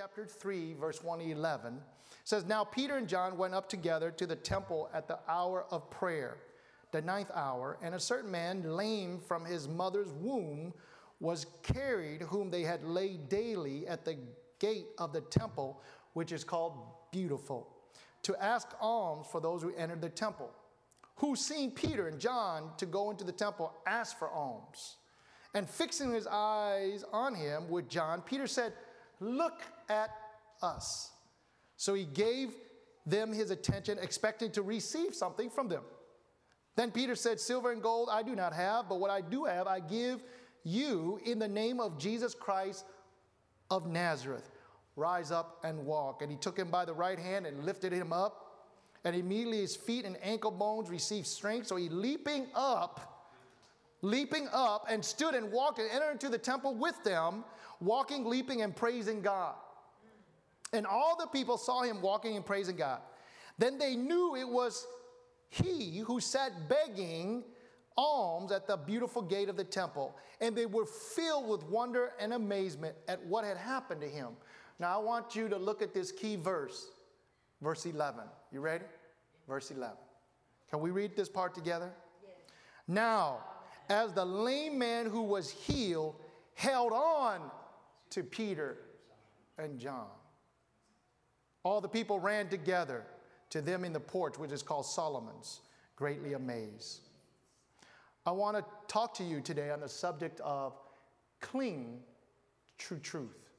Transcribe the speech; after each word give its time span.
chapter 0.00 0.24
3, 0.24 0.72
verse 0.80 1.04
1 1.04 1.18
to 1.18 1.30
11 1.30 1.78
says, 2.24 2.46
Now 2.46 2.64
Peter 2.64 2.96
and 2.96 3.06
John 3.06 3.36
went 3.36 3.52
up 3.52 3.68
together 3.68 4.10
to 4.12 4.26
the 4.26 4.34
temple 4.34 4.88
at 4.94 5.06
the 5.06 5.18
hour 5.28 5.66
of 5.70 5.90
prayer, 5.90 6.38
the 6.90 7.02
ninth 7.02 7.30
hour, 7.34 7.76
and 7.82 7.94
a 7.94 8.00
certain 8.00 8.30
man, 8.30 8.62
lame 8.62 9.18
from 9.18 9.44
his 9.44 9.68
mother's 9.68 10.10
womb, 10.12 10.72
was 11.20 11.44
carried, 11.62 12.22
whom 12.22 12.50
they 12.50 12.62
had 12.62 12.82
laid 12.82 13.28
daily 13.28 13.86
at 13.86 14.06
the 14.06 14.16
gate 14.58 14.86
of 14.96 15.12
the 15.12 15.20
temple, 15.20 15.82
which 16.14 16.32
is 16.32 16.44
called 16.44 16.78
Beautiful, 17.12 17.68
to 18.22 18.34
ask 18.42 18.68
alms 18.80 19.26
for 19.30 19.38
those 19.38 19.60
who 19.60 19.74
entered 19.74 20.00
the 20.00 20.08
temple. 20.08 20.50
Who, 21.16 21.36
seeing 21.36 21.72
Peter 21.72 22.08
and 22.08 22.18
John 22.18 22.70
to 22.78 22.86
go 22.86 23.10
into 23.10 23.24
the 23.24 23.32
temple, 23.32 23.74
asked 23.86 24.18
for 24.18 24.30
alms. 24.30 24.96
And 25.52 25.68
fixing 25.68 26.10
his 26.10 26.26
eyes 26.26 27.04
on 27.12 27.34
him 27.34 27.68
with 27.68 27.90
John, 27.90 28.22
Peter 28.22 28.46
said, 28.46 28.72
Look 29.20 29.60
at 29.90 30.10
us. 30.62 31.10
So 31.76 31.92
he 31.94 32.04
gave 32.04 32.54
them 33.06 33.32
his 33.32 33.50
attention, 33.50 33.98
expecting 34.00 34.50
to 34.52 34.62
receive 34.62 35.14
something 35.14 35.50
from 35.50 35.68
them. 35.68 35.82
Then 36.76 36.90
Peter 36.90 37.14
said, 37.14 37.40
Silver 37.40 37.72
and 37.72 37.82
gold 37.82 38.08
I 38.10 38.22
do 38.22 38.34
not 38.34 38.52
have, 38.52 38.88
but 38.88 39.00
what 39.00 39.10
I 39.10 39.20
do 39.20 39.44
have, 39.44 39.66
I 39.66 39.80
give 39.80 40.22
you 40.64 41.20
in 41.24 41.38
the 41.38 41.48
name 41.48 41.80
of 41.80 41.98
Jesus 41.98 42.34
Christ 42.34 42.84
of 43.70 43.86
Nazareth. 43.86 44.50
Rise 44.96 45.30
up 45.30 45.60
and 45.64 45.84
walk. 45.84 46.22
And 46.22 46.30
he 46.30 46.36
took 46.36 46.58
him 46.58 46.70
by 46.70 46.84
the 46.84 46.92
right 46.92 47.18
hand 47.18 47.46
and 47.46 47.64
lifted 47.64 47.92
him 47.92 48.12
up. 48.12 48.46
And 49.04 49.16
immediately 49.16 49.60
his 49.60 49.74
feet 49.74 50.04
and 50.04 50.16
ankle 50.22 50.50
bones 50.50 50.90
received 50.90 51.26
strength. 51.26 51.66
So 51.66 51.76
he 51.76 51.88
leaping 51.88 52.48
up, 52.54 53.32
leaping 54.02 54.48
up, 54.52 54.86
and 54.90 55.02
stood 55.02 55.34
and 55.34 55.50
walked 55.50 55.78
and 55.78 55.90
entered 55.90 56.12
into 56.12 56.28
the 56.28 56.38
temple 56.38 56.74
with 56.74 57.02
them, 57.02 57.44
walking, 57.80 58.26
leaping, 58.26 58.60
and 58.60 58.76
praising 58.76 59.22
God. 59.22 59.54
And 60.72 60.86
all 60.86 61.16
the 61.18 61.26
people 61.26 61.58
saw 61.58 61.82
him 61.82 62.00
walking 62.00 62.36
and 62.36 62.44
praising 62.44 62.76
God. 62.76 63.00
Then 63.58 63.78
they 63.78 63.96
knew 63.96 64.36
it 64.36 64.48
was 64.48 64.86
he 65.48 65.98
who 65.98 66.20
sat 66.20 66.52
begging 66.68 67.44
alms 67.96 68.52
at 68.52 68.66
the 68.66 68.76
beautiful 68.76 69.20
gate 69.20 69.48
of 69.48 69.56
the 69.56 69.64
temple. 69.64 70.16
And 70.40 70.56
they 70.56 70.66
were 70.66 70.86
filled 70.86 71.48
with 71.48 71.64
wonder 71.64 72.12
and 72.20 72.32
amazement 72.32 72.94
at 73.08 73.24
what 73.26 73.44
had 73.44 73.56
happened 73.56 74.00
to 74.00 74.08
him. 74.08 74.28
Now, 74.78 74.98
I 74.98 75.02
want 75.02 75.36
you 75.36 75.48
to 75.48 75.56
look 75.58 75.82
at 75.82 75.92
this 75.92 76.10
key 76.10 76.36
verse, 76.36 76.86
verse 77.60 77.84
11. 77.84 78.24
You 78.50 78.60
ready? 78.60 78.84
Verse 79.46 79.70
11. 79.70 79.96
Can 80.70 80.80
we 80.80 80.90
read 80.90 81.16
this 81.16 81.28
part 81.28 81.54
together? 81.54 81.90
Yes. 82.22 82.32
Now, 82.88 83.40
as 83.90 84.12
the 84.12 84.24
lame 84.24 84.78
man 84.78 85.06
who 85.06 85.22
was 85.22 85.50
healed 85.50 86.14
held 86.54 86.92
on 86.92 87.50
to 88.10 88.22
Peter 88.22 88.78
and 89.58 89.78
John, 89.78 90.06
all 91.62 91.80
the 91.80 91.88
people 91.88 92.18
ran 92.18 92.48
together 92.48 93.04
to 93.50 93.60
them 93.60 93.84
in 93.84 93.92
the 93.92 94.00
porch, 94.00 94.38
which 94.38 94.52
is 94.52 94.62
called 94.62 94.86
Solomon's, 94.86 95.60
greatly 95.96 96.34
amazed. 96.34 97.08
I 98.24 98.32
want 98.32 98.56
to 98.56 98.64
talk 98.86 99.14
to 99.14 99.24
you 99.24 99.40
today 99.40 99.70
on 99.70 99.80
the 99.80 99.88
subject 99.88 100.40
of 100.40 100.74
cling 101.40 102.00
to 102.78 102.96
truth. 102.98 103.50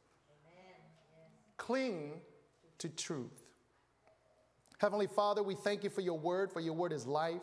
Cling 1.58 2.14
to 2.80 2.90
truth. 2.90 3.44
Heavenly 4.78 5.08
Father, 5.08 5.44
we 5.44 5.54
thank 5.54 5.84
you 5.84 5.90
for 5.92 6.02
your 6.02 6.18
word, 6.18 6.52
for 6.52 6.60
your 6.60 6.74
word 6.74 6.92
is 6.92 7.06
life, 7.06 7.42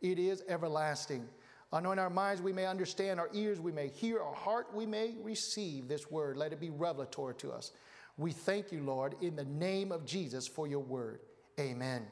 it 0.00 0.18
is 0.18 0.42
everlasting. 0.48 1.28
Anoint 1.72 2.00
our 2.00 2.08
minds, 2.08 2.40
we 2.40 2.52
may 2.52 2.64
understand, 2.64 3.20
our 3.20 3.28
ears, 3.34 3.60
we 3.60 3.72
may 3.72 3.88
hear, 3.88 4.22
our 4.22 4.34
heart, 4.34 4.68
we 4.74 4.86
may 4.86 5.16
receive 5.22 5.86
this 5.86 6.10
word. 6.10 6.38
Let 6.38 6.54
it 6.54 6.60
be 6.60 6.70
revelatory 6.70 7.34
to 7.36 7.52
us. 7.52 7.72
We 8.18 8.32
thank 8.32 8.72
you, 8.72 8.82
Lord, 8.82 9.14
in 9.20 9.36
the 9.36 9.44
name 9.44 9.92
of 9.92 10.04
Jesus 10.04 10.46
for 10.48 10.66
your 10.66 10.80
word. 10.80 11.20
Amen. 11.58 12.04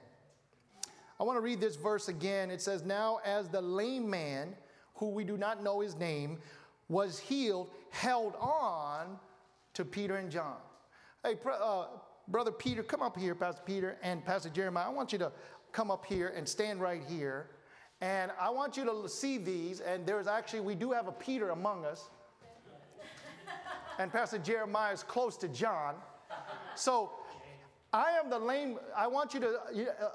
I 1.18 1.24
want 1.24 1.36
to 1.36 1.40
read 1.40 1.60
this 1.60 1.74
verse 1.74 2.08
again. 2.08 2.50
It 2.50 2.62
says, 2.62 2.84
Now 2.84 3.18
as 3.24 3.48
the 3.48 3.60
lame 3.60 4.08
man, 4.08 4.54
who 4.94 5.10
we 5.10 5.24
do 5.24 5.36
not 5.36 5.64
know 5.64 5.80
his 5.80 5.96
name, 5.96 6.38
was 6.88 7.18
healed, 7.18 7.70
held 7.90 8.34
on 8.36 9.18
to 9.74 9.84
Peter 9.84 10.16
and 10.16 10.30
John. 10.30 10.56
Hey, 11.24 11.36
uh, 11.44 11.86
Brother 12.28 12.52
Peter, 12.52 12.84
come 12.84 13.02
up 13.02 13.16
here, 13.18 13.34
Pastor 13.34 13.62
Peter 13.66 13.98
and 14.02 14.24
Pastor 14.24 14.48
Jeremiah. 14.48 14.86
I 14.86 14.90
want 14.90 15.12
you 15.12 15.18
to 15.18 15.32
come 15.72 15.90
up 15.90 16.06
here 16.06 16.32
and 16.36 16.48
stand 16.48 16.80
right 16.80 17.02
here. 17.08 17.50
And 18.00 18.30
I 18.40 18.50
want 18.50 18.76
you 18.76 18.84
to 18.84 19.08
see 19.08 19.38
these. 19.38 19.80
And 19.80 20.06
there's 20.06 20.28
actually, 20.28 20.60
we 20.60 20.76
do 20.76 20.92
have 20.92 21.08
a 21.08 21.12
Peter 21.12 21.50
among 21.50 21.84
us. 21.84 22.10
And 23.98 24.12
Pastor 24.12 24.38
Jeremiah 24.38 24.92
is 24.92 25.02
close 25.02 25.36
to 25.38 25.48
John. 25.48 25.94
So 26.74 27.12
I 27.92 28.10
am 28.12 28.28
the 28.28 28.38
lame. 28.38 28.78
I 28.94 29.06
want 29.06 29.32
you 29.32 29.40
to 29.40 29.58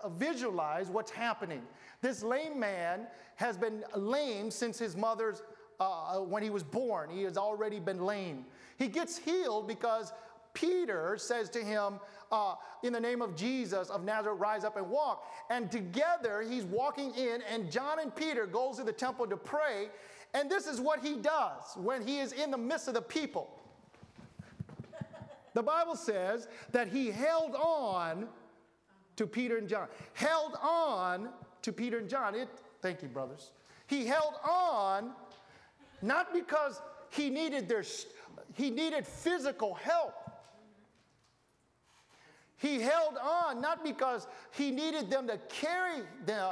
uh, 0.03 0.09
visualize 0.09 0.88
what's 0.88 1.09
happening. 1.09 1.64
This 2.02 2.22
lame 2.22 2.59
man 2.59 3.08
has 3.36 3.58
been 3.58 3.84
lame 3.96 4.52
since 4.52 4.78
his 4.78 4.96
mother's, 4.96 5.42
uh, 5.80 5.84
uh, 5.84 6.19
when 6.19 6.44
he 6.44 6.52
was 6.52 6.64
born. 6.64 7.09
He 7.09 7.24
has 7.24 7.38
already 7.38 7.80
been 7.80 8.06
lame. 8.06 8.46
He 8.78 8.88
gets 8.88 9.18
healed 9.18 9.68
because 9.68 10.13
Peter 10.53 11.16
says 11.18 11.50
to 11.52 11.63
him, 11.63 12.00
uh, 12.31 12.56
In 12.84 12.94
the 12.94 13.00
name 13.00 13.22
of 13.22 13.36
Jesus 13.36 13.90
of 13.90 14.03
Nazareth, 14.03 14.40
rise 14.40 14.63
up 14.63 14.78
and 14.78 14.88
walk. 14.88 15.25
And 15.50 15.72
together 15.72 16.44
he's 16.48 16.66
walking 16.66 17.16
in, 17.16 17.42
and 17.52 17.72
John 17.72 18.00
and 18.00 18.16
Peter 18.16 18.46
goes 18.46 18.78
to 18.78 18.84
the 18.84 18.92
temple 18.92 19.25
to 19.28 19.38
pray. 19.38 19.90
And 20.34 20.50
this 20.50 20.68
is 20.68 20.80
what 20.80 21.03
he 21.03 21.16
does 21.16 21.63
when 21.75 22.06
he 22.06 22.19
is 22.19 22.31
in 22.31 22.52
the 22.52 22.58
midst 22.58 22.88
of 22.88 22.94
the 22.94 23.02
people. 23.02 23.58
The 25.53 25.63
Bible 25.63 25.95
says 25.95 26.47
that 26.72 26.88
he 26.88 27.12
held 27.12 27.56
on 27.56 28.28
to 29.17 29.28
Peter 29.28 29.57
and 29.57 29.67
John. 29.67 29.88
Held 30.13 30.56
on 30.62 31.29
to 31.62 31.73
Peter 31.73 31.97
and 31.97 32.09
John. 32.09 32.35
It, 32.35 32.47
thank 32.81 33.01
you, 33.01 33.09
brothers. 33.09 33.51
He 33.88 34.06
held 34.06 34.35
on 34.47 35.12
not 36.01 36.34
because 36.34 36.81
he 37.09 37.29
needed 37.29 37.67
their 37.67 37.84
he 38.53 38.69
needed 38.69 39.06
physical 39.06 39.73
help. 39.73 40.13
He 42.57 42.79
held 42.79 43.18
on 43.18 43.59
not 43.59 43.83
because 43.83 44.28
he 44.51 44.72
needed 44.72 45.09
them 45.09 45.28
to 45.28 45.38
carry 45.50 46.03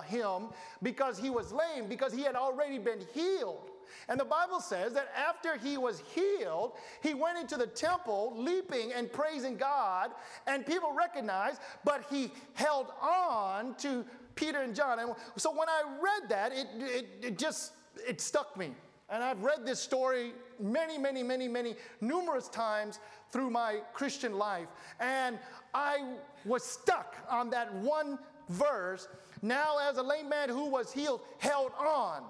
him 0.08 0.48
because 0.81 1.20
he 1.20 1.30
was 1.30 1.54
lame, 1.54 1.88
because 1.88 2.12
he 2.12 2.24
had 2.24 2.36
already 2.36 2.80
been 2.80 3.02
healed. 3.14 3.70
And 4.08 4.20
the 4.20 4.26
Bible 4.26 4.60
says 4.60 4.94
that 4.94 5.12
after 5.16 5.58
he 5.58 5.78
was 5.78 6.04
healed, 6.14 6.74
he 7.02 7.14
went 7.14 7.38
into 7.38 7.58
the 7.58 7.68
temple 7.68 8.34
leaping 8.36 8.94
and 8.94 9.12
praising 9.12 9.58
God, 9.58 10.12
and 10.48 10.66
people 10.66 10.94
recognized, 10.94 11.62
but 11.84 12.06
he 12.10 12.32
held 12.54 12.88
on 13.02 13.76
to 13.76 14.06
Peter 14.36 14.62
and 14.62 14.76
John. 14.76 15.00
And 15.00 15.14
so 15.38 15.52
when 15.52 15.70
I 15.70 15.84
read 16.02 16.30
that, 16.30 16.52
it, 16.54 16.68
it, 16.78 17.08
it 17.22 17.38
just 17.38 17.74
it 18.08 18.22
stuck 18.22 18.58
me. 18.58 18.72
And 19.10 19.24
I've 19.24 19.44
read 19.44 19.66
this 19.66 19.80
story 19.80 20.34
many, 20.60 20.98
many, 20.98 21.24
many, 21.24 21.48
many, 21.48 21.76
numerous 22.00 22.48
times 22.48 23.00
through 23.32 23.50
my 23.50 23.80
Christian 23.94 24.38
life. 24.38 24.68
And 25.00 25.40
I 25.74 26.16
was 26.46 26.64
stuck 26.64 27.16
on 27.30 27.50
that 27.50 27.74
one 27.74 28.20
verse. 28.50 29.08
Now, 29.42 29.78
as 29.80 29.98
a 29.98 30.04
lame 30.04 30.30
man 30.30 30.50
who 30.50 30.66
was 30.66 30.92
healed, 30.92 31.22
held 31.40 31.72
on. 31.80 32.24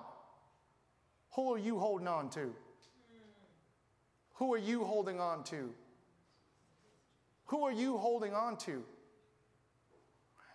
Who 1.35 1.53
are 1.53 1.57
you 1.57 1.79
holding 1.79 2.07
on 2.07 2.29
to? 2.31 2.53
Who 4.33 4.53
are 4.53 4.57
you 4.57 4.83
holding 4.83 5.19
on 5.19 5.43
to? 5.45 5.73
Who 7.47 7.63
are 7.63 7.71
you 7.71 7.97
holding 7.97 8.33
on 8.33 8.57
to? 8.57 8.83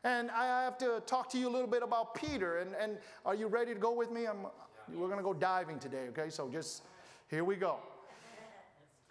And 0.04 0.30
I 0.30 0.62
have 0.64 0.78
to 0.78 1.02
talk 1.06 1.30
to 1.30 1.38
you 1.38 1.48
a 1.48 1.52
little 1.52 1.66
bit 1.66 1.82
about 1.82 2.14
Peter. 2.14 2.58
And, 2.58 2.74
and 2.74 2.98
are 3.24 3.34
you 3.34 3.46
ready 3.46 3.74
to 3.74 3.80
go 3.80 3.92
with 3.92 4.10
me? 4.10 4.26
I'm, 4.26 4.46
we're 4.92 5.08
going 5.08 5.18
to 5.18 5.24
go 5.24 5.34
diving 5.34 5.78
today, 5.78 6.06
okay? 6.10 6.30
So 6.30 6.48
just 6.48 6.82
here 7.28 7.44
we 7.44 7.56
go. 7.56 7.78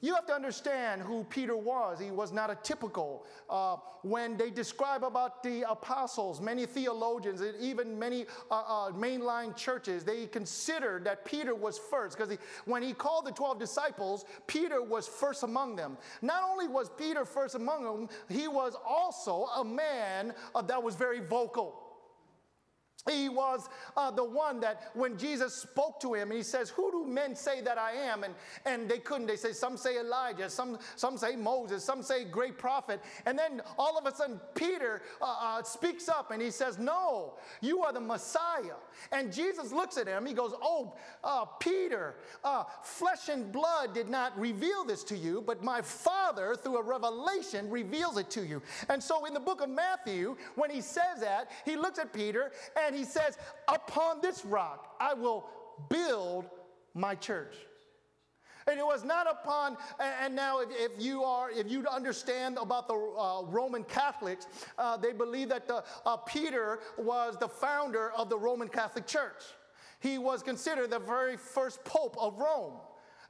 You 0.03 0.13
have 0.15 0.25
to 0.25 0.33
understand 0.33 1.01
who 1.01 1.23
Peter 1.23 1.55
was. 1.55 1.97
He 1.97 2.11
was 2.11 2.33
not 2.33 2.49
a 2.49 2.55
typical. 2.55 3.25
Uh, 3.49 3.77
when 4.01 4.35
they 4.35 4.49
describe 4.49 5.01
about 5.01 5.41
the 5.43 5.61
apostles, 5.61 6.41
many 6.41 6.65
theologians, 6.65 7.39
and 7.39 7.55
even 7.61 7.97
many 7.97 8.25
uh, 8.51 8.63
uh, 8.67 8.91
mainline 8.91 9.55
churches, 9.55 10.03
they 10.03 10.25
consider 10.25 10.99
that 11.05 11.23
Peter 11.23 11.55
was 11.55 11.79
first 11.79 12.17
because 12.17 12.37
when 12.65 12.83
he 12.83 12.91
called 12.91 13.25
the 13.25 13.31
12 13.31 13.57
disciples, 13.57 14.25
Peter 14.45 14.83
was 14.83 15.07
first 15.07 15.43
among 15.43 15.77
them. 15.77 15.97
Not 16.21 16.43
only 16.43 16.67
was 16.67 16.89
Peter 16.89 17.23
first 17.23 17.55
among 17.55 17.85
them, 17.85 18.09
he 18.27 18.49
was 18.49 18.75
also 18.85 19.45
a 19.55 19.63
man 19.63 20.33
uh, 20.53 20.61
that 20.63 20.83
was 20.83 20.95
very 20.95 21.21
vocal. 21.21 21.82
He 23.09 23.27
was 23.27 23.67
uh, 23.97 24.11
the 24.11 24.23
one 24.23 24.61
that 24.61 24.91
when 24.93 25.17
Jesus 25.17 25.53
spoke 25.53 25.99
to 25.99 26.13
him, 26.13 26.31
he 26.31 26.41
says, 26.41 26.69
Who 26.69 26.89
do 26.89 27.05
men 27.05 27.35
say 27.35 27.59
that 27.59 27.77
I 27.77 27.91
am? 27.91 28.23
And, 28.23 28.33
and 28.65 28.89
they 28.89 28.99
couldn't. 28.99 29.27
They 29.27 29.35
say, 29.35 29.51
Some 29.51 29.75
say 29.75 29.99
Elijah, 29.99 30.49
some, 30.49 30.77
some 30.95 31.17
say 31.17 31.35
Moses, 31.35 31.83
some 31.83 32.01
say 32.01 32.23
great 32.23 32.57
prophet. 32.57 33.01
And 33.25 33.37
then 33.37 33.61
all 33.77 33.97
of 33.97 34.05
a 34.05 34.15
sudden, 34.15 34.39
Peter 34.55 35.01
uh, 35.21 35.35
uh, 35.41 35.63
speaks 35.63 36.07
up 36.07 36.31
and 36.31 36.41
he 36.41 36.49
says, 36.49 36.79
No, 36.79 37.33
you 37.59 37.81
are 37.83 37.91
the 37.91 37.99
Messiah. 37.99 38.77
And 39.11 39.33
Jesus 39.33 39.73
looks 39.73 39.97
at 39.97 40.07
him. 40.07 40.25
He 40.25 40.33
goes, 40.33 40.53
Oh, 40.61 40.95
uh, 41.25 41.43
Peter, 41.59 42.15
uh, 42.45 42.63
flesh 42.83 43.27
and 43.27 43.51
blood 43.51 43.93
did 43.93 44.07
not 44.07 44.37
reveal 44.39 44.85
this 44.85 45.03
to 45.05 45.17
you, 45.17 45.43
but 45.45 45.61
my 45.61 45.81
Father, 45.81 46.55
through 46.55 46.77
a 46.77 46.83
revelation, 46.83 47.69
reveals 47.69 48.17
it 48.17 48.29
to 48.29 48.45
you. 48.45 48.61
And 48.87 49.03
so 49.03 49.25
in 49.25 49.33
the 49.33 49.41
book 49.41 49.59
of 49.59 49.69
Matthew, 49.69 50.37
when 50.55 50.69
he 50.69 50.79
says 50.79 51.19
that, 51.19 51.51
he 51.65 51.75
looks 51.75 51.99
at 51.99 52.13
Peter 52.13 52.53
and 52.81 52.92
he 52.95 53.03
says, 53.03 53.37
Upon 53.67 54.21
this 54.21 54.45
rock 54.45 54.95
I 54.99 55.13
will 55.13 55.45
build 55.89 56.45
my 56.93 57.15
church. 57.15 57.55
And 58.67 58.79
it 58.79 58.85
was 58.85 59.03
not 59.03 59.29
upon, 59.29 59.77
and 59.99 60.35
now 60.35 60.59
if, 60.59 60.69
if 60.71 60.91
you 61.03 61.23
are, 61.23 61.51
if 61.51 61.69
you 61.69 61.85
understand 61.87 62.57
about 62.57 62.87
the 62.87 62.93
uh, 62.93 63.43
Roman 63.43 63.83
Catholics, 63.83 64.47
uh, 64.77 64.95
they 64.95 65.11
believe 65.11 65.49
that 65.49 65.67
the, 65.67 65.83
uh, 66.05 66.17
Peter 66.17 66.79
was 66.97 67.35
the 67.37 67.47
founder 67.47 68.11
of 68.11 68.29
the 68.29 68.37
Roman 68.37 68.69
Catholic 68.69 69.05
Church. 69.05 69.43
He 69.99 70.17
was 70.17 70.43
considered 70.43 70.91
the 70.91 70.99
very 70.99 71.35
first 71.35 71.83
pope 71.83 72.15
of 72.17 72.39
Rome. 72.39 72.75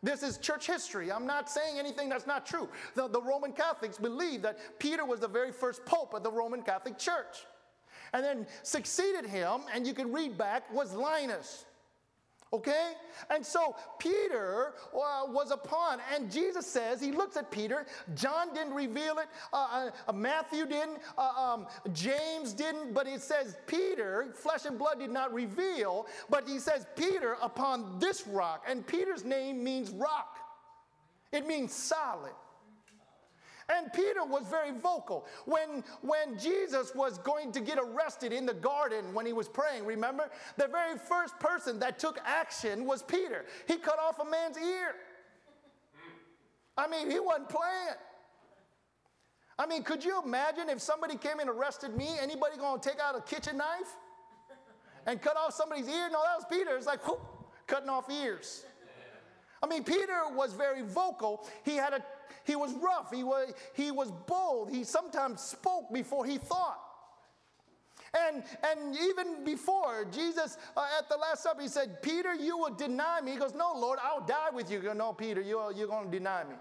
This 0.04 0.22
is 0.22 0.38
church 0.38 0.68
history. 0.68 1.12
I'm 1.12 1.26
not 1.26 1.50
saying 1.50 1.80
anything 1.80 2.10
that's 2.10 2.28
not 2.28 2.46
true. 2.46 2.68
The, 2.94 3.08
the 3.08 3.22
Roman 3.22 3.54
Catholics 3.54 3.98
believe 3.98 4.42
that 4.42 4.78
Peter 4.78 5.06
was 5.06 5.22
the 5.22 5.28
very 5.28 5.52
first 5.52 5.86
pope 5.86 6.14
of 6.14 6.24
the 6.24 6.32
Roman 6.32 6.62
Catholic 6.62 7.00
Church. 7.00 7.46
And 8.14 8.24
then 8.24 8.48
succeeded 8.62 9.26
him, 9.26 9.62
and 9.74 9.88
you 9.88 9.94
can 9.94 10.12
read 10.12 10.38
back, 10.38 10.72
was 10.72 10.94
Linus. 10.94 11.66
Okay? 12.54 12.92
And 13.32 13.44
so 13.44 13.76
Peter 13.98 14.74
uh, 14.94 15.24
was 15.28 15.50
upon, 15.50 16.00
and 16.14 16.32
Jesus 16.32 16.68
says, 16.68 17.02
he 17.02 17.12
looks 17.12 17.36
at 17.36 17.50
Peter. 17.50 17.88
John 18.14 18.54
didn't 18.54 18.76
reveal 18.76 19.18
it, 19.18 19.28
uh, 19.52 19.90
uh, 20.08 20.14
Matthew 20.14 20.68
didn't, 20.68 21.00
uh, 21.18 21.22
um, 21.22 21.66
James 21.94 22.54
didn't, 22.54 22.94
but 22.94 23.08
it 23.08 23.24
says 23.24 23.58
Peter, 23.66 24.28
flesh 24.36 24.66
and 24.66 24.78
blood 24.78 25.00
did 25.00 25.10
not 25.10 25.34
reveal, 25.34 26.06
but 26.30 26.48
he 26.48 26.60
says, 26.60 26.86
Peter 26.96 27.38
upon 27.42 27.98
this 27.98 28.28
rock. 28.28 28.64
And 28.68 28.86
Peter's 28.86 29.26
name 29.26 29.64
means 29.64 29.90
rock, 29.90 30.38
it 31.32 31.48
means 31.48 31.74
solid. 31.74 32.34
And 33.70 33.92
Peter 33.94 34.26
was 34.26 34.46
very 34.50 34.72
vocal. 34.72 35.26
When, 35.46 35.84
when 36.02 36.38
Jesus 36.38 36.94
was 36.94 37.18
going 37.20 37.52
to 37.54 37.62
get 37.62 37.78
arrested 37.80 38.34
in 38.34 38.46
the 38.46 38.54
garden 38.54 39.14
when 39.14 39.26
he 39.26 39.34
was 39.34 39.48
praying, 39.48 39.86
remember? 39.86 40.30
The 40.58 40.68
very 40.68 40.98
first 40.98 41.40
person 41.40 41.80
that 41.80 42.00
took 42.00 42.20
action 42.26 42.86
was 42.86 43.04
Peter. 43.04 43.46
He 43.68 43.78
cut 43.78 44.00
off 44.00 44.20
a 44.20 44.26
man's 44.30 44.58
ear. 44.58 44.96
I 46.78 46.88
mean, 46.88 47.10
he 47.10 47.20
wasn't 47.20 47.50
playing. 47.50 47.96
I 49.58 49.68
mean, 49.68 49.84
could 49.84 50.04
you 50.04 50.22
imagine 50.26 50.70
if 50.70 50.82
somebody 50.82 51.16
came 51.16 51.40
and 51.40 51.50
arrested 51.50 51.96
me, 51.96 52.10
anybody 52.20 52.58
gonna 52.58 52.82
take 52.82 53.00
out 53.00 53.16
a 53.16 53.22
kitchen 53.22 53.58
knife 53.58 53.96
and 55.06 55.22
cut 55.22 55.38
off 55.38 55.54
somebody's 55.54 55.88
ear? 55.88 56.10
No, 56.12 56.22
that 56.24 56.36
was 56.36 56.46
Peter. 56.50 56.76
It's 56.76 56.88
like, 56.88 57.08
whoop, 57.08 57.22
cutting 57.68 57.90
off 57.90 58.10
ears. 58.10 58.66
I 59.62 59.68
mean, 59.68 59.84
Peter 59.84 60.24
was 60.36 60.54
very 60.54 60.82
vocal. 60.82 61.48
He 61.64 61.76
had 61.76 61.94
a 61.94 62.04
he 62.44 62.56
was 62.56 62.74
rough. 62.76 63.12
He 63.12 63.24
was, 63.24 63.54
he 63.74 63.92
was 63.92 64.12
bold. 64.28 64.70
He 64.70 64.84
sometimes 64.84 65.42
spoke 65.42 65.92
before 65.94 66.26
he 66.26 66.38
thought. 66.38 66.80
And, 68.16 68.44
and 68.64 68.96
even 68.96 69.44
before, 69.44 70.06
Jesus 70.06 70.58
uh, 70.78 70.86
at 71.00 71.10
the 71.10 71.18
Last 71.18 71.42
Supper, 71.42 71.62
he 71.62 71.68
said, 71.68 72.02
Peter, 72.04 72.36
you 72.36 72.58
will 72.58 72.74
deny 72.74 73.22
me. 73.22 73.32
He 73.32 73.38
goes, 73.38 73.56
No, 73.56 73.74
Lord, 73.76 73.98
I'll 74.04 74.26
die 74.26 74.52
with 74.54 74.70
you. 74.70 74.80
Go, 74.80 74.94
no, 74.94 75.14
Peter, 75.14 75.42
you're, 75.42 75.72
you're 75.72 75.88
going 75.88 76.12
to 76.12 76.12
deny 76.12 76.44
me. 76.44 76.56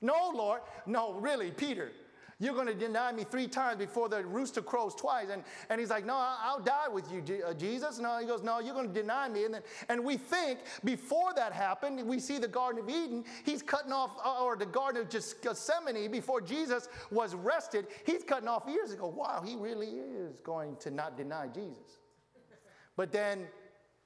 No, 0.00 0.32
Lord. 0.34 0.62
No, 0.84 1.14
really, 1.14 1.52
Peter. 1.52 1.92
You're 2.38 2.52
going 2.52 2.66
to 2.66 2.74
deny 2.74 3.12
me 3.12 3.24
three 3.24 3.48
times 3.48 3.78
before 3.78 4.10
the 4.10 4.22
rooster 4.22 4.60
crows 4.60 4.94
twice. 4.94 5.28
And, 5.32 5.42
and 5.70 5.80
he's 5.80 5.88
like, 5.88 6.04
No, 6.04 6.14
I'll 6.16 6.60
die 6.60 6.88
with 6.92 7.10
you, 7.10 7.22
uh, 7.42 7.54
Jesus. 7.54 7.98
No, 7.98 8.18
he 8.18 8.26
goes, 8.26 8.42
No, 8.42 8.60
you're 8.60 8.74
going 8.74 8.88
to 8.88 8.94
deny 8.94 9.26
me. 9.28 9.46
And, 9.46 9.54
then, 9.54 9.62
and 9.88 10.04
we 10.04 10.18
think 10.18 10.58
before 10.84 11.32
that 11.34 11.54
happened, 11.54 12.06
we 12.06 12.20
see 12.20 12.36
the 12.36 12.48
Garden 12.48 12.82
of 12.82 12.90
Eden, 12.90 13.24
he's 13.44 13.62
cutting 13.62 13.92
off, 13.92 14.10
uh, 14.22 14.44
or 14.44 14.54
the 14.54 14.66
Garden 14.66 15.00
of 15.00 15.08
Gethsemane, 15.08 16.10
before 16.10 16.42
Jesus 16.42 16.88
was 17.10 17.32
arrested, 17.32 17.86
he's 18.04 18.22
cutting 18.22 18.48
off 18.48 18.68
ears 18.68 18.90
and 18.90 19.00
go, 19.00 19.08
Wow, 19.08 19.42
he 19.42 19.56
really 19.56 19.88
is 19.88 20.36
going 20.44 20.76
to 20.80 20.90
not 20.90 21.16
deny 21.16 21.46
Jesus. 21.46 22.00
But 22.96 23.12
then 23.12 23.46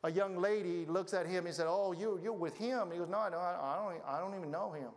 a 0.04 0.10
young 0.10 0.36
lady 0.36 0.86
looks 0.86 1.14
at 1.14 1.26
him 1.26 1.46
and 1.46 1.54
said, 1.54 1.66
Oh, 1.68 1.90
you, 1.90 2.20
you're 2.22 2.32
with 2.32 2.56
him. 2.56 2.92
He 2.92 2.98
goes, 2.98 3.08
No, 3.08 3.18
I 3.18 3.30
don't, 3.30 3.40
I, 3.40 3.76
don't, 3.76 4.02
I 4.06 4.20
don't 4.20 4.38
even 4.38 4.52
know 4.52 4.70
him. 4.70 4.90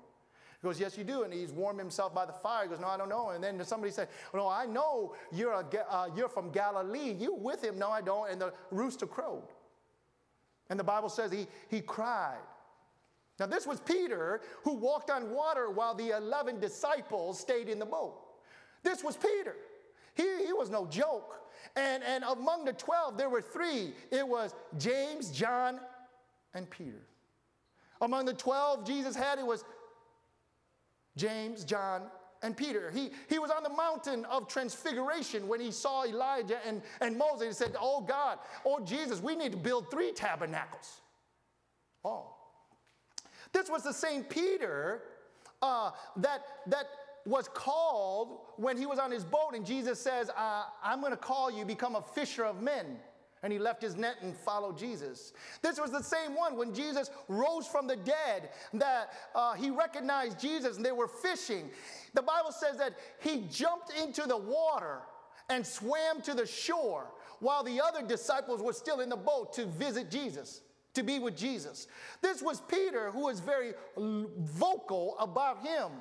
He 0.64 0.70
goes, 0.70 0.80
Yes, 0.80 0.98
you 0.98 1.04
do. 1.04 1.24
And 1.24 1.34
he's 1.34 1.52
warmed 1.52 1.78
himself 1.78 2.16
by 2.16 2.26
the 2.26 2.32
fire. 2.32 2.64
He 2.64 2.70
goes, 2.70 2.80
No, 2.80 2.88
I 2.88 2.96
don't 2.96 3.10
know. 3.10 3.32
And 3.32 3.44
then 3.44 3.64
somebody 3.66 3.92
said, 3.92 4.08
No, 4.34 4.48
I 4.48 4.66
know 4.66 5.14
you're, 5.30 5.52
a, 5.52 5.66
uh, 5.90 6.08
you're 6.16 6.30
from 6.30 6.52
Galilee. 6.52 7.12
You 7.20 7.36
with 7.36 7.62
him? 7.62 7.78
No, 7.78 7.90
I 7.90 8.02
don't. 8.02 8.32
And 8.32 8.40
the 8.40 8.54
rooster 8.72 9.06
crowed. 9.06 9.50
And 10.70 10.80
the 10.80 10.84
Bible 10.84 11.10
says 11.10 11.34
he, 11.34 11.48
he 11.70 11.82
cried. 11.82 12.40
Now, 13.40 13.48
this 13.48 13.68
was 13.68 13.82
Peter 13.82 14.40
who 14.64 14.76
walked 14.76 15.10
on 15.10 15.32
water 15.32 15.70
while 15.70 15.96
the 15.96 16.12
11 16.12 16.62
disciples 16.62 17.40
stayed 17.40 17.68
in 17.68 17.78
the 17.78 17.86
boat. 17.86 18.16
This 18.84 19.04
was 19.04 19.18
Peter. 19.18 19.58
He, 20.14 20.46
he 20.46 20.54
was 20.54 20.70
no 20.70 20.86
joke. 20.86 21.42
And, 21.76 22.04
and 22.04 22.24
among 22.24 22.64
the 22.64 22.74
12, 22.74 23.18
there 23.18 23.30
were 23.30 23.42
three 23.42 23.94
it 24.12 24.26
was 24.26 24.56
James, 24.78 25.30
John, 25.30 25.82
and 26.54 26.70
Peter. 26.70 27.02
Among 28.02 28.26
the 28.26 28.34
12 28.34 28.86
Jesus 28.86 29.16
had, 29.16 29.40
it 29.40 29.46
was 29.46 29.64
James, 31.16 31.64
John, 31.64 32.04
and 32.42 32.56
Peter. 32.56 32.92
He, 32.92 33.12
he 33.30 33.40
was 33.40 33.50
on 33.50 33.64
the 33.64 33.70
mountain 33.70 34.26
of 34.26 34.48
transfiguration 34.48 35.48
when 35.48 35.60
he 35.60 35.72
saw 35.72 36.06
Elijah 36.06 36.60
and, 36.68 36.82
and 37.02 37.18
Moses. 37.18 37.48
He 37.48 37.54
said, 37.54 37.76
Oh 37.80 38.02
God, 38.02 38.40
oh 38.66 38.80
Jesus, 38.84 39.22
we 39.22 39.36
need 39.36 39.52
to 39.54 39.58
build 39.58 39.90
three 39.90 40.12
tabernacles. 40.12 41.02
Oh. 42.04 42.36
This 43.54 43.70
was 43.70 43.84
the 43.84 43.94
same 43.94 44.24
Peter 44.24 45.04
uh, 45.62 45.92
that, 46.18 46.42
that 46.68 46.88
was 47.26 47.48
called 47.48 48.40
when 48.58 48.78
he 48.78 48.86
was 48.86 49.00
on 49.00 49.12
his 49.12 49.24
boat, 49.24 49.52
and 49.54 49.66
Jesus 49.66 50.00
says, 50.00 50.30
uh, 50.36 50.64
I'm 50.84 51.00
going 51.00 51.14
to 51.14 51.18
call 51.18 51.50
you, 51.50 51.64
become 51.64 51.96
a 51.96 52.02
fisher 52.02 52.44
of 52.44 52.62
men 52.62 52.98
and 53.44 53.52
he 53.52 53.60
left 53.60 53.82
his 53.82 53.98
net 53.98 54.16
and 54.22 54.36
followed 54.36 54.78
Jesus. 54.78 55.34
This 55.62 55.80
was 55.80 55.92
the 55.92 56.02
same 56.02 56.34
one 56.34 56.56
when 56.56 56.74
Jesus 56.74 57.12
rose 57.28 57.68
from 57.68 57.88
the 57.88 57.98
dead 57.98 58.50
that 58.74 59.12
uh, 59.36 59.54
he 59.54 59.70
recognized 59.70 60.40
Jesus 60.40 60.78
and 60.78 60.86
they 60.86 60.94
were 60.94 61.10
fishing. 61.10 61.70
The 62.14 62.22
Bible 62.22 62.54
says 62.54 62.78
that 62.78 62.94
he 63.20 63.46
jumped 63.52 63.92
into 64.02 64.24
the 64.24 64.38
water 64.38 65.02
and 65.50 65.68
swam 65.68 66.22
to 66.22 66.34
the 66.34 66.48
shore 66.48 67.12
while 67.40 67.64
the 67.64 67.82
other 67.82 68.02
disciples 68.02 68.62
were 68.62 68.72
still 68.72 69.02
in 69.02 69.10
the 69.10 69.18
boat 69.18 69.52
to 69.54 69.66
visit 69.66 70.10
Jesus, 70.10 70.62
to 70.94 71.04
be 71.04 71.20
with 71.20 71.36
Jesus. 71.36 71.88
This 72.22 72.42
was 72.42 72.62
Peter 72.62 73.12
who 73.12 73.26
was 73.26 73.42
very 73.42 73.74
vocal 73.98 75.18
about 75.20 75.62
him. 75.62 75.92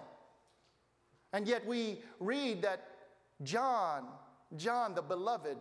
And 1.32 1.48
yet 1.48 1.66
we 1.66 2.02
read 2.20 2.62
that 2.62 2.86
John, 3.42 4.04
John 4.56 4.94
the 4.94 5.02
beloved, 5.02 5.56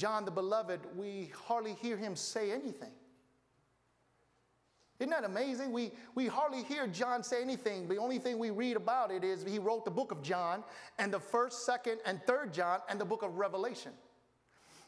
John 0.00 0.24
the 0.24 0.30
Beloved, 0.30 0.80
we 0.96 1.30
hardly 1.46 1.74
hear 1.74 1.94
him 1.94 2.16
say 2.16 2.52
anything. 2.52 2.92
Isn't 4.98 5.10
that 5.10 5.24
amazing? 5.24 5.72
We, 5.72 5.92
we 6.14 6.26
hardly 6.26 6.62
hear 6.62 6.86
John 6.86 7.22
say 7.22 7.42
anything. 7.42 7.86
The 7.86 7.98
only 7.98 8.18
thing 8.18 8.38
we 8.38 8.48
read 8.48 8.78
about 8.78 9.10
it 9.10 9.24
is 9.24 9.44
he 9.44 9.58
wrote 9.58 9.84
the 9.84 9.90
book 9.90 10.10
of 10.10 10.22
John 10.22 10.64
and 10.98 11.12
the 11.12 11.20
first, 11.20 11.66
second, 11.66 11.98
and 12.06 12.18
third 12.22 12.54
John 12.54 12.80
and 12.88 12.98
the 12.98 13.04
book 13.04 13.22
of 13.22 13.36
Revelation. 13.36 13.92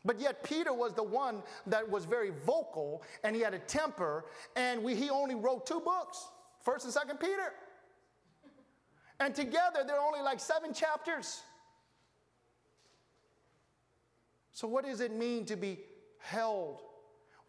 But 0.03 0.19
yet, 0.19 0.43
Peter 0.45 0.73
was 0.73 0.95
the 0.95 1.03
one 1.03 1.43
that 1.67 1.87
was 1.91 2.07
very 2.07 2.31
vocal 2.47 3.03
and 3.23 3.37
he 3.37 3.43
had 3.43 3.53
a 3.53 3.59
temper, 3.59 4.25
and 4.57 4.83
we, 4.83 4.95
he 4.95 5.11
only 5.11 5.35
wrote 5.35 5.67
two 5.67 5.81
books 5.81 6.27
First 6.63 6.87
and 6.87 6.95
Second 6.95 7.21
Peter. 7.21 7.53
And 9.21 9.35
together, 9.35 9.85
they're 9.87 10.01
only 10.01 10.23
like 10.23 10.41
seven 10.41 10.73
chapters. 10.73 11.43
So, 14.53 14.69
what 14.69 14.85
does 14.85 15.01
it 15.01 15.13
mean 15.13 15.45
to 15.47 15.57
be 15.57 15.79
held? 16.19 16.83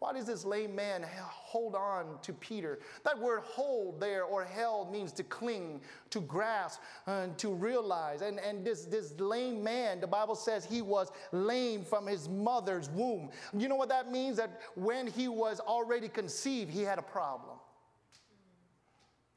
Why 0.04 0.12
does 0.12 0.26
this 0.26 0.44
lame 0.44 0.74
man 0.74 1.06
hold 1.18 1.74
on 1.74 2.18
to 2.22 2.32
Peter? 2.34 2.80
That 3.04 3.18
word 3.18 3.40
hold 3.42 4.00
there 4.00 4.24
or 4.24 4.44
held 4.44 4.92
means 4.92 5.12
to 5.12 5.22
cling, 5.22 5.80
to 6.10 6.20
grasp, 6.20 6.80
and 7.06 7.38
to 7.38 7.48
realize. 7.48 8.20
And, 8.20 8.38
and 8.38 8.66
this, 8.66 8.84
this 8.84 9.18
lame 9.18 9.64
man, 9.64 10.00
the 10.00 10.06
Bible 10.06 10.34
says 10.34 10.66
he 10.66 10.82
was 10.82 11.10
lame 11.32 11.84
from 11.84 12.06
his 12.06 12.28
mother's 12.28 12.90
womb. 12.90 13.30
You 13.56 13.68
know 13.68 13.76
what 13.76 13.88
that 13.88 14.10
means? 14.12 14.36
That 14.36 14.60
when 14.74 15.06
he 15.06 15.28
was 15.28 15.60
already 15.60 16.08
conceived, 16.08 16.70
he 16.70 16.82
had 16.82 16.98
a 16.98 17.02
problem. 17.02 17.56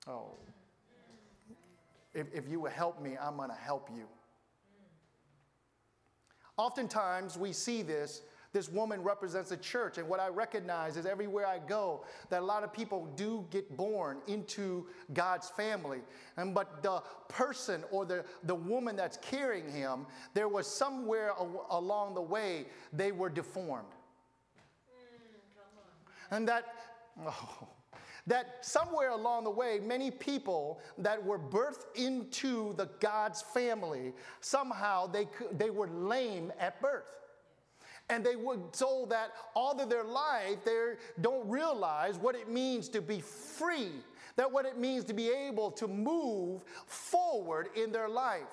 Oh. 0.06 0.32
If, 2.14 2.28
if 2.34 2.50
you 2.50 2.60
will 2.60 2.72
help 2.72 3.02
me, 3.02 3.16
I'm 3.22 3.38
going 3.38 3.50
to 3.50 3.56
help 3.56 3.90
you. 3.96 4.06
Oftentimes 6.58 7.38
we 7.38 7.54
see 7.54 7.82
this. 7.84 8.22
This 8.54 8.70
woman 8.70 9.04
represents 9.04 9.52
a 9.52 9.58
church, 9.58 9.98
and 9.98 10.08
what 10.08 10.20
I 10.20 10.30
recognize 10.30 10.98
is 10.98 11.06
everywhere 11.06 11.46
I 11.46 11.60
go 11.60 12.06
that 12.30 12.42
a 12.42 12.46
lot 12.46 12.64
of 12.64 12.74
people 12.74 13.06
do 13.16 13.46
get 13.52 13.76
born 13.76 14.20
into 14.26 14.88
God's 15.14 15.50
family. 15.50 16.00
And 16.38 16.56
but 16.56 16.82
the 16.82 17.04
person 17.28 17.84
or 17.92 18.06
the, 18.06 18.24
the 18.44 18.56
woman 18.56 18.96
that's 18.96 19.18
carrying 19.18 19.70
him, 19.70 20.08
there 20.34 20.48
was 20.48 20.66
somewhere 20.66 21.34
a- 21.38 21.76
along 21.78 22.16
the 22.16 22.22
way 22.22 22.68
they 22.94 23.12
were 23.12 23.30
deformed. 23.30 23.90
Mm, 24.90 26.38
and 26.38 26.48
that, 26.48 26.74
oh, 27.28 27.68
that 28.28 28.58
somewhere 28.62 29.12
along 29.12 29.46
the 29.46 29.50
way, 29.50 29.80
many 29.82 30.12
people 30.12 30.80
that 30.98 31.24
were 31.24 31.40
birthed 31.40 31.86
into 31.96 32.74
the 32.76 32.90
God's 33.00 33.42
family, 33.42 34.14
somehow 34.42 35.08
they, 35.08 35.28
they 35.54 35.70
were 35.70 35.88
lame 35.88 36.52
at 36.60 36.82
birth. 36.82 37.10
And 38.10 38.26
they 38.26 38.36
were 38.36 38.58
told 38.72 39.10
that 39.10 39.32
all 39.54 39.80
of 39.80 39.90
their 39.90 40.04
life 40.04 40.64
they 40.64 40.94
don't 41.20 41.48
realize 41.50 42.18
what 42.18 42.36
it 42.36 42.50
means 42.50 42.88
to 42.90 43.02
be 43.02 43.20
free, 43.22 43.92
that 44.36 44.50
what 44.52 44.66
it 44.66 44.78
means 44.78 45.04
to 45.06 45.14
be 45.14 45.30
able 45.30 45.72
to 45.72 45.88
move 45.88 46.64
forward 46.86 47.70
in 47.76 47.92
their 47.92 48.08
life. 48.08 48.44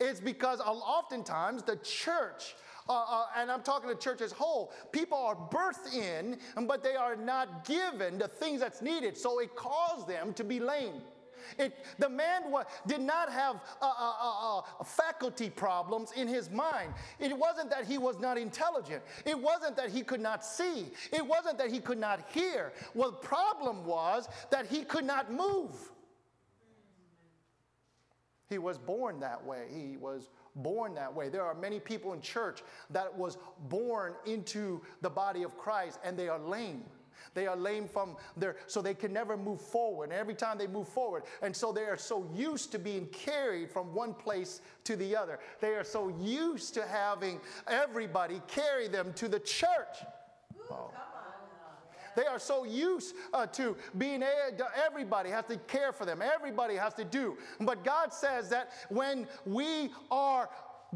It's 0.00 0.20
because 0.20 0.60
uh, 0.60 0.64
oftentimes 0.64 1.62
the 1.62 1.76
church 1.76 2.56
uh, 2.88 2.92
uh, 2.92 3.26
and 3.36 3.50
I'm 3.50 3.62
talking 3.62 3.88
to 3.88 3.96
church 3.96 4.20
as 4.20 4.32
whole. 4.32 4.72
People 4.92 5.18
are 5.18 5.36
birthed 5.36 5.94
in, 5.94 6.38
but 6.66 6.82
they 6.82 6.96
are 6.96 7.16
not 7.16 7.64
given 7.64 8.18
the 8.18 8.28
things 8.28 8.60
that's 8.60 8.82
needed. 8.82 9.16
So 9.16 9.40
it 9.40 9.54
caused 9.56 10.06
them 10.06 10.34
to 10.34 10.44
be 10.44 10.60
lame. 10.60 11.00
It, 11.58 11.76
the 11.98 12.08
man 12.08 12.50
wa- 12.50 12.64
did 12.86 13.00
not 13.00 13.30
have 13.30 13.56
uh, 13.80 13.92
uh, 13.98 14.58
uh, 14.58 14.84
faculty 14.84 15.50
problems 15.50 16.12
in 16.12 16.26
his 16.26 16.50
mind. 16.50 16.92
It 17.18 17.36
wasn't 17.36 17.70
that 17.70 17.84
he 17.86 17.98
was 17.98 18.18
not 18.18 18.38
intelligent. 18.38 19.02
It 19.24 19.38
wasn't 19.38 19.76
that 19.76 19.90
he 19.90 20.02
could 20.02 20.20
not 20.20 20.44
see. 20.44 20.86
It 21.12 21.26
wasn't 21.26 21.58
that 21.58 21.70
he 21.70 21.80
could 21.80 21.98
not 21.98 22.20
hear. 22.32 22.72
Well, 22.94 23.10
the 23.10 23.16
problem 23.18 23.84
was 23.84 24.28
that 24.50 24.66
he 24.66 24.84
could 24.84 25.04
not 25.04 25.32
move. 25.32 25.72
He 28.48 28.58
was 28.58 28.78
born 28.78 29.20
that 29.20 29.44
way. 29.44 29.66
He 29.72 29.96
was 29.96 30.28
born 30.56 30.94
that 30.94 31.12
way. 31.14 31.28
There 31.28 31.44
are 31.44 31.54
many 31.54 31.80
people 31.80 32.12
in 32.12 32.20
church 32.20 32.62
that 32.90 33.16
was 33.16 33.38
born 33.68 34.14
into 34.26 34.80
the 35.02 35.10
body 35.10 35.42
of 35.42 35.56
Christ 35.56 35.98
and 36.04 36.16
they 36.16 36.28
are 36.28 36.38
lame. 36.38 36.84
They 37.32 37.46
are 37.46 37.56
lame 37.56 37.88
from 37.88 38.16
their, 38.36 38.56
so 38.66 38.80
they 38.80 38.94
can 38.94 39.12
never 39.12 39.36
move 39.36 39.60
forward. 39.60 40.04
And 40.04 40.12
every 40.12 40.34
time 40.34 40.58
they 40.58 40.66
move 40.66 40.88
forward, 40.88 41.24
and 41.42 41.54
so 41.54 41.72
they 41.72 41.84
are 41.84 41.96
so 41.96 42.28
used 42.34 42.70
to 42.72 42.78
being 42.78 43.06
carried 43.06 43.70
from 43.70 43.94
one 43.94 44.14
place 44.14 44.60
to 44.84 44.94
the 44.94 45.16
other. 45.16 45.40
They 45.60 45.74
are 45.74 45.84
so 45.84 46.08
used 46.20 46.74
to 46.74 46.86
having 46.86 47.40
everybody 47.66 48.40
carry 48.46 48.88
them 48.88 49.12
to 49.14 49.28
the 49.28 49.40
church. 49.40 49.98
They 52.16 52.26
are 52.26 52.38
so 52.38 52.64
used 52.64 53.14
uh, 53.32 53.46
to 53.48 53.76
being, 53.98 54.22
everybody 54.86 55.30
has 55.30 55.44
to 55.46 55.56
care 55.56 55.92
for 55.92 56.04
them, 56.04 56.22
everybody 56.22 56.76
has 56.76 56.94
to 56.94 57.04
do. 57.04 57.36
But 57.60 57.84
God 57.84 58.12
says 58.12 58.48
that 58.50 58.72
when 58.88 59.26
we 59.44 59.90
are 60.10 60.48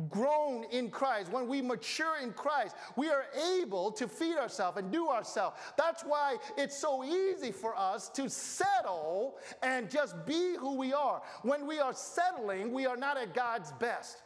grown 0.09 0.65
in 0.71 0.91
Christ, 0.91 1.33
when 1.33 1.49
we 1.49 1.61
mature 1.61 2.17
in 2.23 2.33
Christ, 2.33 2.77
we 2.97 3.09
are 3.11 3.27
able 3.61 3.91
to 3.93 4.07
feed 4.07 4.37
ourselves 4.37 4.79
and 4.79 4.93
do 4.93 5.09
ourselves. 5.09 5.57
That's 5.77 6.03
why 6.03 6.37
it's 6.57 6.77
so 6.77 7.05
easy 7.05 7.51
for 7.51 7.77
us 7.77 8.09
to 8.11 8.29
settle 8.31 9.37
and 9.63 9.91
just 9.91 10.15
be 10.27 10.55
who 10.59 10.77
we 10.77 10.93
are. 10.93 11.23
When 11.43 11.67
we 11.67 11.81
are 11.81 11.93
settling, 11.93 12.73
we 12.73 12.87
are 12.87 12.97
not 12.97 13.17
at 13.17 13.35
God's 13.35 13.73
best. 13.73 14.23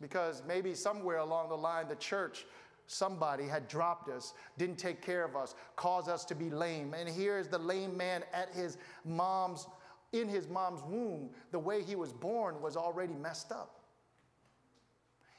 Because 0.00 0.42
maybe 0.48 0.74
somewhere 0.74 1.18
along 1.18 1.50
the 1.50 1.56
line, 1.56 1.86
the 1.86 1.96
church 1.96 2.46
somebody 2.90 3.46
had 3.46 3.68
dropped 3.68 4.08
us, 4.08 4.34
didn't 4.58 4.76
take 4.76 5.00
care 5.00 5.24
of 5.24 5.36
us, 5.36 5.54
caused 5.76 6.08
us 6.08 6.24
to 6.24 6.34
be 6.34 6.50
lame. 6.50 6.92
And 6.92 7.08
here's 7.08 7.46
the 7.46 7.58
lame 7.58 7.96
man 7.96 8.24
at 8.32 8.50
his 8.52 8.78
mom's, 9.04 9.68
in 10.12 10.28
his 10.28 10.48
mom's 10.48 10.82
womb. 10.82 11.30
The 11.52 11.58
way 11.58 11.82
he 11.82 11.94
was 11.94 12.12
born 12.12 12.60
was 12.60 12.76
already 12.76 13.14
messed 13.14 13.52
up. 13.52 13.78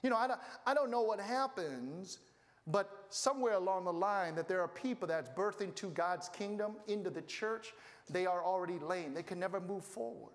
You 0.02 0.10
know, 0.10 0.16
I 0.16 0.28
don't, 0.28 0.40
I 0.66 0.74
don't 0.74 0.90
know 0.90 1.02
what 1.02 1.20
happens, 1.20 2.20
but 2.68 3.06
somewhere 3.10 3.56
along 3.56 3.84
the 3.84 3.94
line 3.94 4.34
that 4.36 4.48
there 4.48 4.62
are 4.62 4.70
people 4.70 5.06
that's 5.10 5.30
birthed 5.30 5.60
into 5.60 5.90
God's 5.90 6.30
kingdom, 6.30 6.78
into 6.88 7.10
the 7.10 7.22
church, 7.24 7.74
they 8.10 8.26
are 8.26 8.42
already 8.42 8.80
lame. 8.80 9.14
They 9.14 9.24
can 9.24 9.40
never 9.40 9.60
move 9.60 9.84
forward. 9.84 10.32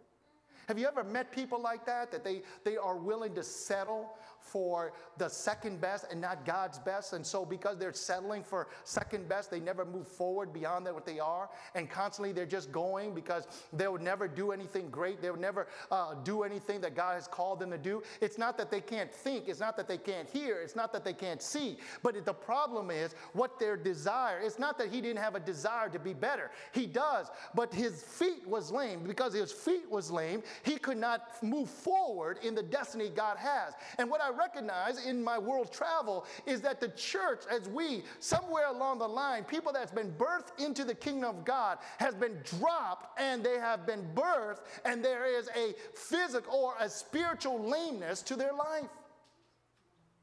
Have 0.69 0.79
you 0.79 0.87
ever 0.87 1.03
met 1.03 1.33
people 1.33 1.63
like 1.63 1.87
that, 1.87 2.11
that 2.11 2.25
they, 2.25 2.43
they 2.65 2.77
are 2.77 2.97
willing 2.97 3.35
to 3.37 3.43
settle 3.43 4.19
for 4.47 4.93
the 5.19 5.29
second 5.29 5.81
best 5.81 6.07
and 6.11 6.21
not 6.21 6.45
God's 6.45 6.79
best. 6.79 7.13
And 7.13 7.27
so, 7.27 7.45
because 7.45 7.79
they're 7.79 7.93
settling 7.93 8.43
for 8.43 8.69
second 8.85 9.29
best, 9.29 9.51
they 9.51 9.61
never 9.61 9.85
move 9.85 10.07
forward 10.07 10.53
beyond 10.53 10.87
what 10.87 11.07
they 11.07 11.19
are. 11.19 11.51
And 11.75 11.91
constantly 11.91 12.33
they're 12.33 12.47
just 12.47 12.71
going 12.71 13.15
because 13.15 13.49
they 13.73 13.89
would 13.89 14.03
never 14.03 14.29
do 14.29 14.53
anything 14.53 14.89
great. 14.91 15.21
They 15.21 15.31
would 15.31 15.41
never 15.41 15.67
uh, 15.91 16.15
do 16.23 16.43
anything 16.43 16.81
that 16.83 16.95
God 16.95 17.15
has 17.15 17.27
called 17.27 17.61
them 17.61 17.71
to 17.71 17.79
do. 17.79 18.03
It's 18.21 18.39
not 18.39 18.57
that 18.59 18.71
they 18.71 18.81
can't 18.81 19.13
think, 19.13 19.49
it's 19.49 19.61
not 19.61 19.77
that 19.77 19.89
they 19.89 19.99
can't 19.99 20.29
hear, 20.29 20.61
it's 20.61 20.77
not 20.77 20.93
that 20.93 21.05
they 21.05 21.13
can't 21.13 21.43
see. 21.43 21.79
But 22.03 22.25
the 22.25 22.35
problem 22.35 22.91
is 22.91 23.15
what 23.33 23.59
their 23.59 23.77
desire. 23.77 24.41
It's 24.41 24.59
not 24.59 24.79
that 24.79 24.89
he 24.89 25.01
didn't 25.01 25.23
have 25.23 25.35
a 25.35 25.41
desire 25.41 25.89
to 25.89 25.99
be 25.99 26.13
better. 26.15 26.51
He 26.73 26.87
does, 26.87 27.31
but 27.55 27.73
his 27.73 28.03
feet 28.03 28.47
was 28.47 28.71
lame. 28.71 29.03
Because 29.05 29.35
his 29.35 29.53
feet 29.53 29.91
was 29.91 30.11
lame, 30.11 30.43
he 30.63 30.77
could 30.77 30.99
not 30.99 31.43
move 31.43 31.69
forward 31.69 32.39
in 32.43 32.55
the 32.55 32.63
destiny 32.63 33.09
God 33.09 33.37
has. 33.39 33.75
And 33.99 34.11
what 34.11 34.21
I 34.21 34.31
recognize 34.37 35.05
in 35.07 35.23
my 35.23 35.39
world 35.39 35.73
travel 35.73 36.27
is 36.47 36.61
that 36.63 36.81
the 36.81 36.89
church, 36.89 37.45
as 37.51 37.69
we, 37.69 38.05
somewhere 38.21 38.69
along 38.69 38.99
the 38.99 39.09
line, 39.09 39.45
people 39.45 39.73
that's 39.73 39.93
been 39.93 40.13
birthed 40.13 40.59
into 40.59 40.85
the 40.85 40.95
kingdom 40.95 41.31
of 41.31 41.45
God 41.45 41.79
has 41.99 42.15
been 42.15 42.39
dropped 42.59 43.19
and 43.21 43.43
they 43.43 43.59
have 43.59 43.87
been 43.87 44.07
birthed, 44.15 44.61
and 44.85 45.05
there 45.05 45.27
is 45.27 45.49
a 45.57 45.75
physical 45.95 46.55
or 46.55 46.75
a 46.81 46.89
spiritual 46.89 47.59
lameness 47.59 48.23
to 48.23 48.37
their 48.37 48.53
life. 48.53 48.91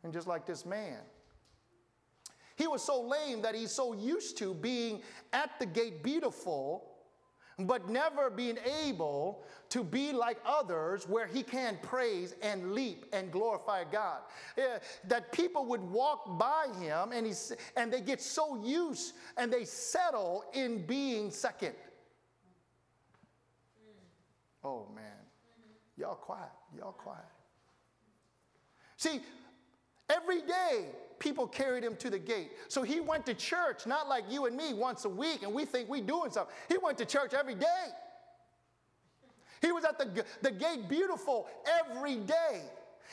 And 0.03 0.13
just 0.13 0.27
like 0.27 0.45
this 0.45 0.65
man, 0.65 0.99
he 2.55 2.67
was 2.67 2.83
so 2.83 3.01
lame 3.01 3.41
that 3.41 3.55
he's 3.55 3.71
so 3.71 3.93
used 3.93 4.37
to 4.37 4.53
being 4.53 5.01
at 5.31 5.57
the 5.59 5.65
gate 5.65 6.03
beautiful 6.03 6.92
but 7.59 7.89
never 7.89 8.29
being 8.29 8.57
able 8.83 9.43
to 9.69 9.83
be 9.83 10.11
like 10.11 10.37
others 10.45 11.07
where 11.07 11.27
he 11.27 11.43
can 11.43 11.77
praise 11.81 12.35
and 12.41 12.73
leap 12.73 13.05
and 13.13 13.31
glorify 13.31 13.83
God. 13.91 14.19
That 15.07 15.31
people 15.31 15.65
would 15.65 15.81
walk 15.81 16.37
by 16.37 16.67
him 16.79 17.11
and, 17.11 17.25
he's, 17.25 17.53
and 17.77 17.91
they 17.91 18.01
get 18.01 18.21
so 18.21 18.63
used 18.63 19.13
and 19.37 19.51
they 19.51 19.65
settle 19.65 20.45
in 20.53 20.85
being 20.85 21.31
second. 21.31 21.73
Oh 24.63 24.87
man, 24.95 25.03
y'all 25.97 26.15
quiet, 26.15 26.51
y'all 26.77 26.93
quiet. 26.93 27.19
See, 28.95 29.19
every 30.09 30.41
day 30.41 30.87
people 31.19 31.47
carried 31.47 31.83
him 31.83 31.95
to 31.95 32.09
the 32.09 32.19
gate. 32.19 32.51
So 32.67 32.83
he 32.83 32.99
went 32.99 33.25
to 33.27 33.33
church, 33.33 33.87
not 33.87 34.09
like 34.09 34.25
you 34.29 34.45
and 34.45 34.55
me 34.55 34.73
once 34.73 35.05
a 35.05 35.09
week, 35.09 35.43
and 35.43 35.53
we 35.53 35.65
think 35.65 35.89
we're 35.89 36.03
doing 36.03 36.31
something. 36.31 36.53
He 36.67 36.77
went 36.77 36.97
to 36.97 37.05
church 37.05 37.33
every 37.33 37.55
day. 37.55 37.85
He 39.61 39.71
was 39.71 39.85
at 39.85 39.97
the, 39.97 40.25
the 40.41 40.51
gate 40.51 40.89
beautiful 40.89 41.47
every 41.79 42.17
day. 42.17 42.61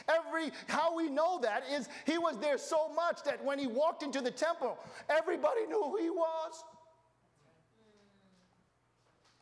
Every 0.09 0.50
how 0.66 0.97
we 0.97 1.09
know 1.09 1.38
that 1.42 1.64
is 1.70 1.88
he 2.06 2.18
was 2.18 2.38
there 2.38 2.59
so 2.59 2.92
much 2.92 3.23
that 3.25 3.44
when 3.44 3.59
he 3.59 3.66
walked 3.66 4.02
into 4.02 4.20
the 4.20 4.30
temple, 4.30 4.78
everybody 5.09 5.66
knew 5.66 5.82
who 5.82 5.97
he 5.99 6.11
was. 6.11 6.64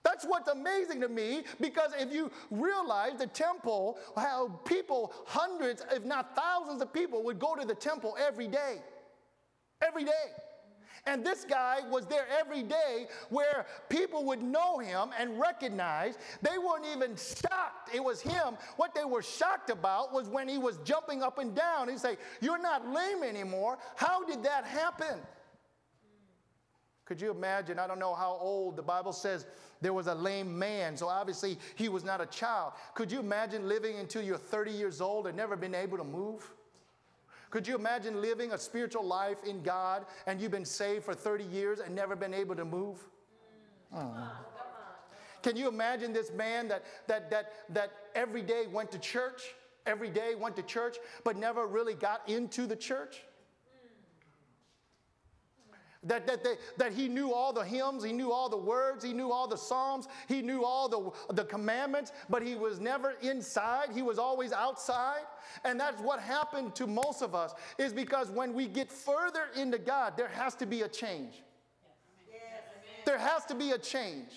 That's 0.08 0.24
what's 0.24 0.48
amazing 0.48 1.02
to 1.02 1.08
me 1.08 1.42
because 1.60 1.90
if 1.98 2.10
you 2.10 2.30
realize 2.50 3.18
the 3.18 3.26
temple, 3.26 3.98
how 4.16 4.48
people, 4.64 5.12
hundreds, 5.26 5.84
if 5.92 6.02
not 6.02 6.34
thousands 6.34 6.80
of 6.80 6.94
people 6.94 7.22
would 7.24 7.38
go 7.38 7.54
to 7.54 7.66
the 7.66 7.74
temple 7.74 8.16
every 8.18 8.48
day. 8.48 8.76
Every 9.86 10.04
day. 10.04 10.28
And 11.04 11.22
this 11.24 11.44
guy 11.44 11.80
was 11.90 12.06
there 12.06 12.26
every 12.40 12.62
day 12.62 13.06
where 13.28 13.66
people 13.90 14.24
would 14.24 14.42
know 14.42 14.78
him 14.78 15.10
and 15.18 15.38
recognize. 15.38 16.16
They 16.40 16.56
weren't 16.56 16.86
even 16.86 17.14
shocked. 17.14 17.94
It 17.94 18.02
was 18.02 18.22
him. 18.22 18.56
What 18.76 18.94
they 18.94 19.04
were 19.04 19.22
shocked 19.22 19.68
about 19.68 20.14
was 20.14 20.26
when 20.26 20.48
he 20.48 20.56
was 20.56 20.78
jumping 20.84 21.22
up 21.22 21.36
and 21.36 21.54
down. 21.54 21.90
He'd 21.90 21.98
say, 21.98 22.16
You're 22.40 22.60
not 22.60 22.88
lame 22.88 23.22
anymore. 23.22 23.76
How 23.96 24.24
did 24.24 24.42
that 24.44 24.64
happen? 24.64 25.18
Could 27.08 27.22
you 27.22 27.30
imagine? 27.30 27.78
I 27.78 27.86
don't 27.86 27.98
know 27.98 28.14
how 28.14 28.36
old 28.38 28.76
the 28.76 28.82
Bible 28.82 29.14
says 29.14 29.46
there 29.80 29.94
was 29.94 30.08
a 30.08 30.14
lame 30.14 30.58
man, 30.58 30.94
so 30.94 31.08
obviously 31.08 31.58
he 31.74 31.88
was 31.88 32.04
not 32.04 32.20
a 32.20 32.26
child. 32.26 32.74
Could 32.92 33.10
you 33.10 33.18
imagine 33.18 33.66
living 33.66 33.98
until 33.98 34.20
you're 34.20 34.36
30 34.36 34.72
years 34.72 35.00
old 35.00 35.26
and 35.26 35.34
never 35.34 35.56
been 35.56 35.74
able 35.74 35.96
to 35.96 36.04
move? 36.04 36.46
Could 37.48 37.66
you 37.66 37.74
imagine 37.74 38.20
living 38.20 38.52
a 38.52 38.58
spiritual 38.58 39.04
life 39.04 39.38
in 39.46 39.62
God 39.62 40.04
and 40.26 40.38
you've 40.38 40.50
been 40.50 40.66
saved 40.66 41.02
for 41.02 41.14
30 41.14 41.44
years 41.44 41.80
and 41.80 41.94
never 41.94 42.14
been 42.14 42.34
able 42.34 42.54
to 42.54 42.66
move? 42.66 43.02
Oh. 43.96 44.30
Can 45.42 45.56
you 45.56 45.66
imagine 45.66 46.12
this 46.12 46.30
man 46.30 46.68
that, 46.68 46.84
that, 47.06 47.30
that, 47.30 47.52
that 47.70 47.90
every 48.14 48.42
day 48.42 48.66
went 48.70 48.92
to 48.92 48.98
church 48.98 49.54
every 49.86 50.10
day, 50.10 50.34
went 50.34 50.56
to 50.56 50.62
church, 50.62 50.98
but 51.24 51.38
never 51.38 51.66
really 51.66 51.94
got 51.94 52.28
into 52.28 52.66
the 52.66 52.76
church? 52.76 53.22
That, 56.04 56.28
that, 56.28 56.44
they, 56.44 56.54
that 56.76 56.92
he 56.92 57.08
knew 57.08 57.32
all 57.32 57.52
the 57.52 57.64
hymns, 57.64 58.04
he 58.04 58.12
knew 58.12 58.30
all 58.30 58.48
the 58.48 58.56
words, 58.56 59.02
he 59.02 59.12
knew 59.12 59.32
all 59.32 59.48
the 59.48 59.56
psalms, 59.56 60.06
he 60.28 60.42
knew 60.42 60.64
all 60.64 60.88
the, 60.88 61.34
the 61.34 61.44
commandments, 61.44 62.12
but 62.30 62.40
he 62.40 62.54
was 62.54 62.78
never 62.78 63.14
inside. 63.20 63.88
He 63.92 64.02
was 64.02 64.16
always 64.16 64.52
outside. 64.52 65.22
And 65.64 65.78
that's 65.78 66.00
what 66.00 66.20
happened 66.20 66.76
to 66.76 66.86
most 66.86 67.20
of 67.20 67.34
us, 67.34 67.52
is 67.78 67.92
because 67.92 68.30
when 68.30 68.54
we 68.54 68.68
get 68.68 68.92
further 68.92 69.46
into 69.56 69.78
God, 69.78 70.16
there 70.16 70.28
has 70.28 70.54
to 70.56 70.66
be 70.66 70.82
a 70.82 70.88
change. 70.88 71.42
Yes. 72.30 72.40
There 73.04 73.18
has 73.18 73.44
to 73.46 73.56
be 73.56 73.72
a 73.72 73.78
change. 73.78 74.30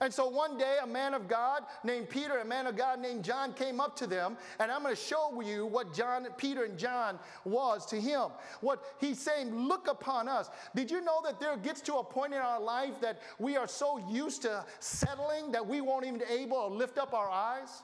And 0.00 0.12
so 0.12 0.28
one 0.28 0.58
day, 0.58 0.76
a 0.82 0.86
man 0.86 1.14
of 1.14 1.28
God 1.28 1.64
named 1.84 2.08
Peter, 2.08 2.38
a 2.38 2.44
man 2.44 2.66
of 2.66 2.76
God 2.76 3.00
named 3.00 3.24
John 3.24 3.52
came 3.52 3.80
up 3.80 3.96
to 3.96 4.06
them, 4.06 4.36
and 4.58 4.70
I'm 4.70 4.82
going 4.82 4.94
to 4.94 5.00
show 5.00 5.40
you 5.40 5.66
what 5.66 5.94
John, 5.94 6.26
Peter, 6.36 6.64
and 6.64 6.78
John 6.78 7.18
was 7.44 7.86
to 7.86 8.00
him. 8.00 8.28
What 8.60 8.82
he's 8.98 9.20
saying, 9.20 9.54
look 9.54 9.88
upon 9.88 10.28
us. 10.28 10.50
Did 10.74 10.90
you 10.90 11.00
know 11.00 11.20
that 11.24 11.40
there 11.40 11.56
gets 11.56 11.80
to 11.82 11.94
a 11.94 12.04
point 12.04 12.34
in 12.34 12.40
our 12.40 12.60
life 12.60 13.00
that 13.00 13.20
we 13.38 13.56
are 13.56 13.68
so 13.68 13.98
used 14.08 14.42
to 14.42 14.64
settling 14.80 15.52
that 15.52 15.66
we 15.66 15.80
won't 15.80 16.06
even 16.06 16.22
able 16.28 16.68
to 16.68 16.74
lift 16.74 16.98
up 16.98 17.14
our 17.14 17.28
eyes 17.28 17.82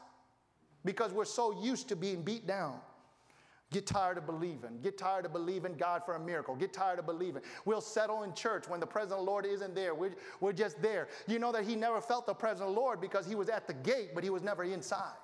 because 0.85 1.13
we're 1.13 1.25
so 1.25 1.63
used 1.63 1.89
to 1.89 1.97
being 1.97 2.23
beat 2.23 2.47
down? 2.47 2.79
Get 3.73 3.87
tired 3.87 4.19
of 4.19 4.27
believing. 4.27 4.79
Get 4.83 4.99
tired 4.99 5.25
of 5.25 5.33
believing 5.33 5.75
God 5.75 6.03
for 6.05 6.15
a 6.15 6.21
miracle. 6.21 6.55
Get 6.55 6.73
tired 6.73 6.99
of 6.99 7.07
believing. 7.07 7.43
We'll 7.65 7.81
settle 7.81 8.23
in 8.23 8.35
church 8.35 8.69
when 8.69 8.81
the 8.81 8.87
presence 8.87 9.13
of 9.13 9.19
the 9.19 9.25
Lord 9.25 9.47
isn't 9.47 9.75
there. 9.75 9.95
We're, 9.95 10.15
we're 10.41 10.53
just 10.53 10.81
there. 10.83 11.09
You 11.27 11.39
know 11.39 11.53
that 11.53 11.65
he 11.65 11.75
never 11.75 12.01
felt 12.01 12.27
the 12.27 12.35
presence 12.35 12.61
of 12.61 12.75
the 12.75 12.81
Lord 12.81 13.01
because 13.01 13.27
he 13.27 13.35
was 13.35 13.49
at 13.49 13.67
the 13.67 13.75
gate, 13.75 14.11
but 14.15 14.23
he 14.23 14.31
was 14.31 14.43
never 14.43 14.63
inside. 14.63 15.15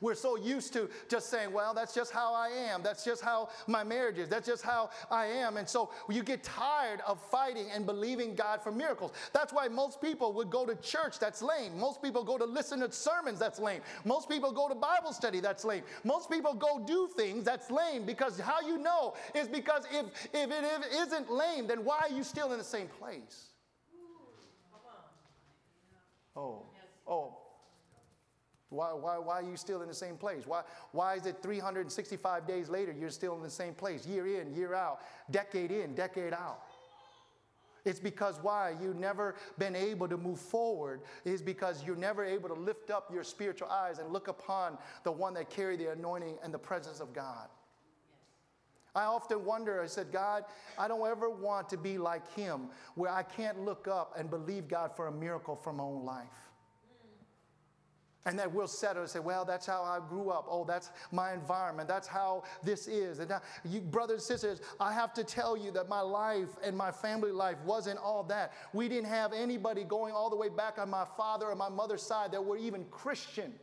We're 0.00 0.14
so 0.14 0.36
used 0.36 0.72
to 0.74 0.88
just 1.08 1.30
saying, 1.30 1.52
well, 1.52 1.74
that's 1.74 1.94
just 1.94 2.12
how 2.12 2.34
I 2.34 2.48
am. 2.48 2.82
That's 2.82 3.04
just 3.04 3.22
how 3.22 3.48
my 3.66 3.84
marriage 3.84 4.18
is. 4.18 4.28
That's 4.28 4.46
just 4.46 4.62
how 4.62 4.90
I 5.10 5.26
am. 5.26 5.56
And 5.56 5.68
so 5.68 5.90
you 6.08 6.22
get 6.22 6.42
tired 6.42 7.00
of 7.06 7.20
fighting 7.30 7.66
and 7.72 7.86
believing 7.86 8.34
God 8.34 8.62
for 8.62 8.72
miracles. 8.72 9.12
That's 9.32 9.52
why 9.52 9.68
most 9.68 10.00
people 10.00 10.32
would 10.34 10.50
go 10.50 10.66
to 10.66 10.74
church 10.76 11.18
that's 11.18 11.42
lame. 11.42 11.78
Most 11.78 12.02
people 12.02 12.24
go 12.24 12.38
to 12.38 12.44
listen 12.44 12.80
to 12.80 12.90
sermons 12.92 13.38
that's 13.38 13.58
lame. 13.58 13.80
Most 14.04 14.28
people 14.28 14.52
go 14.52 14.68
to 14.68 14.74
Bible 14.74 15.12
study 15.12 15.40
that's 15.40 15.64
lame. 15.64 15.82
Most 16.04 16.30
people 16.30 16.54
go 16.54 16.82
do 16.86 17.08
things 17.16 17.44
that's 17.44 17.70
lame 17.70 18.04
because 18.04 18.38
how 18.38 18.60
you 18.60 18.78
know 18.78 19.14
is 19.34 19.48
because 19.48 19.84
if, 19.92 20.06
if 20.32 20.50
it 20.50 20.64
isn't 20.92 21.30
lame, 21.30 21.66
then 21.66 21.84
why 21.84 21.98
are 22.02 22.14
you 22.14 22.22
still 22.22 22.52
in 22.52 22.58
the 22.58 22.64
same 22.64 22.88
place? 22.88 23.50
Oh, 26.36 26.62
oh, 27.08 27.38
why, 28.68 28.92
why, 28.92 29.18
why 29.18 29.34
are 29.34 29.48
you 29.48 29.56
still 29.56 29.82
in 29.82 29.88
the 29.88 29.94
same 29.94 30.16
place? 30.16 30.44
Why, 30.46 30.62
why 30.92 31.14
is 31.14 31.26
it 31.26 31.36
365 31.40 32.46
days 32.46 32.68
later 32.68 32.92
you're 32.92 33.10
still 33.10 33.36
in 33.36 33.42
the 33.42 33.50
same 33.50 33.74
place, 33.74 34.06
year 34.06 34.40
in, 34.40 34.54
year 34.54 34.74
out, 34.74 35.00
decade 35.30 35.70
in, 35.70 35.94
decade 35.94 36.32
out? 36.32 36.62
It's 37.84 38.00
because 38.00 38.40
why 38.42 38.74
you've 38.82 38.98
never 38.98 39.36
been 39.58 39.76
able 39.76 40.08
to 40.08 40.16
move 40.16 40.40
forward 40.40 41.02
is 41.24 41.40
because 41.40 41.84
you're 41.84 41.94
never 41.94 42.24
able 42.24 42.48
to 42.48 42.54
lift 42.54 42.90
up 42.90 43.12
your 43.12 43.22
spiritual 43.22 43.68
eyes 43.68 44.00
and 44.00 44.12
look 44.12 44.26
upon 44.26 44.76
the 45.04 45.12
one 45.12 45.34
that 45.34 45.48
carried 45.48 45.78
the 45.78 45.92
anointing 45.92 46.36
and 46.42 46.52
the 46.52 46.58
presence 46.58 46.98
of 46.98 47.14
God. 47.14 47.46
I 48.96 49.04
often 49.04 49.44
wonder, 49.44 49.80
I 49.80 49.86
said, 49.86 50.10
God, 50.10 50.44
I 50.76 50.88
don't 50.88 51.06
ever 51.06 51.30
want 51.30 51.68
to 51.68 51.76
be 51.76 51.96
like 51.98 52.34
him 52.34 52.70
where 52.96 53.12
I 53.12 53.22
can't 53.22 53.60
look 53.60 53.86
up 53.86 54.14
and 54.18 54.28
believe 54.28 54.66
God 54.66 54.96
for 54.96 55.06
a 55.06 55.12
miracle 55.12 55.54
from 55.54 55.76
my 55.76 55.84
own 55.84 56.04
life. 56.04 56.50
And 58.26 58.38
that 58.38 58.52
we'll 58.52 58.66
settle 58.66 59.02
and 59.02 59.10
say, 59.10 59.20
well, 59.20 59.44
that's 59.44 59.66
how 59.66 59.82
I 59.82 60.00
grew 60.06 60.30
up. 60.30 60.46
Oh, 60.50 60.64
that's 60.64 60.90
my 61.12 61.32
environment. 61.32 61.88
That's 61.88 62.08
how 62.08 62.44
this 62.62 62.88
is. 62.88 63.20
And 63.20 63.30
now, 63.30 63.40
you, 63.64 63.80
brothers 63.80 64.16
and 64.16 64.22
sisters, 64.22 64.60
I 64.78 64.92
have 64.92 65.14
to 65.14 65.24
tell 65.24 65.56
you 65.56 65.70
that 65.70 65.88
my 65.88 66.00
life 66.00 66.50
and 66.62 66.76
my 66.76 66.90
family 66.90 67.32
life 67.32 67.56
wasn't 67.64 67.98
all 67.98 68.24
that. 68.24 68.52
We 68.72 68.88
didn't 68.88 69.08
have 69.08 69.32
anybody 69.32 69.84
going 69.84 70.12
all 70.12 70.28
the 70.28 70.36
way 70.36 70.48
back 70.48 70.78
on 70.78 70.90
my 70.90 71.06
father 71.16 71.46
or 71.46 71.54
my 71.54 71.68
mother's 71.68 72.02
side 72.02 72.32
that 72.32 72.44
were 72.44 72.58
even 72.58 72.84
Christian 72.90 73.54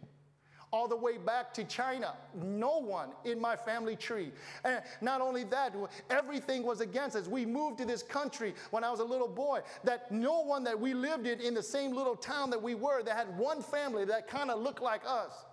all 0.74 0.88
the 0.88 0.96
way 0.96 1.18
back 1.18 1.54
to 1.54 1.64
China. 1.64 2.16
No 2.36 2.80
one 2.80 3.10
in 3.24 3.40
my 3.40 3.56
family 3.56 3.96
tree. 3.96 4.32
And 4.66 4.82
not 5.02 5.22
only 5.22 5.44
that, 5.46 5.76
everything 6.10 6.64
was 6.64 6.82
against 6.82 7.16
us. 7.16 7.28
We 7.28 7.46
moved 7.46 7.78
to 7.78 7.86
this 7.86 8.02
country 8.02 8.56
when 8.72 8.84
I 8.84 8.90
was 8.90 9.00
a 9.00 9.06
little 9.06 9.28
boy, 9.28 9.62
that 9.84 10.12
no 10.12 10.42
one 10.42 10.64
that 10.64 10.78
we 10.78 10.96
lived 10.96 11.28
in 11.28 11.40
in 11.40 11.54
the 11.54 11.64
same 11.64 11.94
little 11.96 12.16
town 12.16 12.50
that 12.50 12.62
we 12.62 12.74
were 12.74 13.04
that 13.04 13.16
had 13.16 13.38
one 13.38 13.62
family 13.62 14.04
that 14.06 14.28
kind 14.28 14.50
of 14.50 14.60
looked 14.62 14.82
like 14.82 15.02
us. 15.08 15.46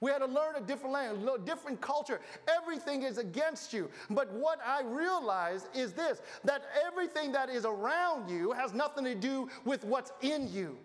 We 0.00 0.10
had 0.10 0.18
to 0.18 0.26
learn 0.26 0.56
a 0.56 0.60
different 0.60 0.94
language, 0.94 1.28
a 1.32 1.44
different 1.44 1.80
culture. 1.80 2.20
Everything 2.48 3.02
is 3.02 3.18
against 3.18 3.72
you. 3.72 3.88
But 4.10 4.32
what 4.32 4.58
I 4.66 4.82
realized 4.82 5.68
is 5.76 5.92
this 5.92 6.20
that 6.44 6.62
everything 6.84 7.30
that 7.32 7.50
is 7.50 7.64
around 7.64 8.28
you 8.28 8.50
has 8.52 8.72
nothing 8.72 9.04
to 9.04 9.14
do 9.14 9.48
with 9.64 9.84
what's 9.84 10.12
in 10.22 10.52
you. 10.52 10.76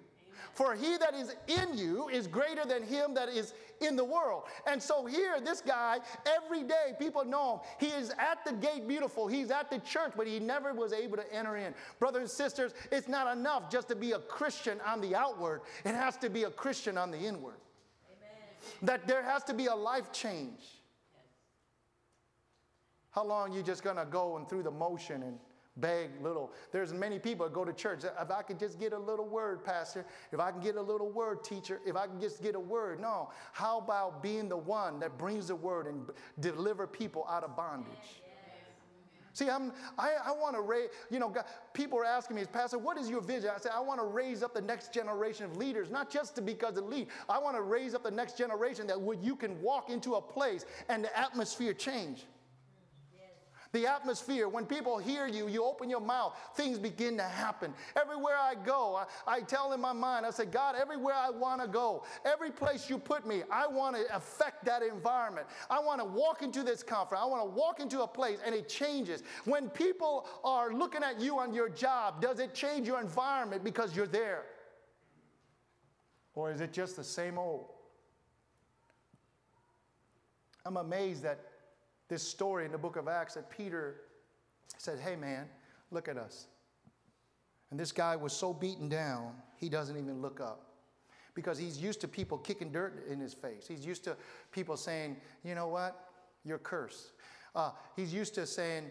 For 0.57 0.73
he 0.73 0.97
that 0.97 1.13
is 1.13 1.35
in 1.45 1.77
you 1.77 2.09
is 2.09 2.25
greater 2.25 2.65
than 2.65 2.81
him 2.81 3.13
that 3.13 3.29
is 3.29 3.53
in 3.79 3.95
the 3.95 4.03
world. 4.03 4.45
And 4.65 4.81
so 4.81 5.05
here, 5.05 5.39
this 5.39 5.61
guy, 5.61 5.99
every 6.25 6.63
day, 6.63 6.93
people 6.97 7.23
know 7.23 7.57
him. 7.57 7.59
He 7.79 7.95
is 7.95 8.09
at 8.17 8.43
the 8.43 8.53
gate 8.53 8.87
beautiful. 8.87 9.27
He's 9.27 9.51
at 9.51 9.69
the 9.69 9.77
church, 9.77 10.13
but 10.17 10.25
he 10.25 10.39
never 10.39 10.73
was 10.73 10.93
able 10.93 11.17
to 11.17 11.31
enter 11.31 11.57
in. 11.57 11.75
Brothers 11.99 12.21
and 12.21 12.29
sisters, 12.31 12.73
it's 12.91 13.07
not 13.07 13.37
enough 13.37 13.69
just 13.69 13.87
to 13.89 13.95
be 13.95 14.13
a 14.13 14.19
Christian 14.19 14.81
on 14.83 14.99
the 14.99 15.13
outward, 15.13 15.61
it 15.85 15.93
has 15.93 16.17
to 16.17 16.29
be 16.29 16.45
a 16.45 16.49
Christian 16.49 16.97
on 16.97 17.11
the 17.11 17.19
inward. 17.19 17.57
Amen. 18.17 18.79
That 18.81 19.07
there 19.07 19.21
has 19.21 19.43
to 19.43 19.53
be 19.53 19.67
a 19.67 19.75
life 19.75 20.11
change. 20.11 20.61
How 23.11 23.23
long 23.23 23.53
you 23.53 23.61
just 23.61 23.83
gonna 23.83 24.07
go 24.09 24.37
and 24.37 24.49
through 24.49 24.63
the 24.63 24.71
motion 24.71 25.21
and 25.21 25.37
beg 25.79 26.09
little. 26.21 26.51
There's 26.71 26.93
many 26.93 27.19
people 27.19 27.45
that 27.45 27.53
go 27.53 27.65
to 27.65 27.73
church. 27.73 28.03
If 28.03 28.31
I 28.31 28.41
could 28.41 28.59
just 28.59 28.79
get 28.79 28.93
a 28.93 28.99
little 28.99 29.27
word, 29.27 29.63
Pastor, 29.63 30.05
if 30.31 30.39
I 30.39 30.51
can 30.51 30.61
get 30.61 30.75
a 30.75 30.81
little 30.81 31.09
word, 31.09 31.43
teacher, 31.43 31.79
if 31.85 31.95
I 31.95 32.07
can 32.07 32.19
just 32.19 32.41
get 32.41 32.55
a 32.55 32.59
word. 32.59 32.99
No. 32.99 33.29
How 33.53 33.77
about 33.79 34.21
being 34.23 34.49
the 34.49 34.57
one 34.57 34.99
that 34.99 35.17
brings 35.17 35.47
the 35.47 35.55
word 35.55 35.87
and 35.87 36.05
deliver 36.39 36.87
people 36.87 37.25
out 37.29 37.43
of 37.43 37.55
bondage? 37.55 38.21
See, 39.37 39.51
I'm, 39.51 39.71
I, 39.99 40.13
I 40.25 40.31
want 40.31 40.55
to 40.55 40.61
raise, 40.61 40.89
you 41.11 41.19
know, 41.19 41.29
God, 41.29 41.45
people 41.71 41.99
are 41.99 42.05
asking 42.05 42.37
me, 42.37 42.45
Pastor, 42.51 42.79
what 42.79 42.97
is 42.97 43.07
your 43.07 43.21
vision? 43.21 43.51
I 43.55 43.59
say, 43.59 43.69
I 43.71 43.79
want 43.79 43.99
to 43.99 44.05
raise 44.07 44.41
up 44.41 44.55
the 44.55 44.61
next 44.61 44.91
generation 44.91 45.45
of 45.45 45.57
leaders, 45.57 45.91
not 45.91 46.09
just 46.09 46.35
to 46.37 46.41
because 46.41 46.75
of 46.75 46.85
lead. 46.85 47.09
I 47.29 47.37
want 47.37 47.55
to 47.55 47.61
raise 47.61 47.93
up 47.93 48.01
the 48.01 48.09
next 48.09 48.35
generation 48.35 48.87
that 48.87 48.99
would 48.99 49.23
you 49.23 49.35
can 49.35 49.61
walk 49.61 49.91
into 49.91 50.15
a 50.15 50.21
place 50.21 50.65
and 50.89 51.03
the 51.03 51.15
atmosphere 51.15 51.75
change. 51.75 52.25
The 53.73 53.85
atmosphere, 53.85 54.47
when 54.47 54.65
people 54.65 54.97
hear 54.97 55.27
you, 55.27 55.47
you 55.47 55.63
open 55.63 55.89
your 55.89 56.01
mouth, 56.01 56.37
things 56.55 56.79
begin 56.79 57.17
to 57.17 57.23
happen. 57.23 57.73
Everywhere 57.95 58.37
I 58.37 58.55
go, 58.55 58.95
I, 59.27 59.35
I 59.37 59.41
tell 59.41 59.73
in 59.73 59.81
my 59.81 59.93
mind, 59.93 60.25
I 60.25 60.31
say, 60.31 60.45
God, 60.45 60.75
everywhere 60.75 61.15
I 61.15 61.29
want 61.29 61.61
to 61.61 61.67
go, 61.67 62.03
every 62.25 62.51
place 62.51 62.89
you 62.89 62.97
put 62.97 63.27
me, 63.27 63.43
I 63.51 63.67
want 63.67 63.95
to 63.95 64.15
affect 64.15 64.65
that 64.65 64.81
environment. 64.83 65.47
I 65.69 65.79
want 65.79 65.99
to 65.99 66.05
walk 66.05 66.41
into 66.41 66.63
this 66.63 66.83
conference. 66.83 67.21
I 67.23 67.27
want 67.27 67.43
to 67.43 67.55
walk 67.55 67.79
into 67.79 68.01
a 68.01 68.07
place 68.07 68.39
and 68.45 68.55
it 68.55 68.69
changes. 68.69 69.23
When 69.45 69.69
people 69.69 70.27
are 70.43 70.73
looking 70.73 71.03
at 71.03 71.19
you 71.19 71.39
on 71.39 71.53
your 71.53 71.69
job, 71.69 72.21
does 72.21 72.39
it 72.39 72.53
change 72.53 72.87
your 72.87 73.01
environment 73.01 73.63
because 73.63 73.95
you're 73.95 74.07
there? 74.07 74.43
Or 76.35 76.51
is 76.51 76.61
it 76.61 76.71
just 76.71 76.95
the 76.95 77.03
same 77.03 77.37
old? 77.37 77.71
I'm 80.65 80.77
amazed 80.77 81.23
that 81.23 81.39
this 82.07 82.23
story 82.23 82.65
in 82.65 82.71
the 82.71 82.77
book 82.77 82.95
of 82.95 83.07
Acts 83.07 83.33
that 83.35 83.49
Peter 83.49 84.01
said, 84.77 84.99
Hey, 84.99 85.15
man, 85.15 85.47
look 85.91 86.07
at 86.07 86.17
us. 86.17 86.47
And 87.71 87.79
this 87.79 87.91
guy 87.91 88.15
was 88.15 88.33
so 88.33 88.53
beaten 88.53 88.87
down, 88.87 89.33
he 89.57 89.69
doesn't 89.69 89.97
even 89.97 90.21
look 90.21 90.39
up 90.39 90.67
because 91.33 91.57
he's 91.57 91.77
used 91.77 92.01
to 92.01 92.07
people 92.07 92.37
kicking 92.37 92.71
dirt 92.71 93.05
in 93.09 93.19
his 93.19 93.33
face. 93.33 93.67
He's 93.67 93.85
used 93.85 94.03
to 94.05 94.15
people 94.51 94.77
saying, 94.77 95.17
You 95.43 95.55
know 95.55 95.67
what? 95.67 96.09
You're 96.45 96.57
cursed. 96.57 97.11
Uh, 97.55 97.71
he's 97.95 98.13
used 98.13 98.35
to 98.35 98.45
saying, 98.45 98.89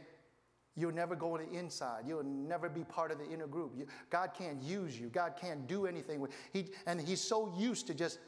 You'll 0.76 0.92
never 0.92 1.16
go 1.16 1.35
on 1.37 1.40
the 1.44 1.59
inside. 1.59 2.05
You'll 2.07 2.22
never 2.22 2.68
be 2.68 2.85
part 2.85 3.11
of 3.11 3.18
the 3.18 3.29
inner 3.29 3.46
group. 3.46 3.72
You, 3.76 3.87
God 4.11 4.31
can't 4.37 4.62
use 4.62 5.00
you. 5.00 5.09
God 5.09 5.35
can't 5.40 5.66
do 5.66 5.87
anything 5.87 6.20
with 6.20 6.33
he 6.52 6.66
and 6.87 7.00
he's 7.00 7.20
so 7.20 7.52
used 7.57 7.87
to 7.87 7.94
just 7.94 8.18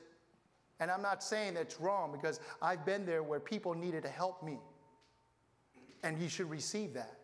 and 0.81 0.90
I'm 0.90 1.03
not 1.03 1.22
saying 1.22 1.55
that's 1.55 1.81
wrong 1.81 2.12
because 2.12 2.40
I've 2.62 2.87
been 2.87 3.05
there 3.05 3.22
where 3.22 3.40
people 3.40 3.74
needed 3.74 4.03
to 4.05 4.09
help 4.09 4.42
me 4.42 4.59
and 6.02 6.20
you 6.20 6.28
should 6.28 6.50
receive 6.50 6.94
that. 6.94 7.18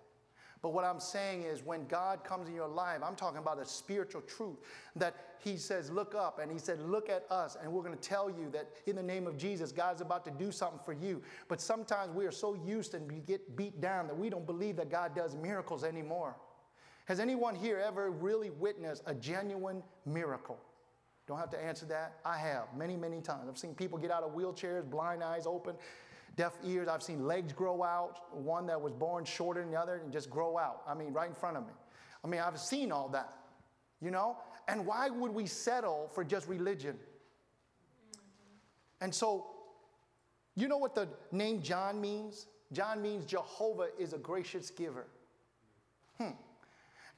But 0.64 0.72
what 0.72 0.87
I'm 0.87 0.98
saying 0.98 1.42
is, 1.42 1.62
when 1.62 1.87
God 1.88 2.24
comes 2.24 2.48
in 2.48 2.54
your 2.54 2.66
life, 2.66 3.00
I'm 3.04 3.16
talking 3.16 3.37
about 3.37 3.58
a 3.58 3.66
spiritual 3.66 4.22
truth 4.22 4.56
that 4.96 5.14
He 5.38 5.58
says, 5.58 5.90
Look 5.90 6.14
up. 6.14 6.38
And 6.40 6.50
He 6.50 6.58
said, 6.58 6.80
Look 6.80 7.10
at 7.10 7.26
us. 7.30 7.58
And 7.62 7.70
we're 7.70 7.82
going 7.82 7.94
to 7.94 8.00
tell 8.00 8.30
you 8.30 8.48
that 8.52 8.70
in 8.87 8.96
the 8.96 9.02
name 9.02 9.26
of 9.26 9.37
Jesus, 9.37 9.72
God's 9.72 10.00
about 10.00 10.24
to 10.24 10.30
do 10.30 10.50
something 10.50 10.80
for 10.82 10.94
you. 10.94 11.20
But 11.48 11.60
sometimes 11.60 12.14
we 12.14 12.24
are 12.24 12.32
so 12.32 12.54
used 12.54 12.94
and 12.94 13.06
we 13.12 13.20
get 13.20 13.56
beat 13.56 13.82
down 13.82 14.06
that 14.06 14.16
we 14.16 14.30
don't 14.30 14.46
believe 14.46 14.76
that 14.76 14.90
God 14.90 15.14
does 15.14 15.37
miracles 15.37 15.84
anymore. 15.84 16.34
Has 17.04 17.20
anyone 17.20 17.54
here 17.54 17.78
ever 17.78 18.10
really 18.10 18.48
witnessed 18.48 19.02
a 19.04 19.14
genuine 19.14 19.82
miracle? 20.06 20.58
Don't 21.26 21.38
have 21.38 21.50
to 21.50 21.62
answer 21.62 21.84
that. 21.87 22.20
I 22.24 22.38
have 22.38 22.74
many, 22.74 22.96
many 22.96 23.20
times. 23.20 23.48
I've 23.48 23.58
seen 23.58 23.74
people 23.74 23.98
get 23.98 24.10
out 24.10 24.22
of 24.22 24.32
wheelchairs, 24.32 24.88
blind 24.88 25.22
eyes 25.22 25.46
open, 25.46 25.74
deaf 26.37 26.53
ears. 26.64 26.88
I've 26.88 27.03
seen 27.03 27.27
legs 27.27 27.53
grow 27.53 27.83
out, 27.83 28.20
one 28.33 28.66
that 28.66 28.81
was 28.81 28.92
born 28.92 29.25
shorter 29.25 29.61
than 29.61 29.70
the 29.70 29.79
other 29.79 29.97
and 29.97 30.12
just 30.12 30.31
grow 30.31 30.59
out. 30.59 30.83
I 30.87 30.94
mean, 30.94 31.12
right 31.12 31.29
in 31.29 31.35
front 31.35 31.57
of 31.57 31.64
me. 31.64 31.73
I 32.23 32.27
mean, 32.27 32.40
I've 32.40 32.59
seen 32.59 32.90
all 32.90 33.09
that, 33.11 33.35
you 34.01 34.11
know? 34.11 34.37
And 34.66 34.87
why 34.87 35.11
would 35.11 35.33
we 35.33 35.47
settle 35.47 36.11
for 36.14 36.25
just 36.25 36.49
religion? 36.49 36.97
And 39.01 39.14
so, 39.14 39.47
you 40.55 40.68
know 40.68 40.79
what 40.79 40.94
the 40.94 41.09
name 41.31 41.62
John 41.62 42.01
means? 42.01 42.47
John 42.73 43.03
means 43.03 43.27
Jehovah 43.27 43.88
is 43.99 44.14
a 44.14 44.18
gracious 44.18 44.70
giver. 44.70 45.07
Hmm. 46.18 46.31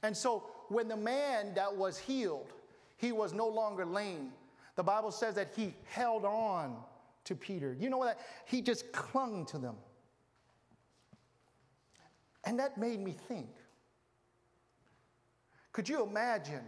And 0.03 0.15
so, 0.15 0.43
when 0.67 0.87
the 0.89 0.97
man 0.97 1.53
that 1.55 1.73
was 1.73 1.97
healed, 1.97 2.51
he 2.97 3.11
was 3.11 3.33
no 3.33 3.47
longer 3.47 3.85
lame. 3.85 4.31
The 4.75 4.83
Bible 4.83 5.11
says 5.11 5.35
that 5.35 5.53
he 5.55 5.73
held 5.85 6.25
on 6.25 6.75
to 7.27 7.35
Peter. 7.35 7.75
You 7.79 7.89
know 7.89 7.97
what? 7.97 8.19
He 8.45 8.61
just 8.61 8.91
clung 8.91 9.45
to 9.47 9.57
them. 9.57 9.75
And 12.43 12.59
that 12.59 12.77
made 12.77 12.99
me 12.99 13.15
think. 13.27 13.49
Could 15.71 15.87
you 15.87 16.03
imagine 16.03 16.63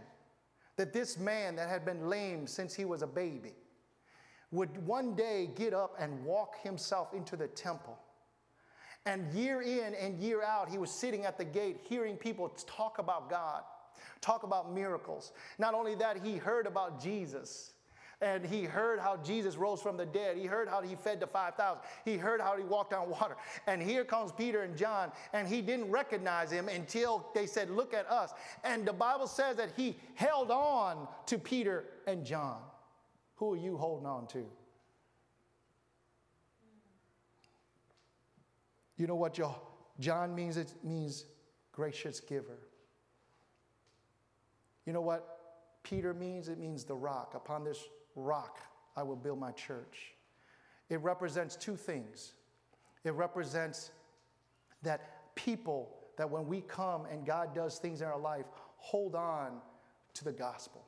that 0.76 0.92
this 0.92 1.18
man 1.18 1.56
that 1.56 1.68
had 1.68 1.84
been 1.84 2.08
lame 2.08 2.46
since 2.46 2.74
he 2.74 2.84
was 2.84 3.02
a 3.02 3.06
baby 3.06 3.54
would 4.52 4.84
one 4.84 5.14
day 5.14 5.48
get 5.54 5.72
up 5.72 5.94
and 6.00 6.24
walk 6.24 6.60
himself 6.62 7.14
into 7.14 7.36
the 7.36 7.46
temple? 7.48 7.96
And 9.06 9.32
year 9.32 9.62
in 9.62 9.94
and 9.94 10.18
year 10.18 10.42
out, 10.42 10.68
he 10.68 10.76
was 10.76 10.90
sitting 10.90 11.24
at 11.24 11.38
the 11.38 11.44
gate 11.44 11.78
hearing 11.88 12.16
people 12.16 12.48
talk 12.66 12.98
about 12.98 13.30
God 13.30 13.62
talk 14.20 14.42
about 14.42 14.72
miracles. 14.72 15.32
Not 15.58 15.74
only 15.74 15.94
that, 15.96 16.24
he 16.24 16.36
heard 16.36 16.66
about 16.66 17.02
Jesus. 17.02 17.72
And 18.22 18.44
he 18.44 18.64
heard 18.64 19.00
how 19.00 19.16
Jesus 19.16 19.56
rose 19.56 19.80
from 19.80 19.96
the 19.96 20.04
dead. 20.04 20.36
He 20.36 20.44
heard 20.44 20.68
how 20.68 20.82
he 20.82 20.94
fed 20.94 21.20
the 21.20 21.26
5,000. 21.26 21.80
He 22.04 22.18
heard 22.18 22.40
how 22.40 22.54
he 22.56 22.64
walked 22.64 22.92
on 22.92 23.08
water. 23.08 23.36
And 23.66 23.80
here 23.80 24.04
comes 24.04 24.30
Peter 24.30 24.62
and 24.62 24.76
John, 24.76 25.10
and 25.32 25.48
he 25.48 25.62
didn't 25.62 25.90
recognize 25.90 26.50
him 26.50 26.68
until 26.68 27.30
they 27.34 27.46
said, 27.46 27.70
Look 27.70 27.94
at 27.94 28.10
us. 28.10 28.32
And 28.62 28.86
the 28.86 28.92
Bible 28.92 29.26
says 29.26 29.56
that 29.56 29.70
he 29.74 29.96
held 30.16 30.50
on 30.50 31.08
to 31.26 31.38
Peter 31.38 31.84
and 32.06 32.24
John. 32.24 32.58
Who 33.36 33.54
are 33.54 33.56
you 33.56 33.78
holding 33.78 34.06
on 34.06 34.26
to? 34.28 34.44
You 38.98 39.06
know 39.06 39.14
what 39.14 39.40
John 39.98 40.34
means? 40.34 40.58
It 40.58 40.74
means 40.84 41.24
gracious 41.72 42.20
giver. 42.20 42.58
You 44.84 44.92
know 44.92 45.00
what 45.00 45.38
Peter 45.82 46.12
means? 46.12 46.48
It 46.48 46.58
means 46.58 46.84
the 46.84 46.94
rock. 46.94 47.32
Upon 47.34 47.64
this 47.64 47.82
rock, 48.16 48.58
I 48.96 49.02
will 49.02 49.16
build 49.16 49.38
my 49.38 49.52
church. 49.52 50.14
It 50.88 51.00
represents 51.00 51.56
two 51.56 51.76
things. 51.76 52.32
It 53.04 53.14
represents 53.14 53.92
that 54.82 55.34
people, 55.34 55.96
that 56.16 56.28
when 56.28 56.46
we 56.46 56.60
come 56.62 57.06
and 57.10 57.24
God 57.24 57.54
does 57.54 57.78
things 57.78 58.02
in 58.02 58.08
our 58.08 58.18
life, 58.18 58.46
hold 58.76 59.14
on 59.14 59.60
to 60.14 60.24
the 60.24 60.32
gospel. 60.32 60.84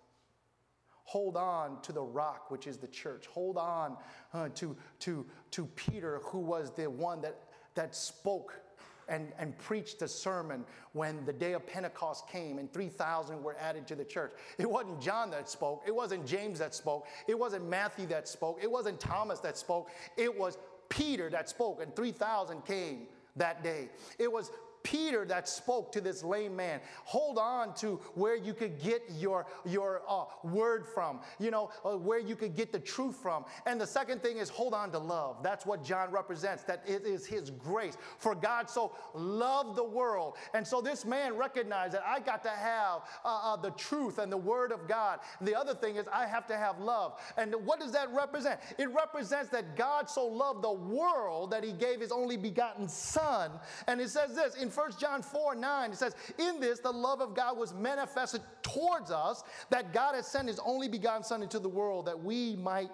Hold 1.04 1.36
on 1.36 1.80
to 1.82 1.92
the 1.92 2.02
rock, 2.02 2.50
which 2.50 2.66
is 2.66 2.78
the 2.78 2.88
church. 2.88 3.26
Hold 3.26 3.56
on 3.56 3.96
uh, 4.32 4.48
to, 4.54 4.76
to, 5.00 5.26
to 5.50 5.66
Peter, 5.66 6.20
who 6.24 6.38
was 6.38 6.72
the 6.72 6.88
one 6.88 7.20
that, 7.22 7.38
that 7.74 7.94
spoke 7.94 8.60
and, 9.08 9.32
and 9.38 9.56
preached 9.58 10.02
a 10.02 10.08
sermon 10.08 10.64
when 10.92 11.24
the 11.24 11.32
day 11.32 11.52
of 11.52 11.66
Pentecost 11.66 12.28
came 12.28 12.58
and 12.58 12.72
3,000 12.72 13.42
were 13.42 13.56
added 13.58 13.86
to 13.88 13.94
the 13.94 14.04
church. 14.04 14.32
It 14.58 14.70
wasn't 14.70 15.00
John 15.00 15.30
that 15.30 15.48
spoke. 15.48 15.82
It 15.86 15.94
wasn't 15.94 16.26
James 16.26 16.58
that 16.58 16.74
spoke. 16.74 17.06
It 17.26 17.38
wasn't 17.38 17.68
Matthew 17.68 18.06
that 18.06 18.28
spoke. 18.28 18.58
It 18.62 18.70
wasn't 18.70 19.00
Thomas 19.00 19.40
that 19.40 19.56
spoke. 19.56 19.90
It 20.16 20.36
was 20.36 20.58
Peter 20.88 21.30
that 21.30 21.48
spoke, 21.48 21.82
and 21.82 21.94
3,000 21.96 22.64
came 22.66 23.06
that 23.36 23.64
day. 23.64 23.88
It 24.18 24.30
was 24.30 24.50
Peter 24.82 25.24
that 25.26 25.48
spoke 25.48 25.92
to 25.92 26.00
this 26.00 26.24
lame 26.24 26.56
man. 26.56 26.80
Hold 27.04 27.38
on 27.38 27.74
to 27.76 28.00
where 28.14 28.36
you 28.36 28.54
could 28.54 28.80
get 28.80 29.02
your, 29.16 29.46
your 29.64 30.02
uh, 30.08 30.24
word 30.44 30.86
from, 30.86 31.20
you 31.38 31.50
know, 31.50 31.70
uh, 31.84 31.96
where 31.96 32.18
you 32.18 32.36
could 32.36 32.54
get 32.54 32.72
the 32.72 32.78
truth 32.78 33.16
from. 33.16 33.44
And 33.66 33.80
the 33.80 33.86
second 33.86 34.22
thing 34.22 34.38
is 34.38 34.48
hold 34.48 34.74
on 34.74 34.90
to 34.92 34.98
love. 34.98 35.42
That's 35.42 35.66
what 35.66 35.84
John 35.84 36.10
represents, 36.10 36.64
that 36.64 36.82
it 36.86 37.06
is 37.06 37.26
his 37.26 37.50
grace. 37.50 37.96
For 38.18 38.34
God 38.34 38.68
so 38.68 38.92
loved 39.14 39.76
the 39.76 39.84
world. 39.84 40.36
And 40.54 40.66
so 40.66 40.80
this 40.80 41.04
man 41.04 41.36
recognized 41.36 41.94
that 41.94 42.04
I 42.06 42.20
got 42.20 42.42
to 42.44 42.50
have 42.50 43.02
uh, 43.24 43.52
uh 43.52 43.56
the 43.56 43.70
truth 43.72 44.18
and 44.18 44.30
the 44.30 44.36
word 44.36 44.72
of 44.72 44.88
God. 44.88 45.20
The 45.40 45.54
other 45.54 45.74
thing 45.74 45.96
is 45.96 46.06
I 46.12 46.26
have 46.26 46.46
to 46.48 46.56
have 46.56 46.80
love. 46.80 47.20
And 47.36 47.54
what 47.64 47.80
does 47.80 47.92
that 47.92 48.12
represent? 48.12 48.60
It 48.78 48.90
represents 48.92 49.48
that 49.50 49.76
God 49.76 50.08
so 50.08 50.26
loved 50.26 50.62
the 50.62 50.72
world 50.72 51.50
that 51.50 51.64
he 51.64 51.72
gave 51.72 52.00
his 52.00 52.12
only 52.12 52.36
begotten 52.36 52.88
son. 52.88 53.50
And 53.86 54.00
it 54.00 54.10
says 54.10 54.34
this 54.34 54.54
in 54.56 54.70
1 54.74 54.92
John 54.98 55.22
4 55.22 55.54
9, 55.54 55.92
it 55.92 55.96
says, 55.96 56.14
In 56.38 56.60
this 56.60 56.80
the 56.80 56.90
love 56.90 57.20
of 57.20 57.34
God 57.34 57.56
was 57.56 57.72
manifested 57.74 58.40
towards 58.62 59.10
us, 59.10 59.42
that 59.70 59.92
God 59.92 60.14
has 60.14 60.26
sent 60.26 60.48
his 60.48 60.58
only 60.64 60.88
begotten 60.88 61.24
Son 61.24 61.42
into 61.42 61.58
the 61.58 61.68
world 61.68 62.06
that 62.06 62.22
we 62.22 62.56
might, 62.56 62.90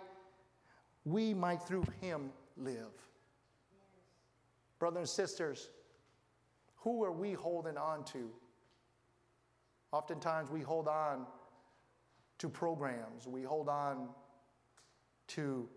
we 1.05 1.35
might 1.35 1.63
through 1.63 1.85
him 2.01 2.31
live. 2.57 2.93
Brothers 4.79 5.01
and 5.01 5.09
sisters, 5.09 5.71
who 6.77 7.03
are 7.05 7.13
we 7.13 7.33
holding 7.33 7.77
on 7.77 8.05
to? 8.05 8.31
Oftentimes 9.93 10.51
we 10.51 10.61
hold 10.61 10.87
on 10.87 11.27
to 12.39 12.49
programs, 12.49 13.27
we 13.27 13.43
hold 13.43 13.69
on 13.69 14.09
to 15.29 15.69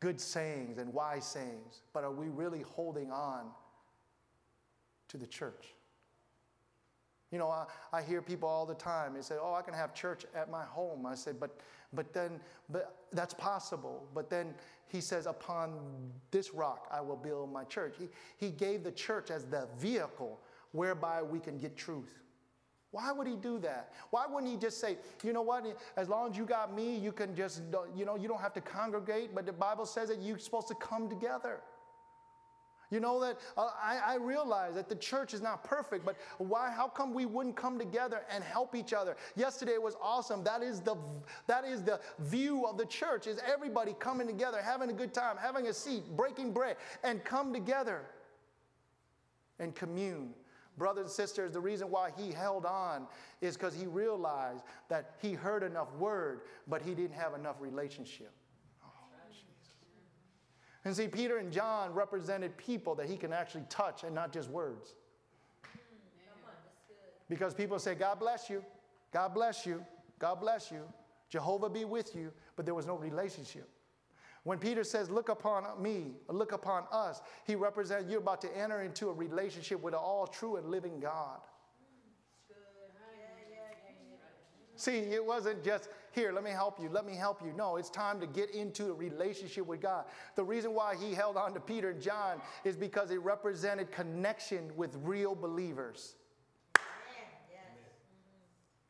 good 0.00 0.20
sayings 0.20 0.78
and 0.78 0.92
wise 0.92 1.26
sayings, 1.26 1.82
but 1.92 2.04
are 2.04 2.12
we 2.12 2.28
really 2.28 2.62
holding 2.62 3.10
on 3.10 3.46
to 5.08 5.16
the 5.16 5.26
church. 5.26 5.74
You 7.30 7.38
know, 7.38 7.48
I, 7.48 7.66
I 7.92 8.02
hear 8.02 8.22
people 8.22 8.48
all 8.48 8.64
the 8.64 8.74
time. 8.74 9.14
They 9.14 9.20
say, 9.20 9.36
"Oh, 9.40 9.52
I 9.52 9.62
can 9.62 9.74
have 9.74 9.94
church 9.94 10.24
at 10.34 10.50
my 10.50 10.64
home." 10.64 11.04
I 11.04 11.14
say, 11.14 11.32
"But, 11.38 11.58
but 11.92 12.12
then, 12.14 12.40
but 12.70 13.04
that's 13.12 13.34
possible." 13.34 14.08
But 14.14 14.30
then 14.30 14.54
he 14.86 15.00
says, 15.00 15.26
"Upon 15.26 16.10
this 16.30 16.54
rock 16.54 16.88
I 16.90 17.00
will 17.02 17.16
build 17.16 17.52
my 17.52 17.64
church." 17.64 17.96
He, 17.98 18.08
he 18.38 18.50
gave 18.50 18.82
the 18.82 18.92
church 18.92 19.30
as 19.30 19.44
the 19.44 19.68
vehicle 19.78 20.40
whereby 20.72 21.22
we 21.22 21.38
can 21.38 21.58
get 21.58 21.76
truth. 21.76 22.22
Why 22.90 23.12
would 23.12 23.26
he 23.26 23.36
do 23.36 23.58
that? 23.58 23.92
Why 24.08 24.24
wouldn't 24.26 24.50
he 24.50 24.58
just 24.58 24.80
say, 24.80 24.96
"You 25.22 25.34
know 25.34 25.42
what? 25.42 25.66
As 25.98 26.08
long 26.08 26.30
as 26.30 26.36
you 26.38 26.46
got 26.46 26.74
me, 26.74 26.96
you 26.96 27.12
can 27.12 27.36
just, 27.36 27.60
you 27.94 28.06
know, 28.06 28.16
you 28.16 28.26
don't 28.26 28.40
have 28.40 28.54
to 28.54 28.62
congregate." 28.62 29.34
But 29.34 29.44
the 29.44 29.52
Bible 29.52 29.84
says 29.84 30.08
that 30.08 30.22
you're 30.22 30.38
supposed 30.38 30.68
to 30.68 30.74
come 30.76 31.10
together. 31.10 31.60
You 32.90 33.00
know 33.00 33.20
that 33.20 33.38
uh, 33.56 33.68
I, 33.82 34.14
I, 34.14 34.14
realize 34.16 34.74
that 34.76 34.88
the 34.88 34.94
church 34.94 35.34
is 35.34 35.42
not 35.42 35.62
perfect, 35.62 36.06
but 36.06 36.16
why? 36.38 36.70
How 36.74 36.88
come 36.88 37.12
we 37.12 37.26
wouldn't 37.26 37.54
come 37.54 37.78
together 37.78 38.22
and 38.30 38.42
help 38.42 38.74
each 38.74 38.94
other? 38.94 39.14
Yesterday 39.36 39.76
was 39.76 39.94
awesome. 40.00 40.42
That 40.42 40.62
is 40.62 40.80
the 40.80 40.96
that 41.46 41.66
is 41.66 41.82
the 41.82 42.00
view 42.20 42.64
of 42.64 42.78
the 42.78 42.86
church: 42.86 43.26
is 43.26 43.40
everybody 43.46 43.94
coming 43.98 44.26
together, 44.26 44.62
having 44.62 44.88
a 44.88 44.94
good 44.94 45.12
time, 45.12 45.36
having 45.36 45.66
a 45.66 45.74
seat, 45.74 46.02
breaking 46.16 46.52
bread, 46.52 46.76
and 47.04 47.22
come 47.24 47.52
together 47.52 48.06
and 49.58 49.74
commune. 49.74 50.30
Brothers 50.78 51.06
and 51.06 51.10
sisters, 51.10 51.52
the 51.52 51.60
reason 51.60 51.90
why 51.90 52.10
he 52.16 52.32
held 52.32 52.64
on 52.64 53.06
is 53.40 53.56
because 53.56 53.74
he 53.74 53.86
realized 53.86 54.62
that 54.88 55.16
he 55.20 55.34
heard 55.34 55.62
enough 55.62 55.92
word, 55.96 56.42
but 56.68 56.80
he 56.80 56.94
didn't 56.94 57.14
have 57.14 57.34
enough 57.34 57.56
relationship. 57.60 58.32
And 60.88 60.96
see, 60.96 61.06
Peter 61.06 61.36
and 61.36 61.52
John 61.52 61.92
represented 61.92 62.56
people 62.56 62.94
that 62.94 63.10
he 63.10 63.18
can 63.18 63.30
actually 63.30 63.64
touch 63.68 64.04
and 64.04 64.14
not 64.14 64.32
just 64.32 64.48
words. 64.48 64.94
Because 67.28 67.52
people 67.52 67.78
say, 67.78 67.94
God 67.94 68.18
bless 68.18 68.48
you, 68.48 68.64
God 69.12 69.34
bless 69.34 69.66
you, 69.66 69.84
God 70.18 70.36
bless 70.36 70.70
you, 70.70 70.80
Jehovah 71.28 71.68
be 71.68 71.84
with 71.84 72.16
you, 72.16 72.32
but 72.56 72.64
there 72.64 72.74
was 72.74 72.86
no 72.86 72.94
relationship. 72.96 73.68
When 74.44 74.58
Peter 74.58 74.82
says, 74.82 75.10
Look 75.10 75.28
upon 75.28 75.66
me, 75.82 76.12
look 76.26 76.52
upon 76.52 76.84
us, 76.90 77.20
he 77.46 77.54
represents 77.54 78.08
you're 78.08 78.20
about 78.20 78.40
to 78.40 78.56
enter 78.56 78.80
into 78.80 79.10
a 79.10 79.12
relationship 79.12 79.82
with 79.82 79.92
an 79.92 80.00
all 80.02 80.26
true 80.26 80.56
and 80.56 80.70
living 80.70 81.00
God. 81.00 81.40
See, 84.78 84.98
it 84.98 85.22
wasn't 85.22 85.62
just, 85.62 85.88
here, 86.12 86.32
let 86.32 86.44
me 86.44 86.50
help 86.50 86.80
you, 86.80 86.88
let 86.88 87.06
me 87.06 87.14
help 87.14 87.42
you. 87.42 87.52
No, 87.56 87.76
it's 87.76 87.90
time 87.90 88.20
to 88.20 88.26
get 88.26 88.50
into 88.50 88.90
a 88.90 88.94
relationship 88.94 89.66
with 89.66 89.80
God. 89.80 90.04
The 90.36 90.44
reason 90.44 90.74
why 90.74 90.96
he 90.96 91.14
held 91.14 91.36
on 91.36 91.54
to 91.54 91.60
Peter 91.60 91.90
and 91.90 92.00
John 92.00 92.40
is 92.64 92.76
because 92.76 93.10
it 93.10 93.20
represented 93.22 93.90
connection 93.92 94.70
with 94.76 94.96
real 95.02 95.34
believers. 95.34 96.14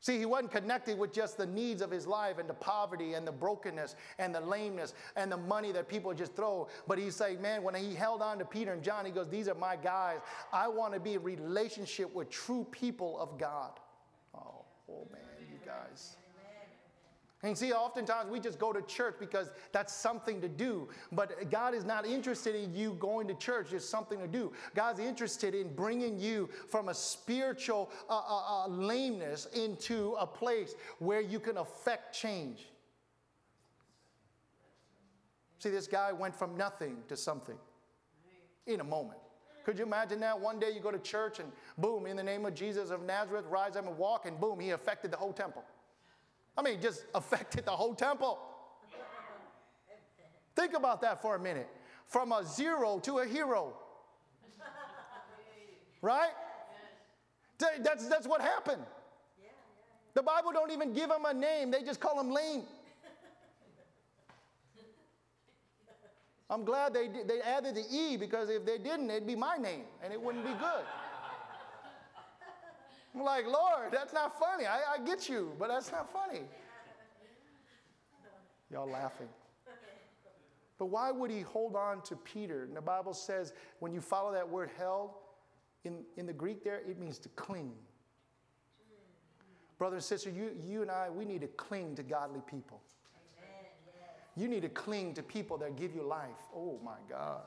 See, 0.08 0.18
he 0.18 0.24
wasn't 0.24 0.52
connected 0.52 0.98
with 0.98 1.12
just 1.12 1.36
the 1.36 1.44
needs 1.44 1.82
of 1.82 1.90
his 1.90 2.06
life 2.06 2.38
and 2.38 2.48
the 2.48 2.54
poverty 2.54 3.12
and 3.12 3.26
the 3.26 3.32
brokenness 3.32 3.94
and 4.18 4.34
the 4.34 4.40
lameness 4.40 4.94
and 5.16 5.30
the 5.30 5.36
money 5.36 5.70
that 5.72 5.86
people 5.86 6.14
just 6.14 6.34
throw. 6.34 6.66
But 6.86 6.98
he's 6.98 7.14
saying, 7.14 7.42
man, 7.42 7.62
when 7.62 7.74
he 7.74 7.94
held 7.94 8.22
on 8.22 8.38
to 8.38 8.46
Peter 8.46 8.72
and 8.72 8.82
John, 8.82 9.04
he 9.04 9.10
goes, 9.10 9.28
These 9.28 9.48
are 9.48 9.54
my 9.54 9.76
guys. 9.76 10.20
I 10.50 10.66
want 10.66 10.94
to 10.94 11.00
be 11.00 11.12
in 11.14 11.22
relationship 11.22 12.14
with 12.14 12.30
true 12.30 12.66
people 12.70 13.20
of 13.20 13.36
God. 13.38 13.72
Oh, 14.34 14.64
oh 14.88 15.06
man. 15.12 15.27
And 17.44 17.56
see, 17.56 17.72
oftentimes 17.72 18.30
we 18.30 18.40
just 18.40 18.58
go 18.58 18.72
to 18.72 18.82
church 18.82 19.14
because 19.20 19.50
that's 19.70 19.94
something 19.94 20.40
to 20.40 20.48
do. 20.48 20.88
But 21.12 21.50
God 21.50 21.72
is 21.72 21.84
not 21.84 22.04
interested 22.04 22.56
in 22.56 22.74
you 22.74 22.96
going 22.98 23.28
to 23.28 23.34
church, 23.34 23.72
it's 23.72 23.84
something 23.84 24.18
to 24.18 24.26
do. 24.26 24.52
God's 24.74 24.98
interested 24.98 25.54
in 25.54 25.72
bringing 25.74 26.18
you 26.18 26.48
from 26.68 26.88
a 26.88 26.94
spiritual 26.94 27.90
uh, 28.08 28.18
uh, 28.18 28.64
uh, 28.64 28.68
lameness 28.68 29.46
into 29.54 30.16
a 30.18 30.26
place 30.26 30.74
where 30.98 31.20
you 31.20 31.38
can 31.38 31.58
affect 31.58 32.12
change. 32.12 32.66
See, 35.60 35.70
this 35.70 35.86
guy 35.86 36.12
went 36.12 36.34
from 36.34 36.56
nothing 36.56 36.96
to 37.08 37.16
something 37.16 37.56
in 38.66 38.80
a 38.80 38.84
moment. 38.84 39.18
Could 39.64 39.78
you 39.78 39.84
imagine 39.84 40.18
that? 40.20 40.40
One 40.40 40.58
day 40.58 40.70
you 40.72 40.80
go 40.80 40.90
to 40.90 40.98
church 40.98 41.38
and 41.38 41.52
boom, 41.76 42.06
in 42.06 42.16
the 42.16 42.22
name 42.22 42.46
of 42.46 42.54
Jesus 42.54 42.90
of 42.90 43.02
Nazareth, 43.02 43.44
rise 43.48 43.76
up 43.76 43.86
and 43.86 43.96
walk, 43.96 44.26
and 44.26 44.40
boom, 44.40 44.58
he 44.58 44.70
affected 44.70 45.10
the 45.10 45.16
whole 45.16 45.32
temple. 45.32 45.62
I 46.58 46.62
mean, 46.62 46.80
just 46.82 47.04
affected 47.14 47.64
the 47.66 47.70
whole 47.70 47.94
temple. 47.94 48.36
Think 50.56 50.76
about 50.76 51.00
that 51.02 51.22
for 51.22 51.36
a 51.36 51.38
minute. 51.38 51.68
From 52.06 52.32
a 52.32 52.44
zero 52.44 52.98
to 53.04 53.20
a 53.20 53.26
hero. 53.26 53.74
Right? 56.02 56.32
That's, 57.58 58.08
that's 58.08 58.26
what 58.26 58.40
happened. 58.40 58.82
The 60.14 60.22
Bible 60.22 60.50
don't 60.52 60.72
even 60.72 60.92
give 60.92 61.10
him 61.10 61.24
a 61.24 61.32
name. 61.32 61.70
They 61.70 61.82
just 61.82 62.00
call 62.00 62.20
him 62.20 62.32
lame. 62.32 62.64
I'm 66.50 66.64
glad 66.64 66.92
they, 66.92 67.08
they 67.08 67.40
added 67.40 67.76
the 67.76 67.84
E 67.88 68.16
because 68.16 68.48
if 68.48 68.64
they 68.64 68.78
didn't, 68.78 69.10
it'd 69.10 69.26
be 69.26 69.36
my 69.36 69.58
name 69.58 69.84
and 70.02 70.12
it 70.12 70.20
wouldn't 70.20 70.44
be 70.44 70.54
good. 70.54 70.84
I'm 73.18 73.24
like, 73.24 73.46
Lord, 73.46 73.90
that's 73.90 74.12
not 74.12 74.38
funny. 74.38 74.64
I, 74.64 74.94
I 74.94 74.98
get 75.04 75.28
you, 75.28 75.52
but 75.58 75.68
that's 75.68 75.90
not 75.90 76.12
funny. 76.12 76.42
Y'all 78.70 78.88
laughing. 78.88 79.28
But 80.78 80.86
why 80.86 81.10
would 81.10 81.30
he 81.30 81.40
hold 81.40 81.74
on 81.74 82.00
to 82.02 82.14
Peter? 82.14 82.62
And 82.62 82.76
the 82.76 82.80
Bible 82.80 83.12
says 83.12 83.52
when 83.80 83.92
you 83.92 84.00
follow 84.00 84.32
that 84.32 84.48
word 84.48 84.70
held, 84.78 85.10
in, 85.84 86.04
in 86.16 86.26
the 86.26 86.32
Greek 86.32 86.62
there, 86.62 86.80
it 86.88 86.98
means 86.98 87.18
to 87.18 87.28
cling. 87.30 87.72
Brother 89.78 89.96
and 89.96 90.04
sister, 90.04 90.30
you, 90.30 90.50
you 90.64 90.82
and 90.82 90.90
I, 90.90 91.08
we 91.10 91.24
need 91.24 91.40
to 91.40 91.48
cling 91.48 91.96
to 91.96 92.04
godly 92.04 92.42
people. 92.48 92.80
You 94.36 94.46
need 94.46 94.62
to 94.62 94.68
cling 94.68 95.14
to 95.14 95.22
people 95.24 95.58
that 95.58 95.76
give 95.76 95.92
you 95.92 96.02
life. 96.02 96.46
Oh 96.54 96.78
my 96.84 96.98
God. 97.08 97.42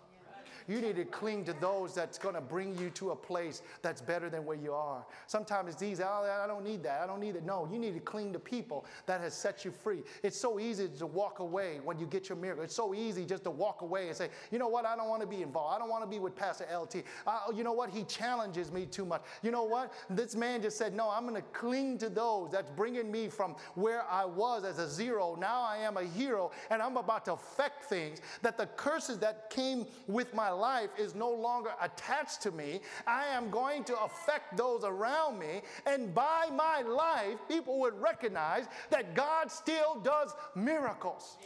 You 0.72 0.80
need 0.80 0.96
to 0.96 1.04
cling 1.04 1.44
to 1.46 1.54
those 1.60 1.94
that's 1.94 2.18
going 2.18 2.36
to 2.36 2.42
bring 2.42 2.78
you 2.78 2.90
to 2.92 3.12
a 3.12 3.16
place 3.16 3.62
that's 3.82 4.02
better 4.02 4.30
than 4.30 4.46
where 4.46 4.56
you 4.56 4.72
are. 4.72 5.06
Sometimes 5.28 5.74
it's 5.74 5.84
easy. 5.84 6.02
Oh, 6.02 6.42
I 6.44 6.48
don't 6.48 6.64
need 6.64 6.82
that. 6.84 7.02
I 7.02 7.08
don't 7.08 7.20
need 7.20 7.36
it. 7.36 7.46
No, 7.46 7.68
you 7.70 7.78
need 7.78 7.94
to 7.96 8.00
cling 8.00 8.32
to 8.32 8.40
people 8.40 8.86
that 9.06 9.20
has 9.20 9.34
set 9.34 9.66
you 9.66 9.72
free. 9.72 10.02
It's 10.24 10.38
so 10.38 10.62
easy 10.62 10.88
to 10.88 11.06
walk 11.06 11.40
away 11.40 11.82
when 11.84 12.00
you 12.00 12.06
get 12.06 12.30
your 12.30 12.38
miracle. 12.38 12.64
It's 12.64 12.76
so 12.76 12.94
easy 12.94 13.26
just 13.26 13.44
to 13.44 13.52
walk 13.52 13.82
away 13.82 14.08
and 14.08 14.16
say, 14.16 14.30
you 14.50 14.60
know 14.60 14.70
what? 14.70 14.86
I 14.86 14.96
don't 14.96 15.10
want 15.10 15.22
to 15.22 15.28
be 15.28 15.42
involved. 15.42 15.76
I 15.76 15.80
don't 15.80 15.90
want 15.90 16.06
to 16.06 16.10
be 16.10 16.20
with 16.20 16.38
Pastor 16.38 16.66
LT. 16.74 17.04
Oh, 17.28 17.52
you 17.54 17.66
know 17.66 17.74
what? 17.74 17.90
He 17.90 18.04
challenges 18.06 18.72
me 18.72 18.86
too 18.86 19.04
much. 19.04 19.24
You 19.44 19.52
know 19.52 19.64
what? 19.64 19.92
This 20.10 20.36
man 20.36 20.62
just 20.62 20.78
said, 20.78 20.96
no, 20.96 21.10
I'm 21.10 21.28
going 21.28 21.36
to 21.36 21.48
cling 21.52 21.98
to 21.98 22.08
those 22.08 22.50
that's 22.52 22.70
bringing 22.70 23.12
me 23.12 23.28
from 23.28 23.58
where 23.76 24.10
I 24.10 24.24
was 24.24 24.64
as 24.64 24.80
a 24.80 24.90
zero. 24.90 25.36
Now 25.38 25.64
I 25.64 25.80
am 25.80 25.98
a 25.98 26.06
hero 26.06 26.52
and 26.70 26.82
I'm 26.82 26.96
about 26.96 27.26
to 27.26 27.34
affect 27.34 27.84
things 27.86 28.22
that 28.42 28.58
the 28.58 28.68
curses 28.68 29.20
that 29.20 29.50
came 29.50 29.86
with 30.08 30.34
my 30.34 30.50
life 30.50 30.61
is 30.98 31.16
no 31.16 31.30
longer 31.32 31.72
attached 31.82 32.42
to 32.44 32.52
me. 32.52 32.82
I 33.08 33.26
am 33.28 33.50
going 33.50 33.84
to 33.86 34.02
affect 34.02 34.58
those 34.58 34.84
around 34.84 35.40
me. 35.40 35.62
And 35.86 36.14
by 36.14 36.50
my 36.54 36.82
life, 36.82 37.38
people 37.48 37.80
would 37.80 38.00
recognize 38.00 38.66
that 38.90 39.16
God 39.16 39.52
still 39.52 40.00
does 40.04 40.34
miracles. 40.56 41.38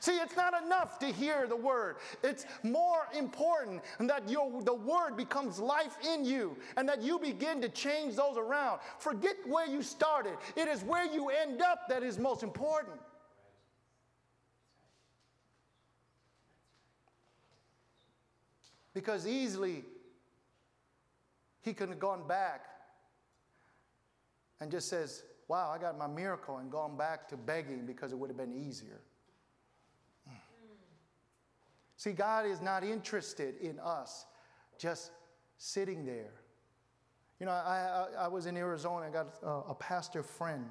See, 0.00 0.16
it's 0.16 0.34
not 0.34 0.60
enough 0.64 0.98
to 1.00 1.06
hear 1.06 1.46
the 1.46 1.56
word. 1.56 1.96
It's 2.24 2.46
more 2.62 3.06
important 3.16 3.82
that 4.00 4.28
your, 4.30 4.62
the 4.62 4.74
word 4.74 5.14
becomes 5.14 5.58
life 5.58 5.98
in 6.02 6.24
you 6.24 6.56
and 6.78 6.88
that 6.88 7.02
you 7.02 7.18
begin 7.18 7.60
to 7.60 7.68
change 7.68 8.16
those 8.16 8.38
around. 8.38 8.80
Forget 8.98 9.36
where 9.46 9.66
you 9.66 9.82
started, 9.82 10.38
it 10.56 10.68
is 10.68 10.82
where 10.82 11.04
you 11.04 11.28
end 11.28 11.60
up 11.60 11.86
that 11.90 12.02
is 12.02 12.18
most 12.18 12.42
important. 12.42 12.96
Because 19.00 19.26
easily 19.26 19.82
he 21.62 21.72
could 21.72 21.88
have 21.88 21.98
gone 21.98 22.28
back 22.28 22.66
and 24.60 24.70
just 24.70 24.90
says, 24.90 25.22
Wow, 25.48 25.72
I 25.74 25.78
got 25.78 25.96
my 25.96 26.06
miracle, 26.06 26.58
and 26.58 26.70
gone 26.70 26.98
back 26.98 27.26
to 27.30 27.36
begging 27.38 27.86
because 27.86 28.12
it 28.12 28.18
would 28.18 28.28
have 28.28 28.36
been 28.36 28.52
easier. 28.52 29.00
Mm. 30.28 30.34
See, 31.96 32.12
God 32.12 32.44
is 32.44 32.60
not 32.60 32.84
interested 32.84 33.54
in 33.62 33.80
us 33.80 34.26
just 34.78 35.12
sitting 35.56 36.04
there. 36.04 36.34
You 37.40 37.46
know, 37.46 37.52
I, 37.52 38.06
I, 38.18 38.24
I 38.24 38.28
was 38.28 38.44
in 38.44 38.54
Arizona, 38.58 39.06
I 39.06 39.10
got 39.10 39.28
a, 39.42 39.70
a 39.70 39.74
pastor 39.74 40.22
friend, 40.22 40.66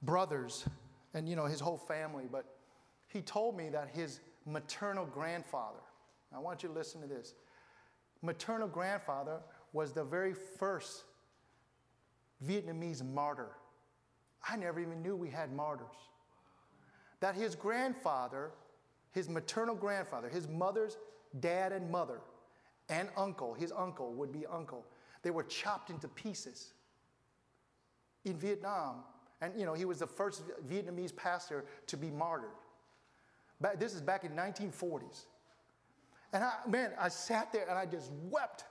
brothers, 0.00 0.64
and 1.12 1.28
you 1.28 1.36
know, 1.36 1.44
his 1.44 1.60
whole 1.60 1.78
family, 1.78 2.24
but 2.32 2.46
he 3.08 3.20
told 3.20 3.58
me 3.58 3.68
that 3.68 3.90
his 3.92 4.20
maternal 4.46 5.04
grandfather, 5.04 5.82
I 6.34 6.38
want 6.38 6.62
you 6.62 6.68
to 6.68 6.74
listen 6.74 7.00
to 7.00 7.06
this. 7.06 7.34
Maternal 8.22 8.68
grandfather 8.68 9.40
was 9.72 9.92
the 9.92 10.04
very 10.04 10.34
first 10.34 11.04
Vietnamese 12.44 13.04
martyr. 13.04 13.50
I 14.48 14.56
never 14.56 14.80
even 14.80 15.02
knew 15.02 15.16
we 15.16 15.30
had 15.30 15.52
martyrs. 15.52 15.86
That 17.20 17.34
his 17.34 17.54
grandfather, 17.54 18.50
his 19.12 19.28
maternal 19.28 19.74
grandfather, 19.74 20.28
his 20.28 20.48
mother's 20.48 20.96
dad 21.40 21.72
and 21.72 21.90
mother, 21.90 22.20
and 22.88 23.08
uncle, 23.16 23.54
his 23.54 23.72
uncle 23.76 24.12
would 24.14 24.32
be 24.32 24.46
uncle, 24.46 24.84
they 25.22 25.30
were 25.30 25.42
chopped 25.42 25.90
into 25.90 26.08
pieces 26.08 26.72
in 28.24 28.36
Vietnam. 28.36 29.02
And 29.40 29.58
you 29.58 29.66
know, 29.66 29.74
he 29.74 29.84
was 29.84 29.98
the 29.98 30.06
first 30.06 30.42
Vietnamese 30.68 31.14
pastor 31.14 31.64
to 31.88 31.96
be 31.96 32.10
martyred. 32.10 32.50
this 33.78 33.94
is 33.94 34.00
back 34.00 34.24
in 34.24 34.32
1940s. 34.32 35.24
And 36.36 36.44
I, 36.44 36.52
man, 36.68 36.90
I 37.00 37.08
sat 37.08 37.50
there 37.50 37.64
and 37.66 37.78
I 37.78 37.86
just 37.86 38.12
wept. 38.30 38.64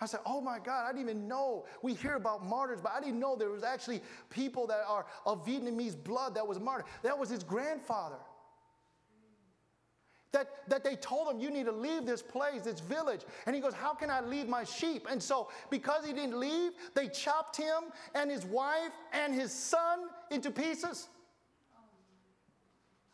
I 0.00 0.06
said, 0.06 0.20
Oh 0.24 0.40
my 0.40 0.58
God, 0.58 0.86
I 0.88 0.92
didn't 0.94 1.10
even 1.10 1.28
know. 1.28 1.66
We 1.82 1.92
hear 1.92 2.14
about 2.14 2.42
martyrs, 2.42 2.80
but 2.82 2.92
I 2.96 3.00
didn't 3.00 3.20
know 3.20 3.36
there 3.36 3.50
was 3.50 3.62
actually 3.62 4.00
people 4.30 4.66
that 4.68 4.82
are 4.88 5.04
of 5.26 5.44
Vietnamese 5.44 5.94
blood 6.02 6.34
that 6.36 6.46
was 6.46 6.58
martyred. 6.58 6.86
That 7.02 7.18
was 7.18 7.28
his 7.28 7.44
grandfather. 7.44 8.16
That, 10.32 10.48
that 10.68 10.82
they 10.84 10.96
told 10.96 11.34
him, 11.34 11.38
You 11.38 11.50
need 11.50 11.66
to 11.66 11.72
leave 11.72 12.06
this 12.06 12.22
place, 12.22 12.62
this 12.62 12.80
village. 12.80 13.20
And 13.44 13.54
he 13.54 13.60
goes, 13.60 13.74
How 13.74 13.92
can 13.92 14.08
I 14.08 14.22
leave 14.22 14.48
my 14.48 14.64
sheep? 14.64 15.06
And 15.10 15.22
so, 15.22 15.50
because 15.68 16.06
he 16.06 16.14
didn't 16.14 16.40
leave, 16.40 16.72
they 16.94 17.08
chopped 17.08 17.58
him 17.58 17.92
and 18.14 18.30
his 18.30 18.46
wife 18.46 18.92
and 19.12 19.34
his 19.34 19.52
son 19.52 20.06
into 20.30 20.50
pieces. 20.50 21.08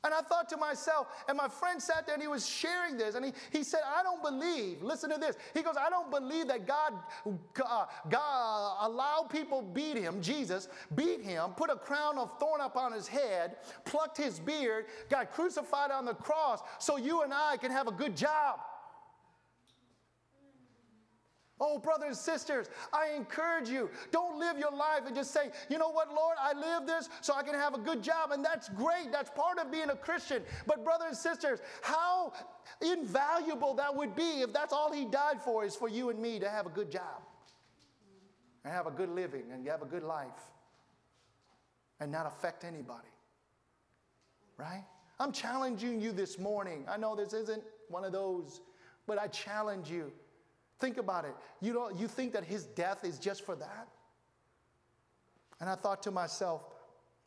And 0.03 0.15
I 0.15 0.23
thought 0.23 0.49
to 0.49 0.57
myself, 0.57 1.09
and 1.29 1.37
my 1.37 1.49
friend 1.49 1.81
sat 1.81 2.07
there 2.07 2.15
and 2.15 2.23
he 2.23 2.29
was 2.29 2.49
sharing 2.49 2.97
this, 2.97 3.15
and 3.15 3.25
he, 3.25 3.33
he 3.53 3.63
said, 3.63 3.81
I 3.85 4.03
don't 4.03 4.23
believe, 4.23 4.83
listen 4.83 5.11
to 5.11 5.19
this. 5.19 5.37
He 5.53 5.63
goes, 5.63 5.75
I 5.79 5.91
don't 5.91 6.11
believe 6.11 6.49
that 6.49 6.67
God, 6.67 6.95
uh, 7.27 7.85
God 8.09 8.77
allowed 8.81 9.29
people 9.31 9.61
beat 9.61 9.99
him, 9.99 10.23
Jesus, 10.23 10.69
beat 10.95 11.21
him, 11.21 11.51
put 11.51 11.69
a 11.69 11.77
crown 11.77 12.17
of 12.17 12.39
thorn 12.39 12.63
upon 12.63 12.93
his 12.93 13.07
head, 13.07 13.57
plucked 13.85 14.17
his 14.17 14.41
beard, 14.41 14.87
got 15.11 15.33
crucified 15.33 15.91
on 15.91 16.07
the 16.07 16.15
cross 16.15 16.61
so 16.79 16.97
you 16.97 17.23
and 17.23 17.35
I 17.35 17.59
can 17.59 17.71
have 17.71 17.87
a 17.87 17.93
good 17.93 18.17
job. 18.17 18.61
Oh, 21.63 21.79
brothers 21.79 22.09
and 22.09 22.17
sisters, 22.17 22.69
I 22.91 23.11
encourage 23.15 23.69
you, 23.69 23.91
don't 24.11 24.39
live 24.39 24.59
your 24.59 24.71
life 24.71 25.03
and 25.07 25.15
just 25.15 25.31
say, 25.31 25.51
you 25.69 25.77
know 25.77 25.91
what, 25.91 26.09
Lord, 26.15 26.37
I 26.41 26.55
live 26.55 26.87
this 26.87 27.11
so 27.21 27.35
I 27.35 27.43
can 27.43 27.55
have 27.55 27.75
a 27.75 27.79
good 27.79 28.03
job. 28.03 28.33
And 28.33 28.43
that's 28.43 28.71
great. 28.71 29.13
That's 29.13 29.31
part 29.31 29.59
of 29.59 29.71
being 29.71 29.91
a 29.91 29.97
Christian. 29.97 30.43
But, 30.67 30.85
brothers 30.85 31.09
and 31.09 31.17
sisters, 31.17 31.61
how 31.83 32.33
invaluable 32.81 33.75
that 33.75 33.95
would 33.95 34.17
be 34.17 34.41
if 34.41 34.55
that's 34.55 34.73
all 34.73 34.91
He 34.91 35.05
died 35.05 35.43
for 35.43 35.65
is 35.65 35.77
for 35.77 35.89
you 35.89 36.09
and 36.09 36.19
me 36.19 36.39
to 36.39 36.49
have 36.49 36.65
a 36.65 36.71
good 36.71 36.91
job 36.91 37.23
and 38.65 38.73
have 38.73 38.87
a 38.87 38.91
good 38.91 39.11
living 39.11 39.45
and 39.53 39.67
have 39.67 39.83
a 39.83 39.87
good 39.87 40.03
life 40.03 40.29
and 42.01 42.11
not 42.11 42.27
affect 42.27 42.65
anybody. 42.65 43.09
Right? 44.57 44.85
I'm 45.19 45.33
challenging 45.33 46.01
you 46.01 46.13
this 46.13 46.39
morning. 46.39 46.87
I 46.89 46.97
know 46.97 47.15
this 47.15 47.35
isn't 47.35 47.63
one 47.89 48.05
of 48.05 48.13
those, 48.13 48.63
but 49.07 49.19
I 49.19 49.27
challenge 49.27 49.91
you 49.91 50.11
Think 50.81 50.97
about 50.97 51.25
it. 51.25 51.35
You, 51.61 51.73
don't, 51.73 51.97
you 51.97 52.09
think 52.09 52.33
that 52.33 52.45
his 52.45 52.65
death 52.65 53.05
is 53.05 53.19
just 53.19 53.45
for 53.45 53.55
that? 53.55 53.89
And 55.61 55.69
I 55.69 55.75
thought 55.75 56.03
to 56.05 56.11
myself, 56.11 56.63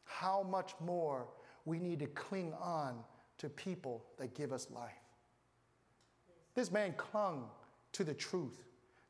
how 0.06 0.44
much 0.44 0.74
more 0.80 1.28
we 1.66 1.80
need 1.80 2.00
to 2.00 2.08
cling 2.08 2.54
on 2.60 2.96
to 3.38 3.50
people 3.50 4.04
that 4.18 4.36
give 4.36 4.52
us 4.52 4.68
life. 4.72 4.92
This 6.56 6.72
man 6.72 6.94
clung 6.98 7.46
to 7.94 8.04
the 8.04 8.13
truth. 8.13 8.63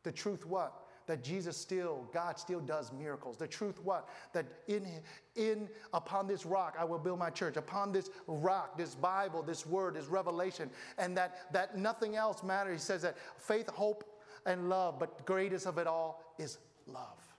The 0.04 0.12
truth 0.12 0.46
what? 0.46 0.84
that 1.06 1.24
Jesus 1.24 1.58
still, 1.58 2.08
God 2.14 2.40
still 2.40 2.60
does 2.60 2.92
miracles. 2.94 3.38
The 3.38 3.48
truth 3.48 3.80
what? 3.84 4.08
That 4.34 4.46
in, 4.68 4.88
in 5.36 5.68
upon 5.94 6.28
this 6.28 6.46
rock 6.46 6.78
I 6.80 6.86
will 6.86 7.00
build 7.00 7.20
my 7.20 7.30
church. 7.30 7.58
Upon 7.58 7.92
this 7.92 8.10
rock, 8.28 8.78
this 8.78 8.96
Bible, 8.96 9.44
this 9.44 9.66
word, 9.66 9.96
this 9.96 10.06
revelation, 10.06 10.70
and 10.98 11.18
that, 11.18 11.52
that 11.52 11.78
nothing 11.78 12.16
else 12.16 12.44
matters. 12.44 12.82
He 12.82 12.86
says 12.86 13.02
that 13.02 13.18
faith, 13.38 13.70
hope, 13.70 14.10
and 14.46 14.70
love, 14.70 15.00
but 15.00 15.26
greatest 15.26 15.66
of 15.68 15.78
it 15.78 15.88
all 15.88 16.24
is 16.38 16.58
love. 16.88 17.33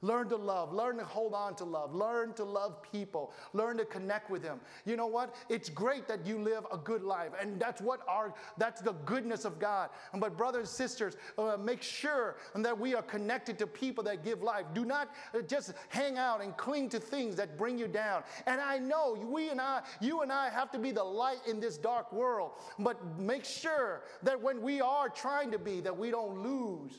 Learn 0.00 0.28
to 0.28 0.36
love. 0.36 0.72
Learn 0.72 0.98
to 0.98 1.04
hold 1.04 1.34
on 1.34 1.56
to 1.56 1.64
love. 1.64 1.92
Learn 1.92 2.32
to 2.34 2.44
love 2.44 2.82
people. 2.82 3.32
Learn 3.52 3.76
to 3.78 3.84
connect 3.84 4.30
with 4.30 4.42
them. 4.42 4.60
You 4.84 4.96
know 4.96 5.08
what? 5.08 5.34
It's 5.48 5.68
great 5.68 6.06
that 6.06 6.24
you 6.24 6.38
live 6.38 6.64
a 6.72 6.76
good 6.76 7.02
life, 7.02 7.32
and 7.40 7.58
that's 7.60 7.80
what 7.80 8.00
our 8.06 8.32
that's 8.56 8.80
the 8.80 8.92
goodness 9.04 9.44
of 9.44 9.58
God. 9.58 9.90
But 10.14 10.36
brothers 10.36 10.60
and 10.60 10.68
sisters, 10.68 11.16
uh, 11.36 11.56
make 11.56 11.82
sure 11.82 12.36
that 12.54 12.78
we 12.78 12.94
are 12.94 13.02
connected 13.02 13.58
to 13.58 13.66
people 13.66 14.04
that 14.04 14.24
give 14.24 14.40
life. 14.40 14.66
Do 14.72 14.84
not 14.84 15.10
uh, 15.34 15.40
just 15.40 15.72
hang 15.88 16.16
out 16.16 16.42
and 16.42 16.56
cling 16.56 16.90
to 16.90 17.00
things 17.00 17.34
that 17.36 17.58
bring 17.58 17.76
you 17.76 17.88
down. 17.88 18.22
And 18.46 18.60
I 18.60 18.78
know 18.78 19.18
we 19.20 19.50
and 19.50 19.60
I, 19.60 19.82
you 20.00 20.20
and 20.22 20.30
I, 20.30 20.48
have 20.50 20.70
to 20.72 20.78
be 20.78 20.92
the 20.92 21.04
light 21.04 21.40
in 21.48 21.58
this 21.58 21.76
dark 21.76 22.12
world. 22.12 22.52
But 22.78 23.18
make 23.18 23.44
sure 23.44 24.02
that 24.22 24.40
when 24.40 24.62
we 24.62 24.80
are 24.80 25.08
trying 25.08 25.50
to 25.50 25.58
be, 25.58 25.80
that 25.80 25.96
we 25.96 26.10
don't 26.10 26.42
lose 26.42 26.92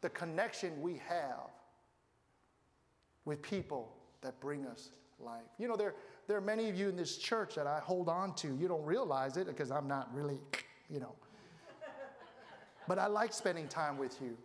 the 0.00 0.10
connection 0.10 0.80
we 0.80 1.00
have 1.08 1.50
with 3.28 3.42
people 3.42 3.92
that 4.22 4.40
bring 4.40 4.66
us 4.66 4.88
life. 5.20 5.44
You 5.58 5.68
know, 5.68 5.76
there, 5.76 5.94
there 6.26 6.36
are 6.36 6.40
many 6.40 6.68
of 6.68 6.76
you 6.76 6.88
in 6.88 6.96
this 6.96 7.18
church 7.18 7.54
that 7.54 7.66
I 7.66 7.78
hold 7.78 8.08
on 8.08 8.34
to. 8.36 8.56
You 8.56 8.66
don't 8.66 8.84
realize 8.84 9.36
it 9.36 9.46
because 9.46 9.70
I'm 9.70 9.86
not 9.86 10.12
really, 10.14 10.40
you 10.90 10.98
know. 10.98 11.14
But 12.88 12.98
I 12.98 13.06
like 13.06 13.34
spending 13.34 13.68
time 13.68 13.98
with 13.98 14.20
you. 14.22 14.36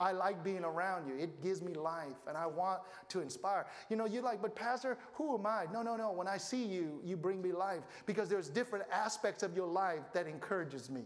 I 0.00 0.12
like 0.12 0.42
being 0.42 0.64
around 0.64 1.06
you. 1.06 1.14
It 1.22 1.42
gives 1.42 1.62
me 1.62 1.74
life, 1.74 2.16
and 2.26 2.36
I 2.36 2.46
want 2.46 2.80
to 3.10 3.20
inspire. 3.20 3.66
You 3.90 3.96
know, 3.96 4.06
you're 4.06 4.22
like, 4.22 4.40
but 4.40 4.56
Pastor, 4.56 4.96
who 5.12 5.38
am 5.38 5.46
I? 5.46 5.66
No, 5.72 5.82
no, 5.82 5.94
no. 5.94 6.10
When 6.10 6.26
I 6.26 6.38
see 6.38 6.64
you, 6.64 7.00
you 7.04 7.16
bring 7.16 7.42
me 7.42 7.52
life 7.52 7.82
because 8.06 8.28
there's 8.28 8.48
different 8.48 8.86
aspects 8.90 9.42
of 9.42 9.54
your 9.54 9.68
life 9.68 10.00
that 10.14 10.26
encourages 10.26 10.88
me. 10.88 11.02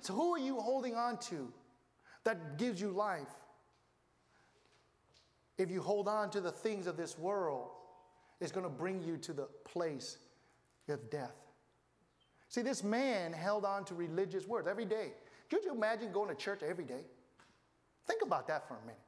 so, 0.00 0.12
who 0.12 0.34
are 0.34 0.40
you 0.40 0.56
holding 0.56 0.96
on 0.96 1.18
to 1.18 1.50
that 2.24 2.58
gives 2.58 2.80
you 2.80 2.90
life? 2.90 3.28
If 5.58 5.70
you 5.70 5.82
hold 5.82 6.08
on 6.08 6.30
to 6.30 6.40
the 6.40 6.52
things 6.52 6.86
of 6.86 6.96
this 6.96 7.18
world, 7.18 7.68
it's 8.40 8.52
going 8.52 8.64
to 8.64 8.70
bring 8.70 9.02
you 9.02 9.16
to 9.18 9.32
the 9.32 9.48
place 9.64 10.18
of 10.88 11.10
death. 11.10 11.34
See, 12.48 12.62
this 12.62 12.82
man 12.82 13.32
held 13.32 13.64
on 13.64 13.84
to 13.86 13.94
religious 13.94 14.46
words 14.46 14.66
every 14.68 14.86
day. 14.86 15.12
Could 15.50 15.64
you 15.64 15.74
imagine 15.74 16.12
going 16.12 16.28
to 16.28 16.34
church 16.34 16.62
every 16.62 16.84
day? 16.84 17.02
Think 18.06 18.22
about 18.22 18.46
that 18.48 18.66
for 18.66 18.74
a 18.74 18.80
minute. 18.80 19.00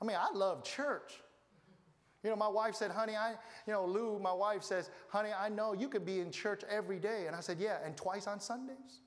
I 0.00 0.04
mean, 0.04 0.16
I 0.18 0.30
love 0.32 0.64
church. 0.64 1.20
You 2.22 2.30
know, 2.30 2.36
my 2.36 2.48
wife 2.48 2.74
said, 2.74 2.90
honey, 2.90 3.14
I, 3.14 3.34
you 3.66 3.72
know, 3.72 3.84
Lou, 3.84 4.18
my 4.18 4.32
wife 4.32 4.62
says, 4.62 4.90
honey, 5.08 5.30
I 5.38 5.48
know 5.48 5.74
you 5.74 5.88
could 5.88 6.04
be 6.04 6.20
in 6.20 6.30
church 6.30 6.62
every 6.68 6.98
day. 6.98 7.26
And 7.26 7.36
I 7.36 7.40
said, 7.40 7.58
yeah, 7.58 7.78
and 7.84 7.96
twice 7.96 8.26
on 8.26 8.40
Sundays. 8.40 9.00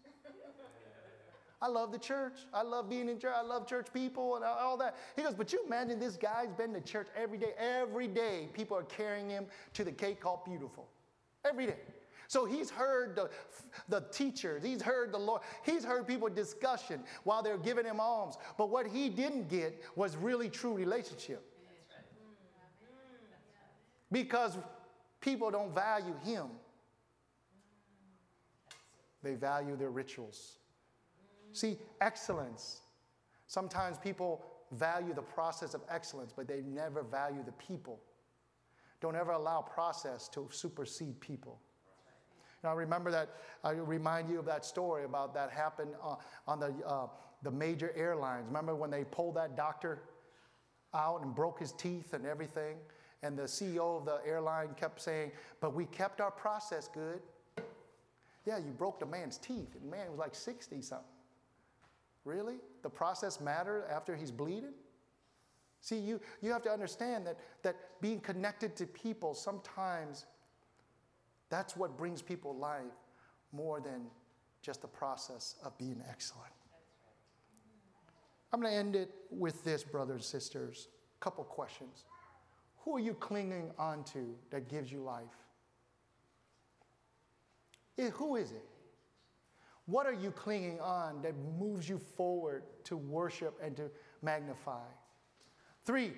I 1.62 1.68
love 1.68 1.92
the 1.92 2.00
church. 2.00 2.40
I 2.54 2.62
love 2.62 2.90
being 2.90 3.10
in 3.10 3.20
church. 3.20 3.34
I 3.36 3.42
love 3.42 3.68
church 3.68 3.88
people 3.94 4.36
and 4.38 4.46
all 4.46 4.78
that. 4.78 4.96
He 5.16 5.24
goes, 5.24 5.34
but 5.34 5.52
you 5.52 5.62
imagine 5.66 6.00
this 6.00 6.16
guy's 6.16 6.54
been 6.54 6.74
to 6.74 6.82
church 6.82 7.08
every 7.16 7.38
day. 7.38 7.54
Every 7.58 8.08
day, 8.08 8.48
people 8.54 8.78
are 8.78 8.84
carrying 8.84 9.30
him 9.30 9.46
to 9.74 9.84
the 9.84 9.92
gate 9.92 10.22
called 10.22 10.46
Beautiful. 10.46 10.88
Every 11.44 11.66
day. 11.66 11.76
So 12.30 12.46
he's 12.46 12.70
heard 12.70 13.16
the, 13.16 13.30
the 13.90 14.02
teachers, 14.12 14.64
he's 14.64 14.84
heard 14.84 15.12
the 15.12 15.18
Lord, 15.18 15.42
he's 15.64 15.84
heard 15.84 16.08
people 16.08 16.30
discussion 16.30 17.02
while 17.24 17.42
they're 17.42 17.58
giving 17.58 17.86
him 17.86 18.00
alms. 18.00 18.38
But 18.56 18.70
what 18.70 18.86
he 18.86 19.10
didn't 19.10 19.50
get 19.50 19.82
was 19.96 20.16
really 20.16 20.48
true 20.48 20.74
relationship. 20.74 21.44
Because 24.12 24.60
people 25.22 25.50
don't 25.50 25.74
value 25.74 26.16
him, 26.24 26.46
they 29.24 29.34
value 29.34 29.76
their 29.76 29.90
rituals. 29.90 30.59
See, 31.52 31.78
excellence. 32.02 32.82
Sometimes 33.48 33.98
people 33.98 34.46
value 34.72 35.14
the 35.14 35.22
process 35.22 35.74
of 35.74 35.82
excellence, 35.90 36.32
but 36.36 36.48
they 36.48 36.62
never 36.62 37.04
value 37.04 37.44
the 37.44 37.52
people. 37.54 38.00
Don't 39.02 39.16
ever 39.16 39.32
allow 39.32 39.62
process 39.62 40.28
to 40.30 40.48
supersede 40.52 41.20
people. 41.20 41.60
Now, 42.64 42.76
remember 42.76 43.10
that, 43.12 43.30
I 43.64 43.72
remind 43.72 44.30
you 44.30 44.40
of 44.40 44.46
that 44.46 44.66
story 44.66 45.06
about 45.06 45.34
that 45.34 45.50
happened 45.50 45.92
uh, 46.04 46.16
on 46.48 46.60
the, 46.60 46.74
uh, 46.86 47.08
the 47.42 47.52
major 47.52 47.94
airlines. 47.96 48.46
Remember 48.48 48.76
when 48.76 48.92
they 48.92 49.06
pulled 49.06 49.36
that 49.36 49.56
doctor 49.56 50.04
out 50.94 51.22
and 51.24 51.34
broke 51.34 51.60
his 51.60 51.72
teeth 51.72 52.14
and 52.14 52.26
everything? 52.26 52.76
And 53.24 53.38
the 53.38 53.44
CEO 53.44 53.98
of 53.98 54.06
the 54.06 54.20
airline 54.26 54.70
kept 54.76 55.02
saying, 55.02 55.32
But 55.62 55.74
we 55.74 55.86
kept 55.86 56.20
our 56.20 56.32
process 56.32 56.90
good. 56.90 57.22
Yeah, 58.46 58.58
you 58.58 58.72
broke 58.78 59.00
the 59.00 59.06
man's 59.06 59.38
teeth, 59.38 59.74
the 59.74 59.90
man 59.90 60.10
was 60.10 60.20
like 60.20 60.36
60 60.36 60.82
something. 60.82 61.06
Really? 62.26 62.58
The 62.84 62.90
process 62.90 63.40
matter 63.40 63.86
after 63.90 64.16
he's 64.16 64.32
bleeding? 64.32 64.74
See, 65.82 65.98
you, 65.98 66.20
you 66.42 66.52
have 66.52 66.62
to 66.64 66.70
understand 66.70 67.26
that, 67.28 67.38
that 67.64 67.76
being 68.02 68.20
connected 68.20 68.76
to 68.78 68.86
people 68.86 69.34
sometimes 69.34 70.26
that's 71.50 71.76
what 71.76 71.98
brings 71.98 72.22
people 72.22 72.56
life 72.56 72.84
more 73.52 73.82
than 73.82 74.06
just 74.62 74.82
the 74.82 74.88
process 74.88 75.56
of 75.64 75.78
being 75.78 76.02
excellent. 76.08 76.52
I'm 78.52 78.62
going 78.62 78.72
to 78.72 78.78
end 78.78 78.96
it 78.96 79.12
with 79.32 79.64
this, 79.64 79.84
brothers 79.84 80.16
and 80.16 80.24
sisters. 80.24 80.88
A 81.20 81.24
couple 81.24 81.44
questions. 81.44 82.06
Who 82.80 82.96
are 82.96 83.00
you 83.00 83.14
clinging 83.14 83.72
onto 83.78 84.36
that 84.52 84.70
gives 84.70 84.92
you 84.92 85.02
life? 85.02 85.26
Who 88.14 88.38
is 88.38 88.52
it? 88.52 88.64
What 89.90 90.06
are 90.06 90.14
you 90.14 90.30
clinging 90.30 90.80
on 90.80 91.20
that 91.24 91.34
moves 91.60 91.90
you 91.90 91.98
forward 91.98 92.62
to 92.84 92.96
worship 92.96 93.60
and 93.64 93.76
to 93.78 93.90
magnify? 94.22 94.86
Three, 95.84 96.14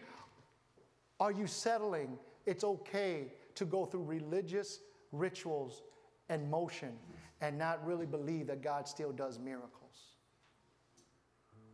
are 1.21 1.31
you 1.31 1.47
settling? 1.47 2.17
It's 2.45 2.65
okay 2.65 3.27
to 3.55 3.63
go 3.63 3.85
through 3.85 4.03
religious 4.03 4.81
rituals 5.13 5.83
and 6.27 6.51
motion 6.51 6.97
and 7.39 7.57
not 7.57 7.85
really 7.85 8.05
believe 8.05 8.47
that 8.47 8.61
God 8.61 8.89
still 8.89 9.13
does 9.13 9.39
miracles. 9.39 10.17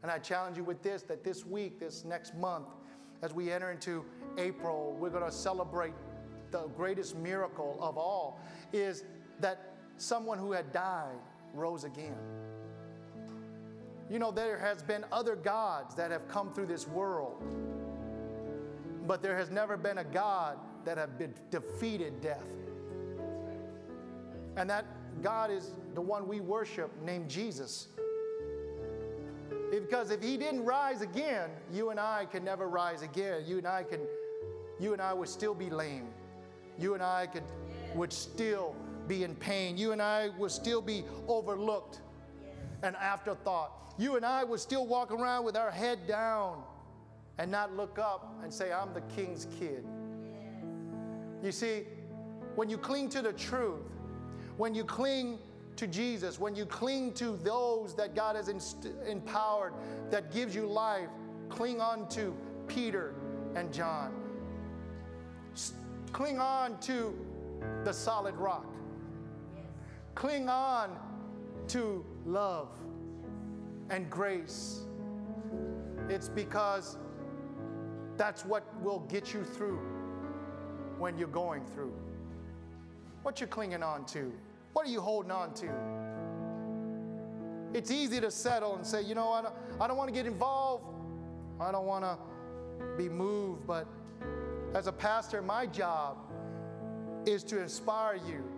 And 0.03 0.11
I 0.11 0.19
challenge 0.19 0.55
you 0.55 0.63
with 0.63 0.83
this 0.83 1.01
that 1.03 1.23
this 1.23 1.47
week, 1.47 1.79
this 1.79 2.05
next 2.05 2.35
month, 2.35 2.67
as 3.23 3.33
we 3.33 3.51
enter 3.51 3.71
into 3.71 4.05
April, 4.37 4.95
we're 4.99 5.09
going 5.09 5.25
to 5.25 5.31
celebrate 5.31 5.93
the 6.51 6.67
greatest 6.77 7.17
miracle 7.17 7.75
of 7.81 7.97
all 7.97 8.39
is 8.71 9.03
that 9.39 9.73
someone 9.97 10.37
who 10.37 10.51
had 10.51 10.71
died 10.71 11.17
rose 11.57 11.83
again. 11.83 12.15
You 14.09 14.19
know, 14.19 14.31
there 14.31 14.57
has 14.57 14.81
been 14.81 15.03
other 15.11 15.35
gods 15.35 15.95
that 15.95 16.11
have 16.11 16.27
come 16.27 16.53
through 16.53 16.67
this 16.67 16.87
world, 16.87 17.43
but 19.05 19.21
there 19.21 19.37
has 19.37 19.49
never 19.49 19.75
been 19.75 19.97
a 19.97 20.03
God 20.03 20.57
that 20.85 20.97
have 20.97 21.17
been 21.17 21.33
defeated 21.51 22.21
death. 22.21 22.45
And 24.55 24.69
that 24.69 24.85
God 25.21 25.51
is 25.51 25.71
the 25.93 26.01
one 26.01 26.27
we 26.27 26.39
worship 26.39 26.91
named 27.03 27.29
Jesus. 27.29 27.89
Because 29.69 30.11
if 30.11 30.23
he 30.23 30.37
didn't 30.37 30.63
rise 30.63 31.01
again, 31.01 31.49
you 31.73 31.89
and 31.89 31.99
I 31.99 32.25
can 32.31 32.43
never 32.43 32.69
rise 32.69 33.01
again. 33.01 33.43
You 33.45 33.57
and 33.57 33.67
I 33.67 33.83
can 33.83 33.99
you 34.79 34.93
and 34.93 35.01
I 35.01 35.13
would 35.13 35.27
still 35.27 35.53
be 35.53 35.69
lame. 35.69 36.07
You 36.79 36.93
and 36.93 37.03
I 37.03 37.27
could 37.27 37.43
would 37.95 38.13
still 38.13 38.75
be 39.07 39.23
in 39.23 39.35
pain. 39.35 39.77
You 39.77 39.91
and 39.91 40.01
I 40.01 40.29
would 40.37 40.51
still 40.51 40.81
be 40.81 41.03
overlooked 41.27 42.01
an 42.83 42.95
afterthought. 42.95 43.93
You 43.97 44.15
and 44.15 44.25
I 44.25 44.43
would 44.43 44.59
still 44.59 44.85
walk 44.85 45.11
around 45.11 45.45
with 45.45 45.55
our 45.55 45.71
head 45.71 46.07
down 46.07 46.61
and 47.37 47.51
not 47.51 47.75
look 47.75 47.99
up 47.99 48.35
and 48.43 48.53
say, 48.53 48.71
I'm 48.71 48.93
the 48.93 49.01
king's 49.01 49.47
kid. 49.59 49.85
You 51.43 51.51
see, 51.51 51.83
when 52.55 52.69
you 52.69 52.77
cling 52.77 53.09
to 53.09 53.21
the 53.21 53.33
truth, 53.33 53.81
when 54.57 54.73
you 54.73 54.83
cling 54.83 55.39
to 55.75 55.87
Jesus, 55.87 56.39
when 56.39 56.55
you 56.55 56.65
cling 56.65 57.13
to 57.13 57.37
those 57.43 57.95
that 57.95 58.15
God 58.15 58.35
has 58.35 58.49
inst- 58.49 58.87
empowered, 59.07 59.73
that 60.09 60.31
gives 60.31 60.55
you 60.55 60.65
life, 60.65 61.09
cling 61.49 61.79
on 61.79 62.09
to 62.09 62.35
Peter 62.67 63.13
and 63.55 63.71
John. 63.71 64.11
S- 65.53 65.73
cling 66.11 66.39
on 66.39 66.79
to 66.81 67.13
the 67.83 67.93
solid 67.93 68.35
rock. 68.35 68.65
Cling 70.17 70.49
on 70.49 70.97
to 71.67 72.03
love 72.25 72.69
and 73.91 74.09
grace. 74.09 74.79
It's 76.09 76.27
because 76.27 76.97
that's 78.17 78.43
what 78.43 78.63
will 78.81 79.01
get 79.01 79.31
you 79.31 79.43
through 79.43 79.77
when 80.97 81.19
you're 81.19 81.27
going 81.27 81.63
through. 81.65 81.93
What 83.21 83.39
you're 83.39 83.47
clinging 83.47 83.83
on 83.83 84.07
to? 84.07 84.33
What 84.73 84.87
are 84.87 84.89
you 84.89 85.01
holding 85.01 85.29
on 85.29 85.53
to? 85.53 85.69
It's 87.77 87.91
easy 87.91 88.19
to 88.19 88.31
settle 88.31 88.75
and 88.75 88.83
say, 88.83 89.03
you 89.03 89.13
know, 89.13 89.31
I 89.31 89.43
don't, 89.43 89.53
I 89.79 89.87
don't 89.87 89.97
want 89.97 90.07
to 90.07 90.15
get 90.15 90.25
involved. 90.25 90.95
I 91.59 91.71
don't 91.71 91.85
want 91.85 92.03
to 92.03 92.17
be 92.97 93.07
moved. 93.07 93.67
But 93.67 93.85
as 94.73 94.87
a 94.87 94.91
pastor, 94.91 95.43
my 95.43 95.67
job 95.67 96.17
is 97.27 97.43
to 97.43 97.61
inspire 97.61 98.15
you 98.15 98.56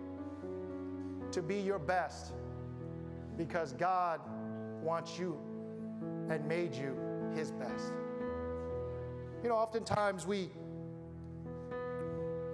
to 1.32 1.42
be 1.42 1.56
your 1.56 1.78
best 1.78 2.32
because 3.36 3.72
God 3.72 4.20
wants 4.82 5.18
you 5.18 5.38
and 6.28 6.46
made 6.46 6.74
you 6.74 6.96
his 7.34 7.50
best. 7.52 7.92
You 9.42 9.48
know, 9.48 9.56
oftentimes 9.56 10.26
we, 10.26 10.50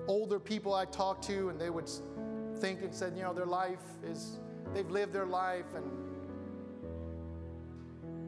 older 0.07 0.39
people 0.39 0.75
I 0.75 0.85
talk 0.85 1.21
to, 1.23 1.49
and 1.49 1.61
they 1.61 1.71
would 1.71 1.91
think 2.59 2.83
and 2.83 2.95
said, 2.95 3.17
you 3.17 3.23
know, 3.23 3.35
their 3.35 3.47
life 3.47 3.83
is, 4.05 4.39
they've 4.73 4.91
lived 4.91 5.13
their 5.13 5.27
life 5.27 5.75
and 5.75 5.85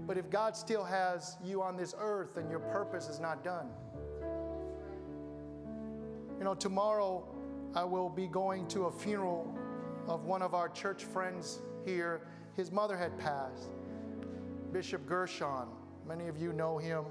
but 0.09 0.17
if 0.17 0.31
God 0.31 0.57
still 0.57 0.85
has 0.85 1.37
you 1.45 1.63
on 1.63 1.77
this 1.77 1.95
earth, 2.01 2.31
then 2.35 2.49
your 2.49 2.61
purpose 2.61 3.11
is 3.11 3.21
not 3.21 3.45
done. 3.45 3.69
You 6.39 6.45
know, 6.45 6.55
tomorrow 6.55 7.29
I 7.75 7.85
will 7.85 8.09
be 8.09 8.27
going 8.27 8.67
to 8.69 8.87
a 8.87 8.91
funeral 8.91 9.55
of 10.09 10.25
one 10.25 10.43
of 10.43 10.55
our 10.55 10.69
church 10.69 11.05
friends 11.05 11.61
here. 11.85 12.23
His 12.57 12.73
mother 12.73 12.97
had 12.97 13.17
passed, 13.19 13.71
Bishop 14.73 15.07
Gershon. 15.07 15.69
Many 16.07 16.27
of 16.29 16.39
you 16.39 16.53
know 16.53 16.79
him. 16.79 17.05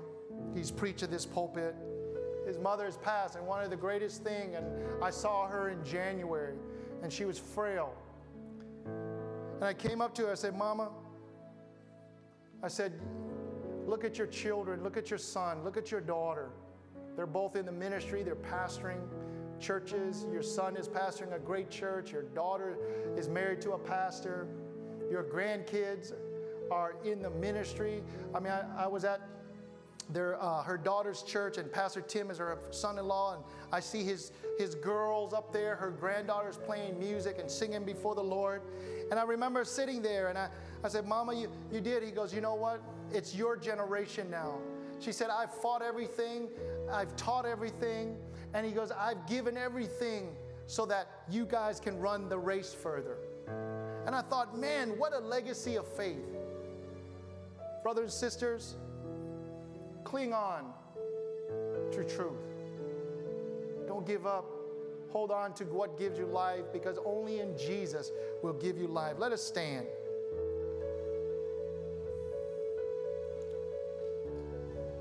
He's 0.53 0.71
preached 0.71 1.03
at 1.03 1.11
this 1.11 1.25
pulpit. 1.25 1.75
His 2.45 2.57
mother 2.57 2.85
has 2.85 2.97
passed, 2.97 3.35
and 3.35 3.45
one 3.45 3.63
of 3.63 3.69
the 3.69 3.75
greatest 3.77 4.23
thing, 4.23 4.55
and 4.55 4.65
I 5.03 5.09
saw 5.09 5.47
her 5.47 5.69
in 5.69 5.83
January, 5.83 6.55
and 7.03 7.11
she 7.11 7.25
was 7.25 7.37
frail. 7.37 7.93
And 8.85 9.63
I 9.63 9.73
came 9.73 10.01
up 10.01 10.15
to 10.15 10.23
her, 10.23 10.31
I 10.31 10.35
said, 10.35 10.55
Mama, 10.55 10.89
I 12.63 12.67
said, 12.67 12.93
look 13.85 14.03
at 14.03 14.17
your 14.17 14.27
children, 14.27 14.83
look 14.83 14.97
at 14.97 15.09
your 15.09 15.19
son, 15.19 15.63
look 15.63 15.77
at 15.77 15.91
your 15.91 16.01
daughter. 16.01 16.49
They're 17.15 17.25
both 17.25 17.55
in 17.55 17.65
the 17.65 17.71
ministry, 17.71 18.23
they're 18.23 18.35
pastoring 18.35 19.01
churches. 19.59 20.25
Your 20.31 20.43
son 20.43 20.75
is 20.77 20.87
pastoring 20.87 21.35
a 21.35 21.39
great 21.39 21.69
church, 21.69 22.11
your 22.11 22.23
daughter 22.23 22.77
is 23.15 23.27
married 23.27 23.61
to 23.61 23.71
a 23.71 23.79
pastor, 23.79 24.47
your 25.09 25.23
grandkids 25.23 26.13
are 26.71 26.95
in 27.03 27.21
the 27.21 27.29
ministry. 27.29 28.03
I 28.35 28.39
mean, 28.39 28.51
I, 28.51 28.83
I 28.83 28.87
was 28.87 29.03
at 29.05 29.21
their, 30.09 30.41
uh, 30.41 30.63
her 30.63 30.77
daughter's 30.77 31.21
church, 31.21 31.57
and 31.57 31.71
Pastor 31.71 32.01
Tim 32.01 32.31
is 32.31 32.37
her 32.37 32.57
son 32.71 32.97
in 32.97 33.05
law, 33.07 33.35
and 33.35 33.43
I 33.71 33.79
see 33.79 34.03
his, 34.03 34.31
his 34.57 34.75
girls 34.75 35.33
up 35.33 35.51
there, 35.51 35.75
her 35.75 35.91
granddaughters 35.91 36.57
playing 36.57 36.97
music 36.97 37.37
and 37.39 37.49
singing 37.51 37.83
before 37.83 38.15
the 38.15 38.23
Lord. 38.23 38.61
And 39.11 39.19
I 39.19 39.23
remember 39.23 39.65
sitting 39.65 40.01
there, 40.01 40.29
and 40.29 40.37
I, 40.37 40.49
I 40.83 40.87
said, 40.87 41.05
Mama, 41.07 41.33
you, 41.33 41.49
you 41.71 41.81
did. 41.81 42.03
He 42.03 42.11
goes, 42.11 42.33
You 42.33 42.41
know 42.41 42.55
what? 42.55 42.81
It's 43.11 43.35
your 43.35 43.57
generation 43.57 44.29
now. 44.29 44.59
She 44.99 45.11
said, 45.11 45.29
I've 45.29 45.53
fought 45.53 45.81
everything, 45.81 46.47
I've 46.91 47.15
taught 47.15 47.45
everything, 47.45 48.17
and 48.53 48.65
he 48.65 48.71
goes, 48.71 48.91
I've 48.91 49.25
given 49.27 49.57
everything 49.57 50.35
so 50.65 50.85
that 50.85 51.07
you 51.29 51.45
guys 51.45 51.79
can 51.79 51.99
run 51.99 52.29
the 52.29 52.37
race 52.37 52.73
further. 52.73 53.17
And 54.05 54.15
I 54.15 54.21
thought, 54.21 54.57
man, 54.57 54.97
what 54.97 55.13
a 55.13 55.19
legacy 55.19 55.75
of 55.75 55.87
faith. 55.87 56.25
Brothers 57.83 58.03
and 58.03 58.11
sisters, 58.11 58.75
cling 60.03 60.33
on 60.33 60.73
to 61.91 62.03
truth. 62.03 62.33
Don't 63.87 64.05
give 64.05 64.25
up. 64.25 64.45
Hold 65.11 65.31
on 65.31 65.53
to 65.55 65.63
what 65.65 65.97
gives 65.97 66.19
you 66.19 66.25
life 66.25 66.65
because 66.73 66.97
only 67.05 67.39
in 67.39 67.57
Jesus 67.57 68.11
will 68.43 68.53
give 68.53 68.77
you 68.77 68.87
life. 68.87 69.15
Let 69.17 69.31
us 69.31 69.41
stand. 69.41 69.87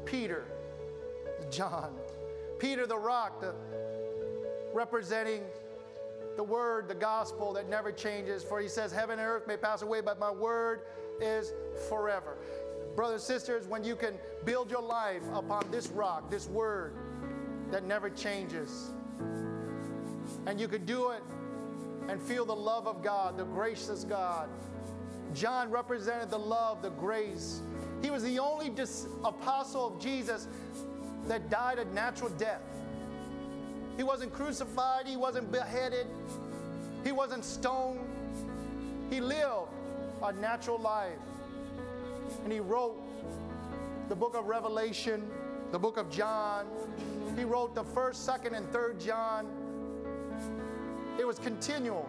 Peter, 0.04 0.44
John, 1.50 1.92
Peter 2.58 2.86
the 2.86 2.98
rock, 2.98 3.40
the, 3.40 3.54
representing 4.72 5.42
the 6.36 6.42
word, 6.42 6.88
the 6.88 6.94
gospel 6.94 7.52
that 7.54 7.68
never 7.68 7.90
changes. 7.90 8.42
For 8.42 8.60
he 8.60 8.68
says, 8.68 8.92
Heaven 8.92 9.18
and 9.18 9.28
earth 9.28 9.46
may 9.46 9.56
pass 9.56 9.82
away, 9.82 10.00
but 10.00 10.18
my 10.18 10.30
word 10.30 10.82
is 11.20 11.52
forever. 11.88 12.36
Brothers 12.94 13.28
and 13.28 13.38
sisters, 13.38 13.66
when 13.66 13.84
you 13.84 13.96
can 13.96 14.14
build 14.44 14.70
your 14.70 14.82
life 14.82 15.22
upon 15.34 15.70
this 15.70 15.88
rock, 15.88 16.30
this 16.30 16.48
word 16.48 16.94
that 17.70 17.84
never 17.84 18.08
changes, 18.08 18.90
and 20.46 20.60
you 20.60 20.68
can 20.68 20.84
do 20.84 21.10
it 21.10 21.22
and 22.08 22.20
feel 22.20 22.44
the 22.44 22.54
love 22.54 22.86
of 22.86 23.02
God, 23.02 23.36
the 23.36 23.44
gracious 23.44 24.04
God. 24.04 24.48
John 25.34 25.70
represented 25.70 26.30
the 26.30 26.38
love, 26.38 26.80
the 26.82 26.90
grace. 26.90 27.60
He 28.02 28.10
was 28.10 28.22
the 28.22 28.38
only 28.38 28.72
apostle 29.24 29.88
of 29.88 30.00
Jesus 30.00 30.46
that 31.28 31.50
died 31.50 31.78
a 31.78 31.84
natural 31.86 32.30
death. 32.30 32.62
He 33.96 34.02
wasn't 34.02 34.32
crucified, 34.32 35.06
he 35.06 35.16
wasn't 35.16 35.50
beheaded, 35.50 36.06
he 37.04 37.12
wasn't 37.12 37.44
stoned. 37.44 38.00
He 39.10 39.20
lived 39.20 39.68
a 40.22 40.32
natural 40.32 40.78
life. 40.78 41.18
And 42.42 42.52
he 42.52 42.60
wrote 42.60 43.00
the 44.08 44.16
book 44.16 44.34
of 44.34 44.46
Revelation, 44.46 45.28
the 45.72 45.78
book 45.78 45.96
of 45.96 46.10
John. 46.10 46.66
He 47.36 47.44
wrote 47.44 47.74
the 47.74 47.84
first, 47.84 48.24
second, 48.24 48.54
and 48.54 48.68
third 48.72 49.00
John. 49.00 49.46
It 51.18 51.26
was 51.26 51.38
continual. 51.38 52.08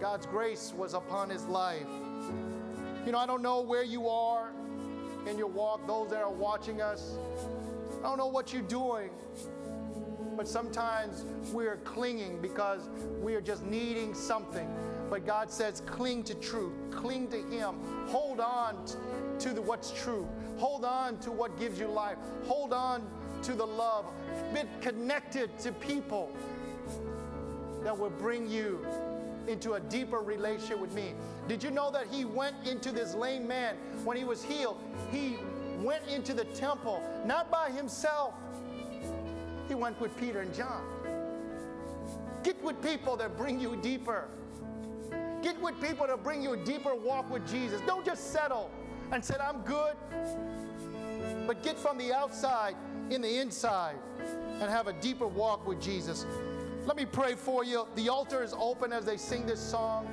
God's 0.00 0.26
grace 0.26 0.72
was 0.76 0.94
upon 0.94 1.30
his 1.30 1.44
life. 1.46 1.86
You 3.04 3.12
know, 3.12 3.18
I 3.18 3.26
don't 3.26 3.42
know 3.42 3.60
where 3.60 3.84
you 3.84 4.08
are 4.08 4.50
in 5.28 5.36
your 5.38 5.48
walk, 5.48 5.86
those 5.86 6.10
that 6.10 6.22
are 6.22 6.30
watching 6.30 6.80
us. 6.80 7.16
I 8.02 8.06
don't 8.06 8.18
know 8.18 8.26
what 8.26 8.52
you're 8.52 8.62
doing, 8.62 9.10
but 10.36 10.48
sometimes 10.48 11.24
we're 11.52 11.76
clinging 11.84 12.42
because 12.42 12.88
we 13.20 13.36
are 13.36 13.40
just 13.40 13.64
needing 13.64 14.12
something. 14.12 14.68
But 15.08 15.24
God 15.24 15.52
says, 15.52 15.82
cling 15.86 16.24
to 16.24 16.34
truth, 16.34 16.72
cling 16.90 17.28
to 17.28 17.36
Him, 17.36 17.76
hold 18.08 18.40
on 18.40 18.84
to 19.38 19.50
the, 19.50 19.62
what's 19.62 19.92
true, 19.92 20.28
hold 20.56 20.84
on 20.84 21.18
to 21.18 21.30
what 21.30 21.56
gives 21.60 21.78
you 21.78 21.86
life, 21.86 22.16
hold 22.44 22.72
on 22.72 23.06
to 23.42 23.52
the 23.52 23.66
love, 23.66 24.06
be 24.52 24.62
connected 24.80 25.56
to 25.60 25.70
people 25.70 26.34
that 27.84 27.96
will 27.96 28.10
bring 28.10 28.50
you 28.50 28.84
into 29.46 29.74
a 29.74 29.80
deeper 29.80 30.18
relationship 30.18 30.78
with 30.78 30.92
me. 30.92 31.14
Did 31.46 31.62
you 31.62 31.70
know 31.70 31.90
that 31.92 32.06
he 32.10 32.24
went 32.24 32.56
into 32.66 32.90
this 32.90 33.14
lame 33.14 33.46
man 33.46 33.76
when 34.04 34.16
he 34.16 34.24
was 34.24 34.42
healed? 34.42 34.80
He 35.12 35.36
went 35.82 36.06
into 36.08 36.32
the 36.34 36.44
temple 36.44 37.02
not 37.26 37.50
by 37.50 37.70
himself, 37.70 38.34
he 39.68 39.74
went 39.74 40.00
with 40.00 40.16
Peter 40.16 40.40
and 40.40 40.54
John. 40.54 40.82
Get 42.42 42.62
with 42.62 42.82
people 42.82 43.16
that 43.16 43.36
bring 43.36 43.60
you 43.60 43.76
deeper. 43.76 44.28
Get 45.42 45.60
with 45.60 45.80
people 45.80 46.06
that 46.06 46.22
bring 46.22 46.42
you 46.42 46.52
a 46.52 46.56
deeper 46.56 46.94
walk 46.94 47.30
with 47.30 47.48
Jesus. 47.50 47.80
Don't 47.86 48.04
just 48.04 48.32
settle 48.32 48.70
and 49.12 49.24
say, 49.24 49.34
I'm 49.40 49.62
good. 49.62 49.94
But 51.46 51.62
get 51.62 51.78
from 51.78 51.98
the 51.98 52.12
outside 52.12 52.74
in 53.10 53.20
the 53.20 53.40
inside 53.40 53.96
and 54.60 54.70
have 54.70 54.86
a 54.86 54.92
deeper 54.94 55.26
walk 55.26 55.66
with 55.66 55.80
Jesus. 55.80 56.26
Let 56.86 56.96
me 56.96 57.04
pray 57.04 57.34
for 57.34 57.64
you. 57.64 57.86
The 57.94 58.08
altar 58.08 58.42
is 58.42 58.54
open 58.58 58.92
as 58.92 59.04
they 59.04 59.16
sing 59.16 59.46
this 59.46 59.60
song. 59.60 60.08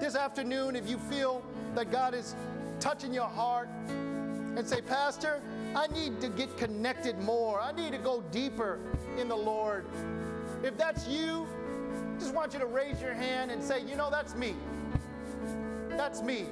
This 0.00 0.14
afternoon, 0.14 0.76
if 0.76 0.88
you 0.88 0.98
feel 0.98 1.42
that 1.74 1.90
God 1.90 2.14
is 2.14 2.34
touching 2.80 3.12
your 3.12 3.28
heart 3.28 3.68
and 4.56 4.66
say, 4.66 4.80
Pastor, 4.80 5.40
I 5.74 5.86
need 5.88 6.20
to 6.20 6.28
get 6.28 6.56
connected 6.56 7.18
more. 7.20 7.60
I 7.60 7.72
need 7.72 7.92
to 7.92 7.98
go 7.98 8.22
deeper 8.30 8.78
in 9.18 9.28
the 9.28 9.36
Lord. 9.36 9.86
If 10.62 10.76
that's 10.76 11.06
you, 11.08 11.46
just 12.18 12.34
want 12.34 12.52
you 12.52 12.60
to 12.60 12.66
raise 12.66 13.00
your 13.00 13.14
hand 13.14 13.50
and 13.50 13.62
say, 13.62 13.82
you 13.82 13.96
know, 13.96 14.10
that's 14.10 14.34
me. 14.34 14.54
That's 15.90 16.22
me. 16.22 16.46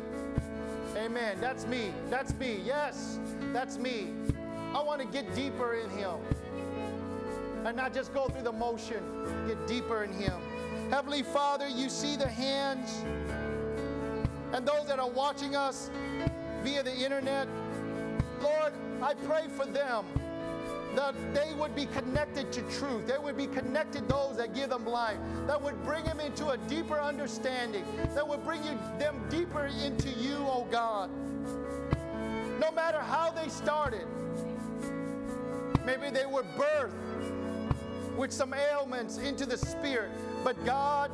Amen. 0.96 1.38
That's 1.40 1.66
me. 1.66 1.92
That's 2.11 2.34
me. 2.34 2.61
Yes, 2.64 3.18
that's 3.53 3.78
me. 3.78 4.09
I 4.74 4.82
want 4.82 5.00
to 5.00 5.07
get 5.07 5.34
deeper 5.34 5.74
in 5.74 5.90
Him 5.90 6.16
and 7.64 7.76
not 7.76 7.94
just 7.94 8.12
go 8.12 8.28
through 8.28 8.42
the 8.42 8.53
motion, 8.53 9.03
get 9.46 9.66
deeper 9.66 10.05
in 10.05 10.12
Him. 10.12 10.40
Heavenly 10.90 11.22
Father, 11.22 11.68
you 11.68 11.88
see 11.88 12.16
the 12.16 12.28
hands 12.28 13.03
and 14.53 14.66
those 14.66 14.86
that 14.86 14.98
are 14.98 15.09
watching 15.09 15.57
us 15.57 15.90
via 16.62 16.82
the 16.82 16.94
internet. 16.94 17.48
Lord, 18.43 18.72
I 19.03 19.14
pray 19.14 19.47
for 19.57 19.66
them 19.66 20.05
that 20.97 21.14
they 21.34 21.55
would 21.55 21.74
be 21.74 21.86
connected 21.86 22.53
to 22.53 22.62
truth. 22.62 23.07
They 23.07 23.18
would 23.18 23.36
be 23.36 23.47
connected 23.47 24.09
those 24.09 24.36
that 24.38 24.55
give 24.55 24.70
them 24.70 24.86
life, 24.86 25.18
that 25.47 25.61
would 25.61 25.82
bring 25.84 26.05
them 26.05 26.20
into 26.20 26.51
a 26.51 26.59
deeper 26.68 27.01
understanding, 27.01 27.84
that 28.14 28.26
would 28.26 28.45
bring 28.45 28.62
you, 28.64 28.78
them 28.99 29.16
deeper 29.30 29.66
into 29.84 30.11
you, 30.11 30.36
oh 30.40 30.66
God. 30.70 31.11
No 32.61 32.70
matter 32.72 33.01
how 33.01 33.30
they 33.30 33.49
started, 33.49 34.07
maybe 35.86 36.11
they 36.11 36.26
were 36.26 36.45
birthed 36.59 36.93
with 38.16 38.32
some 38.32 38.55
ailments 38.55 39.18
into 39.18 39.47
the 39.47 39.59
spirit. 39.59 40.11
But 40.45 40.62
God, 40.66 41.11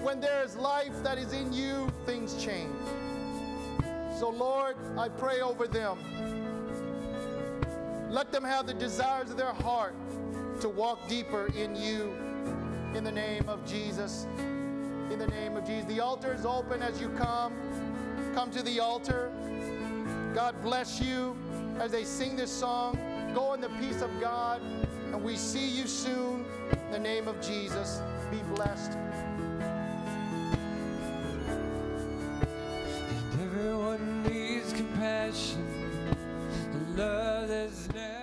When 0.00 0.20
there 0.20 0.44
is 0.44 0.56
life 0.56 1.02
that 1.02 1.18
is 1.18 1.32
in 1.32 1.52
you, 1.52 1.88
things 2.06 2.42
change. 2.42 2.72
So, 4.18 4.30
Lord, 4.30 4.74
I 4.96 5.08
pray 5.08 5.42
over 5.42 5.68
them. 5.68 5.96
Let 8.10 8.32
them 8.32 8.42
have 8.42 8.66
the 8.66 8.74
desires 8.74 9.30
of 9.30 9.36
their 9.36 9.52
heart 9.52 9.94
to 10.60 10.68
walk 10.68 11.06
deeper 11.08 11.46
in 11.54 11.76
you. 11.76 12.12
In 12.96 13.04
the 13.04 13.12
name 13.12 13.48
of 13.48 13.64
Jesus. 13.64 14.26
In 14.36 15.20
the 15.20 15.28
name 15.28 15.56
of 15.56 15.64
Jesus. 15.64 15.84
The 15.84 16.00
altar 16.00 16.34
is 16.34 16.44
open 16.44 16.82
as 16.82 17.00
you 17.00 17.10
come. 17.10 17.52
Come 18.34 18.50
to 18.50 18.62
the 18.64 18.80
altar. 18.80 19.30
God 20.34 20.60
bless 20.64 21.00
you 21.00 21.36
as 21.78 21.92
they 21.92 22.02
sing 22.02 22.34
this 22.34 22.50
song. 22.50 22.98
Go 23.36 23.54
in 23.54 23.60
the 23.60 23.70
peace 23.80 24.02
of 24.02 24.10
God, 24.20 24.60
and 25.12 25.22
we 25.22 25.36
see 25.36 25.68
you 25.68 25.86
soon. 25.86 26.44
In 26.72 26.90
the 26.90 26.98
name 26.98 27.28
of 27.28 27.40
Jesus, 27.40 28.02
be 28.32 28.38
blessed. 28.56 28.98
passion, 35.30 36.16
love 36.96 37.50
is. 37.50 37.88
never. 37.94 38.17